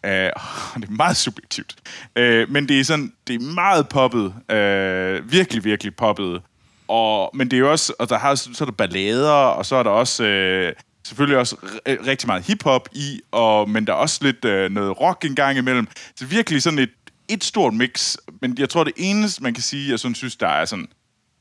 Øh, 0.04 0.10
det 0.80 0.88
er 0.88 0.90
meget 0.90 1.16
subjektivt. 1.16 1.76
Øh, 2.16 2.50
men 2.50 2.68
det 2.68 2.80
er 2.80 2.84
sådan, 2.84 3.12
det 3.26 3.34
er 3.34 3.54
meget 3.54 3.88
poppet. 3.88 4.34
Øh, 4.50 5.32
virkelig, 5.32 5.64
virkelig 5.64 5.96
poppet. 5.96 6.42
Og, 6.88 7.30
men 7.34 7.50
det 7.50 7.56
er 7.56 7.60
jo 7.60 7.70
også, 7.70 7.92
og 7.98 8.08
der 8.08 8.18
har, 8.18 8.34
så 8.34 8.64
er 8.64 8.64
der 8.64 8.72
ballader, 8.72 9.30
og 9.30 9.66
så 9.66 9.76
er 9.76 9.82
der 9.82 9.90
også 9.90 10.24
øh, 10.24 10.72
selvfølgelig 11.06 11.38
også 11.38 11.56
rigtig 11.86 12.26
meget 12.26 12.46
hiphop 12.46 12.88
i, 12.92 13.20
og, 13.30 13.70
men 13.70 13.86
der 13.86 13.92
er 13.92 13.96
også 13.96 14.18
lidt 14.24 14.44
øh, 14.44 14.70
noget 14.70 15.00
rock 15.00 15.24
en 15.24 15.34
gang 15.34 15.58
imellem. 15.58 15.88
Så 16.16 16.26
virkelig 16.26 16.62
sådan 16.62 16.78
et, 16.78 16.92
et 17.28 17.44
stort 17.44 17.74
mix. 17.74 18.16
Men 18.40 18.58
jeg 18.58 18.68
tror, 18.68 18.84
det 18.84 18.92
eneste, 18.96 19.42
man 19.42 19.54
kan 19.54 19.62
sige, 19.62 19.90
jeg 19.90 20.00
sådan 20.00 20.14
synes, 20.14 20.36
der 20.36 20.48
er 20.48 20.64
sådan 20.64 20.88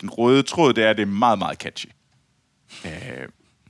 den 0.01 0.09
røde 0.09 0.43
tråd, 0.43 0.73
det 0.73 0.83
er, 0.83 0.89
at 0.89 0.97
det 0.97 1.03
er 1.03 1.07
meget, 1.07 1.39
meget 1.39 1.57
catchy. 1.57 1.87
Øh, 2.85 3.27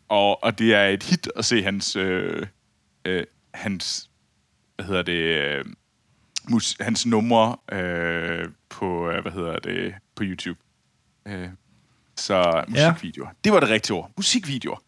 og, 0.10 0.44
og 0.44 0.60
det 0.60 0.74
er 0.74 0.86
et 0.86 1.04
hit 1.04 1.28
at 1.36 1.46
se 1.46 1.64
hans, 1.64 1.96
øh, 1.96 2.48
øh, 3.06 3.24
hans 3.54 4.10
hvad 4.76 4.86
hedder 4.86 5.02
det, 5.02 5.22
øh, 5.22 5.66
mus, 6.50 6.76
hans 6.80 7.06
numre 7.06 7.56
øh, 7.72 8.50
på, 8.70 9.10
øh, 9.10 9.22
hvad 9.22 9.32
hedder 9.32 9.60
det, 9.60 9.94
på 10.16 10.24
YouTube. 10.24 10.60
Øh, 11.28 11.50
så 12.16 12.64
musikvideoer. 12.68 13.28
Ja. 13.28 13.34
Det 13.44 13.54
var 13.54 13.60
det 13.60 13.70
rigtige 13.70 13.98
ord. 13.98 14.12
Musikvideoer. 14.18 14.85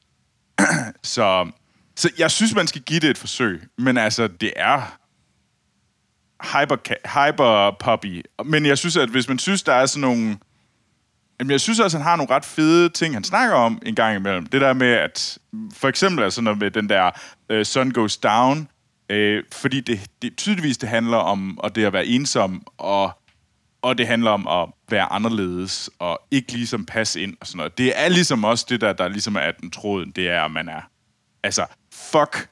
så, 1.04 1.52
så 1.96 2.10
jeg 2.18 2.32
synes, 2.32 2.56
man 2.56 2.68
skal 2.68 2.82
give 2.82 3.00
det 3.00 3.10
et 3.10 3.18
forsøg. 3.18 3.64
Men 3.78 3.98
altså, 3.98 4.28
det 4.28 4.54
er 4.56 4.98
hyper, 6.44 6.76
hyper 7.26 7.78
poppy. 7.80 8.24
Men 8.46 8.66
jeg 8.66 8.78
synes, 8.78 8.98
at 8.98 9.10
hvis 9.10 9.28
man 9.28 9.40
synes, 9.40 9.64
der 9.64 9.74
er 9.74 9.86
sådan 9.86 10.02
nogle... 10.02 10.38
Jamen, 11.40 11.52
jeg 11.52 11.62
synes 11.62 11.80
også, 11.80 11.98
at 11.98 12.04
han 12.04 12.10
har 12.10 12.16
nogle 12.16 12.36
ret 12.36 12.46
fede 12.46 12.90
ting, 12.90 13.14
han 13.14 13.24
snakker 13.24 13.56
om 13.56 13.82
en 13.86 13.96
gang 13.96 14.16
imellem. 14.16 14.46
Det 14.46 14.62
der 14.62 14.74
med, 14.74 14.88
at 14.88 15.38
for 15.74 15.88
eksempel 15.88 16.24
altså 16.24 16.42
noget 16.42 16.60
med 16.60 16.72
den 16.72 16.90
der 16.90 17.12
uh, 17.54 17.64
Sun 17.64 17.92
Goes 17.92 18.18
Down, 18.18 18.70
uh, 19.14 19.18
fordi 19.52 19.80
det, 19.80 20.00
det 20.22 20.38
tydeligvis 20.38 20.78
det 20.78 20.90
handler 20.90 21.18
om 21.18 21.60
og 21.60 21.76
det 21.76 21.86
at 21.86 21.94
være 21.94 22.06
ensom, 22.06 22.64
og, 22.78 23.12
og 23.88 23.98
det 23.98 24.08
handler 24.08 24.32
om 24.32 24.48
at 24.48 24.70
være 24.90 25.12
anderledes, 25.12 25.90
og 26.00 26.22
ikke 26.32 26.52
ligesom 26.52 26.86
passe 26.86 27.22
ind 27.22 27.38
og 27.42 27.48
sådan 27.48 27.58
noget. 27.58 27.78
Det 27.78 27.94
er 27.96 28.10
ligesom 28.10 28.44
også 28.44 28.66
det 28.70 28.82
der, 28.82 28.94
der 28.94 29.08
ligesom 29.08 29.36
er 29.36 29.52
den 29.52 29.72
tråden, 29.72 30.12
det 30.12 30.30
er, 30.30 30.44
at 30.44 30.52
man 30.52 30.70
er... 30.70 30.82
Altså, 31.44 31.66
fuck 31.94 32.50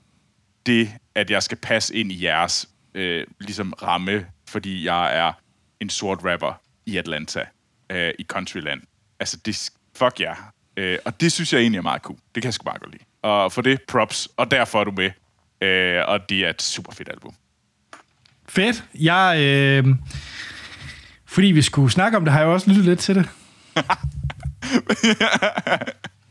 det, 0.65 0.91
at 1.15 1.31
jeg 1.31 1.43
skal 1.43 1.57
passe 1.57 1.95
ind 1.95 2.11
i 2.11 2.23
jeres 2.23 2.69
øh, 2.93 3.27
ligesom 3.39 3.73
ramme, 3.73 4.25
fordi 4.49 4.85
jeg 4.85 5.17
er 5.17 5.33
en 5.79 5.89
sort 5.89 6.19
rapper 6.23 6.61
i 6.85 6.97
Atlanta, 6.97 7.45
øh, 7.89 8.13
i 8.19 8.23
countryland. 8.23 8.81
Altså, 9.19 9.37
det, 9.45 9.69
fuck 9.95 10.19
jer. 10.19 10.51
Yeah. 10.79 10.93
Øh, 10.93 10.99
og 11.05 11.21
det 11.21 11.31
synes 11.31 11.53
jeg 11.53 11.61
egentlig 11.61 11.77
er 11.77 11.81
meget 11.81 12.01
cool. 12.01 12.17
Det 12.35 12.43
kan 12.43 12.47
jeg 12.47 12.53
sgu 12.53 12.63
bare 12.63 12.79
godt 12.79 12.91
lide. 12.91 13.03
Og 13.21 13.51
for 13.51 13.61
det, 13.61 13.81
props. 13.87 14.29
Og 14.37 14.51
derfor 14.51 14.79
er 14.79 14.83
du 14.83 14.91
med. 14.91 15.11
Øh, 15.61 16.03
og 16.07 16.29
det 16.29 16.45
er 16.45 16.49
et 16.49 16.61
super 16.61 16.93
fedt 16.93 17.09
album. 17.09 17.35
Fedt. 18.49 18.83
Jeg, 18.95 19.37
øh, 19.39 19.95
fordi 21.35 21.47
vi 21.47 21.61
skulle 21.61 21.91
snakke 21.91 22.17
om 22.17 22.23
det, 22.25 22.33
har 22.33 22.39
jeg 22.39 22.49
også 22.49 22.69
lyttet 22.69 22.85
lidt 22.85 22.99
til 22.99 23.15
det. 23.15 23.25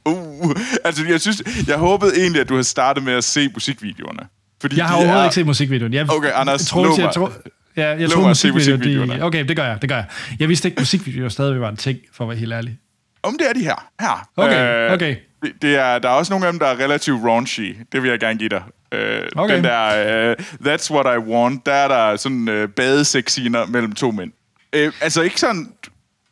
uh, 0.09 0.51
altså, 0.85 1.05
jeg 1.09 1.21
synes, 1.21 1.43
jeg 1.67 1.77
håbede 1.77 2.21
egentlig, 2.21 2.41
at 2.41 2.49
du 2.49 2.55
havde 2.55 2.65
startet 2.65 3.05
med 3.05 3.13
at 3.13 3.25
se 3.25 3.49
musikvideoerne. 3.55 4.27
Fordi 4.61 4.77
jeg 4.77 4.87
har 4.87 4.95
overhovedet 4.95 5.21
er... 5.21 5.25
ikke 5.25 5.35
set 5.35 5.47
musikvideoen. 5.47 5.93
Jeg, 5.93 6.11
okay, 6.11 6.31
Anders, 6.35 6.61
jeg 6.61 6.67
tror, 6.67 7.01
jeg, 7.01 7.15
tror, 7.15 7.33
ja, 7.77 7.89
jeg 7.89 8.11
tror, 8.11 8.29
musikvideoer, 8.29 9.07
de, 9.07 9.23
Okay, 9.23 9.45
det 9.45 9.57
gør 9.57 9.65
jeg, 9.65 9.83
det 9.83 9.89
gør 9.89 9.97
jeg. 9.97 10.07
Jeg 10.39 10.49
vidste 10.49 10.69
ikke, 10.69 10.81
musikvideoer 10.81 11.29
stadig 11.29 11.61
var 11.61 11.69
en 11.69 11.77
ting, 11.77 11.99
for 12.13 12.25
at 12.25 12.29
være 12.29 12.39
helt 12.39 12.53
ærlig. 12.53 12.79
Om 13.23 13.37
det 13.39 13.49
er 13.49 13.53
de 13.53 13.61
her. 13.61 13.89
Her. 14.01 14.29
Okay, 14.37 14.87
øh, 14.87 14.93
okay. 14.93 15.17
Det, 15.43 15.53
det 15.63 15.77
er, 15.77 15.99
der 15.99 16.09
er 16.09 16.13
også 16.13 16.33
nogle 16.33 16.47
af 16.47 16.53
dem, 16.53 16.59
der 16.59 16.67
er 16.67 16.79
relativt 16.85 17.25
raunchy. 17.25 17.77
Det 17.93 18.03
vil 18.03 18.11
jeg 18.11 18.21
gerne 18.21 18.39
give 18.39 18.49
dig. 18.49 18.63
Øh, 18.93 19.23
okay. 19.37 19.57
Den 19.57 19.65
der, 19.65 20.33
uh, 20.33 20.45
That's 20.67 20.95
What 20.95 21.17
I 21.17 21.31
Want, 21.31 21.67
der 21.67 21.73
er 21.73 21.89
der 21.89 22.17
sådan 22.17 22.49
uh, 22.49 22.69
badesexiner 22.69 23.67
mellem 23.67 23.93
to 23.93 24.11
mænd. 24.11 24.33
Uh, 24.75 24.93
altså 25.01 25.23
ikke 25.23 25.41
sådan... 25.41 25.73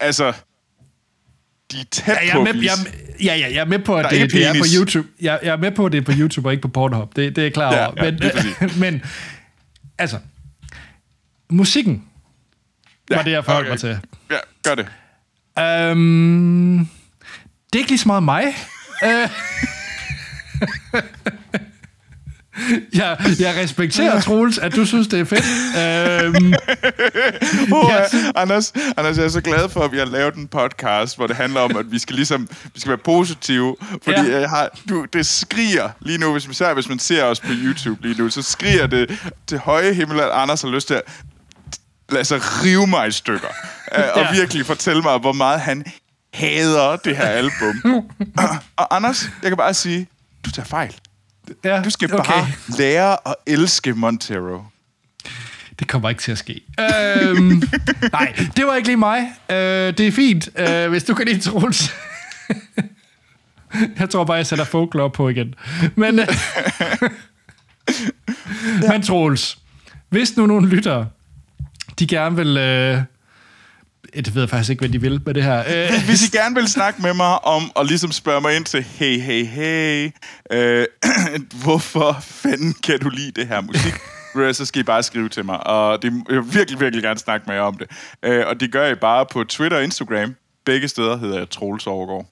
Altså, 0.01 0.33
de 1.73 1.81
er 1.81 1.85
tæt 1.91 2.09
ja, 2.09 2.15
jeg 2.21 2.29
er 2.29 2.53
med, 2.53 2.63
jeg, 2.63 2.73
ja, 3.25 3.37
ja, 3.37 3.55
jeg 3.55 3.61
er 3.61 3.65
med 3.65 3.79
på, 3.79 3.97
at 3.97 4.07
det, 4.11 4.33
det 4.33 4.47
er 4.47 4.53
på 4.53 4.65
YouTube. 4.77 5.09
Jeg, 5.21 5.41
jeg 5.43 5.53
er 5.53 5.57
med 5.57 5.71
på, 5.71 5.87
at 5.87 5.93
det 5.93 5.99
er 5.99 6.03
på 6.03 6.13
YouTube 6.19 6.49
og 6.49 6.53
ikke 6.53 6.63
på 6.63 6.69
Pornhub. 6.69 7.17
Det, 7.17 7.37
det 7.37 7.47
er 7.47 7.51
klar 7.51 7.77
over. 7.77 7.93
Ja, 7.97 8.05
ja, 8.05 8.11
men, 8.11 8.21
men, 8.81 9.03
altså, 9.99 10.19
musikken 11.51 12.05
ja, 13.11 13.17
var 13.17 13.23
det, 13.23 13.31
jeg 13.31 13.45
forholdt 13.45 13.69
okay. 13.69 13.71
mig 13.71 13.81
til. 13.81 13.99
Ja, 14.31 14.37
gør 14.63 14.75
det. 14.75 14.87
Um, 15.93 16.89
det 17.73 17.75
er 17.75 17.79
ikke 17.79 17.91
lige 17.91 17.99
så 17.99 18.09
meget 18.09 18.23
mig. 18.23 18.55
Jeg, 22.95 23.19
jeg 23.41 23.57
respekterer, 23.57 24.21
Troels, 24.21 24.59
at 24.59 24.77
du 24.77 24.85
synes, 24.85 25.09
det 25.09 25.21
er 25.21 25.25
fedt. 25.25 25.45
øhm, 25.79 26.55
oh, 27.77 27.91
ja. 27.91 28.05
Anders, 28.37 28.73
Anders, 28.97 29.17
jeg 29.17 29.25
er 29.25 29.29
så 29.29 29.41
glad 29.41 29.69
for, 29.69 29.81
at 29.81 29.93
vi 29.93 29.99
har 29.99 30.05
lavet 30.05 30.35
en 30.35 30.49
podcast, 30.49 31.17
hvor 31.17 31.27
det 31.27 31.37
handler 31.37 31.61
om, 31.61 31.77
at 31.77 31.93
vi 31.93 31.99
skal 31.99 32.17
ligesom 32.17 32.49
vi 32.75 32.81
skal 32.81 32.89
være 32.89 32.99
positive. 32.99 33.77
Fordi 34.05 34.21
ja. 34.21 34.41
jeg 34.41 34.49
har, 34.49 34.69
du, 34.89 35.05
det 35.13 35.27
skriger 35.27 35.91
lige 36.01 36.19
nu, 36.19 36.33
hvis 36.33 36.47
man, 36.47 36.55
ser, 36.55 36.75
hvis 36.75 36.89
man 36.89 36.99
ser 36.99 37.25
os 37.25 37.41
på 37.41 37.53
YouTube 37.53 38.03
lige 38.03 38.23
nu, 38.23 38.31
så 38.31 38.43
skriger 38.43 38.87
det 38.87 39.21
til 39.47 39.59
høje 39.59 39.95
himmel, 39.95 40.21
at 40.21 40.31
Anders 40.33 40.63
har 40.63 40.69
lyst 40.69 40.87
til 40.87 40.95
at 40.95 41.03
lade 42.09 42.25
sig 42.25 42.41
rive 42.65 42.87
mig 42.87 43.09
i 43.09 43.11
stykker. 43.11 43.49
Øh, 43.99 44.05
og 44.15 44.21
ja. 44.23 44.33
virkelig 44.33 44.67
fortælle 44.67 45.03
mig, 45.03 45.19
hvor 45.19 45.33
meget 45.33 45.61
han 45.61 45.85
hader 46.35 46.97
det 46.97 47.17
her 47.17 47.27
album. 47.27 48.11
og 48.77 48.97
Anders, 48.97 49.31
jeg 49.43 49.51
kan 49.51 49.57
bare 49.57 49.75
sige, 49.75 50.07
du 50.45 50.51
tager 50.51 50.67
fejl. 50.67 50.95
Ja, 51.65 51.83
du 51.83 51.91
skal 51.91 52.15
okay. 52.15 52.33
bare 52.33 52.47
lære 52.79 53.29
at 53.29 53.35
elske 53.47 53.93
Montero. 53.95 54.65
Det 55.79 55.89
kommer 55.89 56.09
ikke 56.09 56.23
til 56.23 56.33
at 56.33 56.39
ske. 56.39 56.61
øhm, 56.81 57.63
nej, 58.13 58.33
det 58.57 58.67
var 58.67 58.75
ikke 58.75 58.89
lige 58.89 58.97
mig. 58.97 59.19
Øh, 59.51 59.57
det 59.57 60.01
er 60.01 60.13
fint, 60.13 60.49
øh, 60.57 60.89
hvis 60.89 61.05
du 61.05 61.15
kan 61.15 61.27
lide 61.27 61.41
Troels. 61.41 61.95
jeg 64.01 64.11
tror 64.11 64.25
bare, 64.25 64.37
jeg 64.37 64.47
sætter 64.47 64.65
folklore 64.65 65.11
på 65.11 65.29
igen. 65.29 65.55
Men, 65.95 66.19
øh, 66.19 66.27
ja. 68.83 68.93
men 68.93 69.03
Troels, 69.03 69.59
hvis 70.09 70.37
nu 70.37 70.47
nogen 70.47 70.69
lytter, 70.69 71.07
de 71.99 72.07
gerne 72.07 72.37
vil... 72.37 72.57
Øh, 72.57 73.03
det 74.15 74.35
ved 74.35 74.43
jeg 74.43 74.51
faktisk 74.51 74.71
ikke, 74.71 74.81
hvad 74.81 74.89
de 74.89 75.01
vil 75.01 75.21
med 75.27 75.35
det 75.35 75.43
her. 75.43 75.59
Øh. 75.59 76.05
Hvis 76.05 76.29
I 76.29 76.37
gerne 76.37 76.55
vil 76.55 76.69
snakke 76.69 77.03
med 77.03 77.15
mig 77.15 77.45
om, 77.45 77.71
og 77.75 77.87
ligesom 77.87 78.13
spørge 78.13 78.41
mig 78.41 78.57
ind 78.57 78.65
til, 78.65 78.83
hey, 78.83 79.21
hey, 79.21 79.45
hey, 79.45 80.11
øh, 80.53 80.87
hvorfor 81.65 82.19
fanden 82.21 82.75
kan 82.75 83.01
du 83.01 83.09
lide 83.09 83.33
det 83.33 83.49
her 83.49 83.61
musik? 83.61 83.95
så 84.53 84.65
skal 84.65 84.81
I 84.81 84.83
bare 84.83 85.03
skrive 85.03 85.29
til 85.29 85.45
mig, 85.45 85.67
og 85.67 86.03
det, 86.03 86.13
jeg 86.29 86.37
vil 86.37 86.55
virkelig, 86.55 86.81
virkelig 86.81 87.03
gerne 87.03 87.19
snakke 87.19 87.45
med 87.47 87.55
jer 87.55 87.63
om 87.63 87.75
det. 87.75 87.91
Øh, 88.23 88.47
og 88.47 88.61
det 88.61 88.73
gør 88.73 88.89
I 88.89 88.95
bare 88.95 89.27
på 89.33 89.45
Twitter 89.45 89.77
og 89.79 89.85
Instagram. 89.85 90.35
Begge 90.65 90.89
steder 90.89 91.17
hedder 91.17 91.39
jeg 91.39 91.51
Troels 91.51 91.87
Overgaard. 91.87 92.27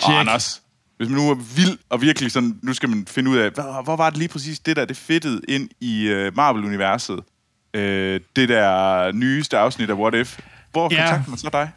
Check. 0.00 0.08
Og 0.08 0.20
Anders, 0.20 0.62
hvis 0.96 1.08
man 1.08 1.18
nu 1.18 1.30
er 1.30 1.34
vild, 1.34 1.78
og 1.88 2.00
virkelig 2.02 2.32
sådan, 2.32 2.58
nu 2.62 2.74
skal 2.74 2.88
man 2.88 3.06
finde 3.06 3.30
ud 3.30 3.36
af, 3.36 3.50
hvor, 3.50 3.82
hvor 3.82 3.96
var 3.96 4.10
det 4.10 4.18
lige 4.18 4.28
præcis 4.28 4.58
det 4.58 4.76
der, 4.76 4.84
det 4.84 4.96
fedtede 4.96 5.40
ind 5.48 5.68
i 5.80 6.12
uh, 6.12 6.36
Marvel-universet? 6.36 7.20
Uh, 7.76 7.82
det 8.36 8.48
der 8.48 9.12
nyeste 9.12 9.58
afsnit 9.58 9.90
af 9.90 9.94
What 9.94 10.14
If. 10.14 10.38
Hvor 10.78 10.94
ja. 10.94 11.00
kontakter 11.00 11.30
man 11.30 11.38
så 11.38 11.48
dig? 11.52 11.70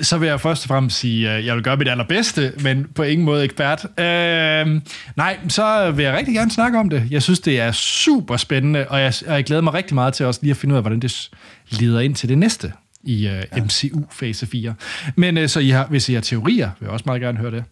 Så 0.00 0.18
vil 0.18 0.28
jeg 0.28 0.40
først 0.40 0.64
og 0.64 0.68
fremmest 0.68 0.98
sige, 0.98 1.30
at 1.30 1.46
jeg 1.46 1.54
vil 1.54 1.64
gøre 1.64 1.76
mit 1.76 1.88
allerbedste, 1.88 2.52
men 2.62 2.86
på 2.94 3.02
ingen 3.02 3.24
måde 3.24 3.44
ekspert. 3.44 3.84
Øh, 3.84 4.80
nej, 5.16 5.38
så 5.48 5.90
vil 5.90 6.04
jeg 6.04 6.14
rigtig 6.18 6.34
gerne 6.34 6.50
snakke 6.50 6.78
om 6.78 6.90
det. 6.90 7.06
Jeg 7.10 7.22
synes, 7.22 7.40
det 7.40 7.60
er 7.60 7.72
super 7.72 8.36
spændende, 8.36 8.88
og 8.88 9.00
jeg, 9.00 9.12
og 9.26 9.34
jeg 9.34 9.44
glæder 9.44 9.62
mig 9.62 9.74
rigtig 9.74 9.94
meget 9.94 10.14
til 10.14 10.26
også 10.26 10.40
lige 10.42 10.50
at 10.50 10.56
finde 10.56 10.72
ud 10.72 10.76
af, 10.76 10.82
hvordan 10.82 11.00
det 11.00 11.30
leder 11.70 12.00
ind 12.00 12.14
til 12.14 12.28
det 12.28 12.38
næste 12.38 12.72
i 13.02 13.26
uh, 13.26 13.32
ja. 13.32 13.42
MCU 13.64 14.04
fase 14.10 14.46
4. 14.46 14.74
Men 15.16 15.38
uh, 15.38 15.46
så 15.46 15.60
I 15.60 15.68
har, 15.68 15.86
hvis 15.86 16.08
I 16.08 16.14
har 16.14 16.20
teorier, 16.20 16.70
vil 16.78 16.86
jeg 16.86 16.90
også 16.90 17.02
meget 17.06 17.20
gerne 17.20 17.38
høre 17.38 17.50
det. 17.50 17.64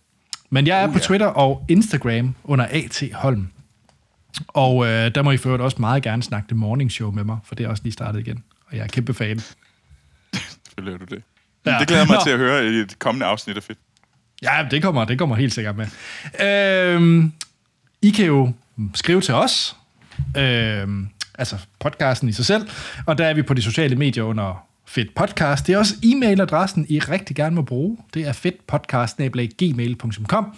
Men 0.50 0.66
jeg 0.66 0.82
er 0.82 0.86
uh, 0.86 0.92
på 0.92 0.98
Twitter 0.98 1.26
og 1.26 1.64
Instagram 1.68 2.34
under 2.44 2.66
AT 2.70 3.02
Holm. 3.14 3.48
Og 4.48 4.76
uh, 4.76 4.86
der 4.86 5.22
må 5.22 5.30
I 5.30 5.36
for 5.36 5.58
også 5.58 5.76
meget 5.80 6.02
gerne 6.02 6.22
snakke 6.22 6.48
det 6.48 6.56
morning 6.56 6.92
show 6.92 7.10
med 7.10 7.24
mig, 7.24 7.38
for 7.44 7.54
det 7.54 7.66
er 7.66 7.68
også 7.70 7.82
lige 7.82 7.92
startet 7.92 8.20
igen. 8.20 8.44
Og 8.70 8.76
jeg 8.76 8.82
er 8.82 8.86
kæmpe 8.86 9.14
fan. 9.14 9.40
Selvfølgelig 10.78 11.02
er 11.02 11.06
du 11.06 11.14
det. 11.14 11.22
Ja. 11.66 11.76
Det 11.78 11.88
glæder 11.88 12.06
mig 12.06 12.16
Nå. 12.16 12.20
til 12.24 12.30
at 12.30 12.38
høre 12.38 12.64
i 12.64 12.68
et 12.68 12.98
kommende 12.98 13.26
afsnit 13.26 13.56
af 13.56 13.62
Fedt. 13.62 13.78
Ja, 14.42 14.66
det 14.70 14.82
kommer, 14.82 15.04
det 15.04 15.18
kommer 15.18 15.36
helt 15.36 15.52
sikkert 15.52 15.76
med. 15.76 15.86
Øhm, 16.46 17.32
I 18.02 18.10
kan 18.10 18.26
jo 18.26 18.52
skrive 18.94 19.20
til 19.20 19.34
os, 19.34 19.76
øhm, 20.36 21.08
altså 21.38 21.56
podcasten 21.80 22.28
i 22.28 22.32
sig 22.32 22.44
selv, 22.44 22.68
og 23.06 23.18
der 23.18 23.26
er 23.26 23.34
vi 23.34 23.42
på 23.42 23.54
de 23.54 23.62
sociale 23.62 23.96
medier 23.96 24.24
under 24.24 24.64
Fedt 24.86 25.14
Podcast. 25.14 25.66
Det 25.66 25.74
er 25.74 25.78
også 25.78 25.94
e-mailadressen, 26.04 26.86
I 26.88 26.98
rigtig 26.98 27.36
gerne 27.36 27.56
må 27.56 27.62
bruge. 27.62 27.98
Det 28.14 28.28
er 28.28 28.32
fedtpodcast.gmail.com 28.32 30.54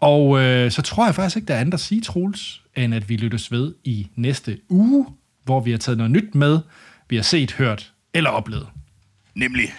Og 0.00 0.40
øh, 0.40 0.70
så 0.70 0.82
tror 0.82 1.06
jeg 1.06 1.14
faktisk 1.14 1.36
ikke, 1.36 1.46
der 1.46 1.54
er 1.54 1.60
andet 1.60 1.74
at 1.74 1.80
sige, 1.80 2.00
Troels, 2.00 2.62
end 2.76 2.94
at 2.94 3.08
vi 3.08 3.16
lyttes 3.16 3.52
ved 3.52 3.74
i 3.84 4.08
næste 4.16 4.58
uge, 4.68 5.06
hvor 5.44 5.60
vi 5.60 5.70
har 5.70 5.78
taget 5.78 5.98
noget 5.98 6.10
nyt 6.10 6.34
med, 6.34 6.58
vi 7.08 7.16
har 7.16 7.22
set, 7.22 7.52
hørt 7.52 7.92
eller 8.14 8.30
oplevet. 8.30 8.66
Nemlig 9.38 9.72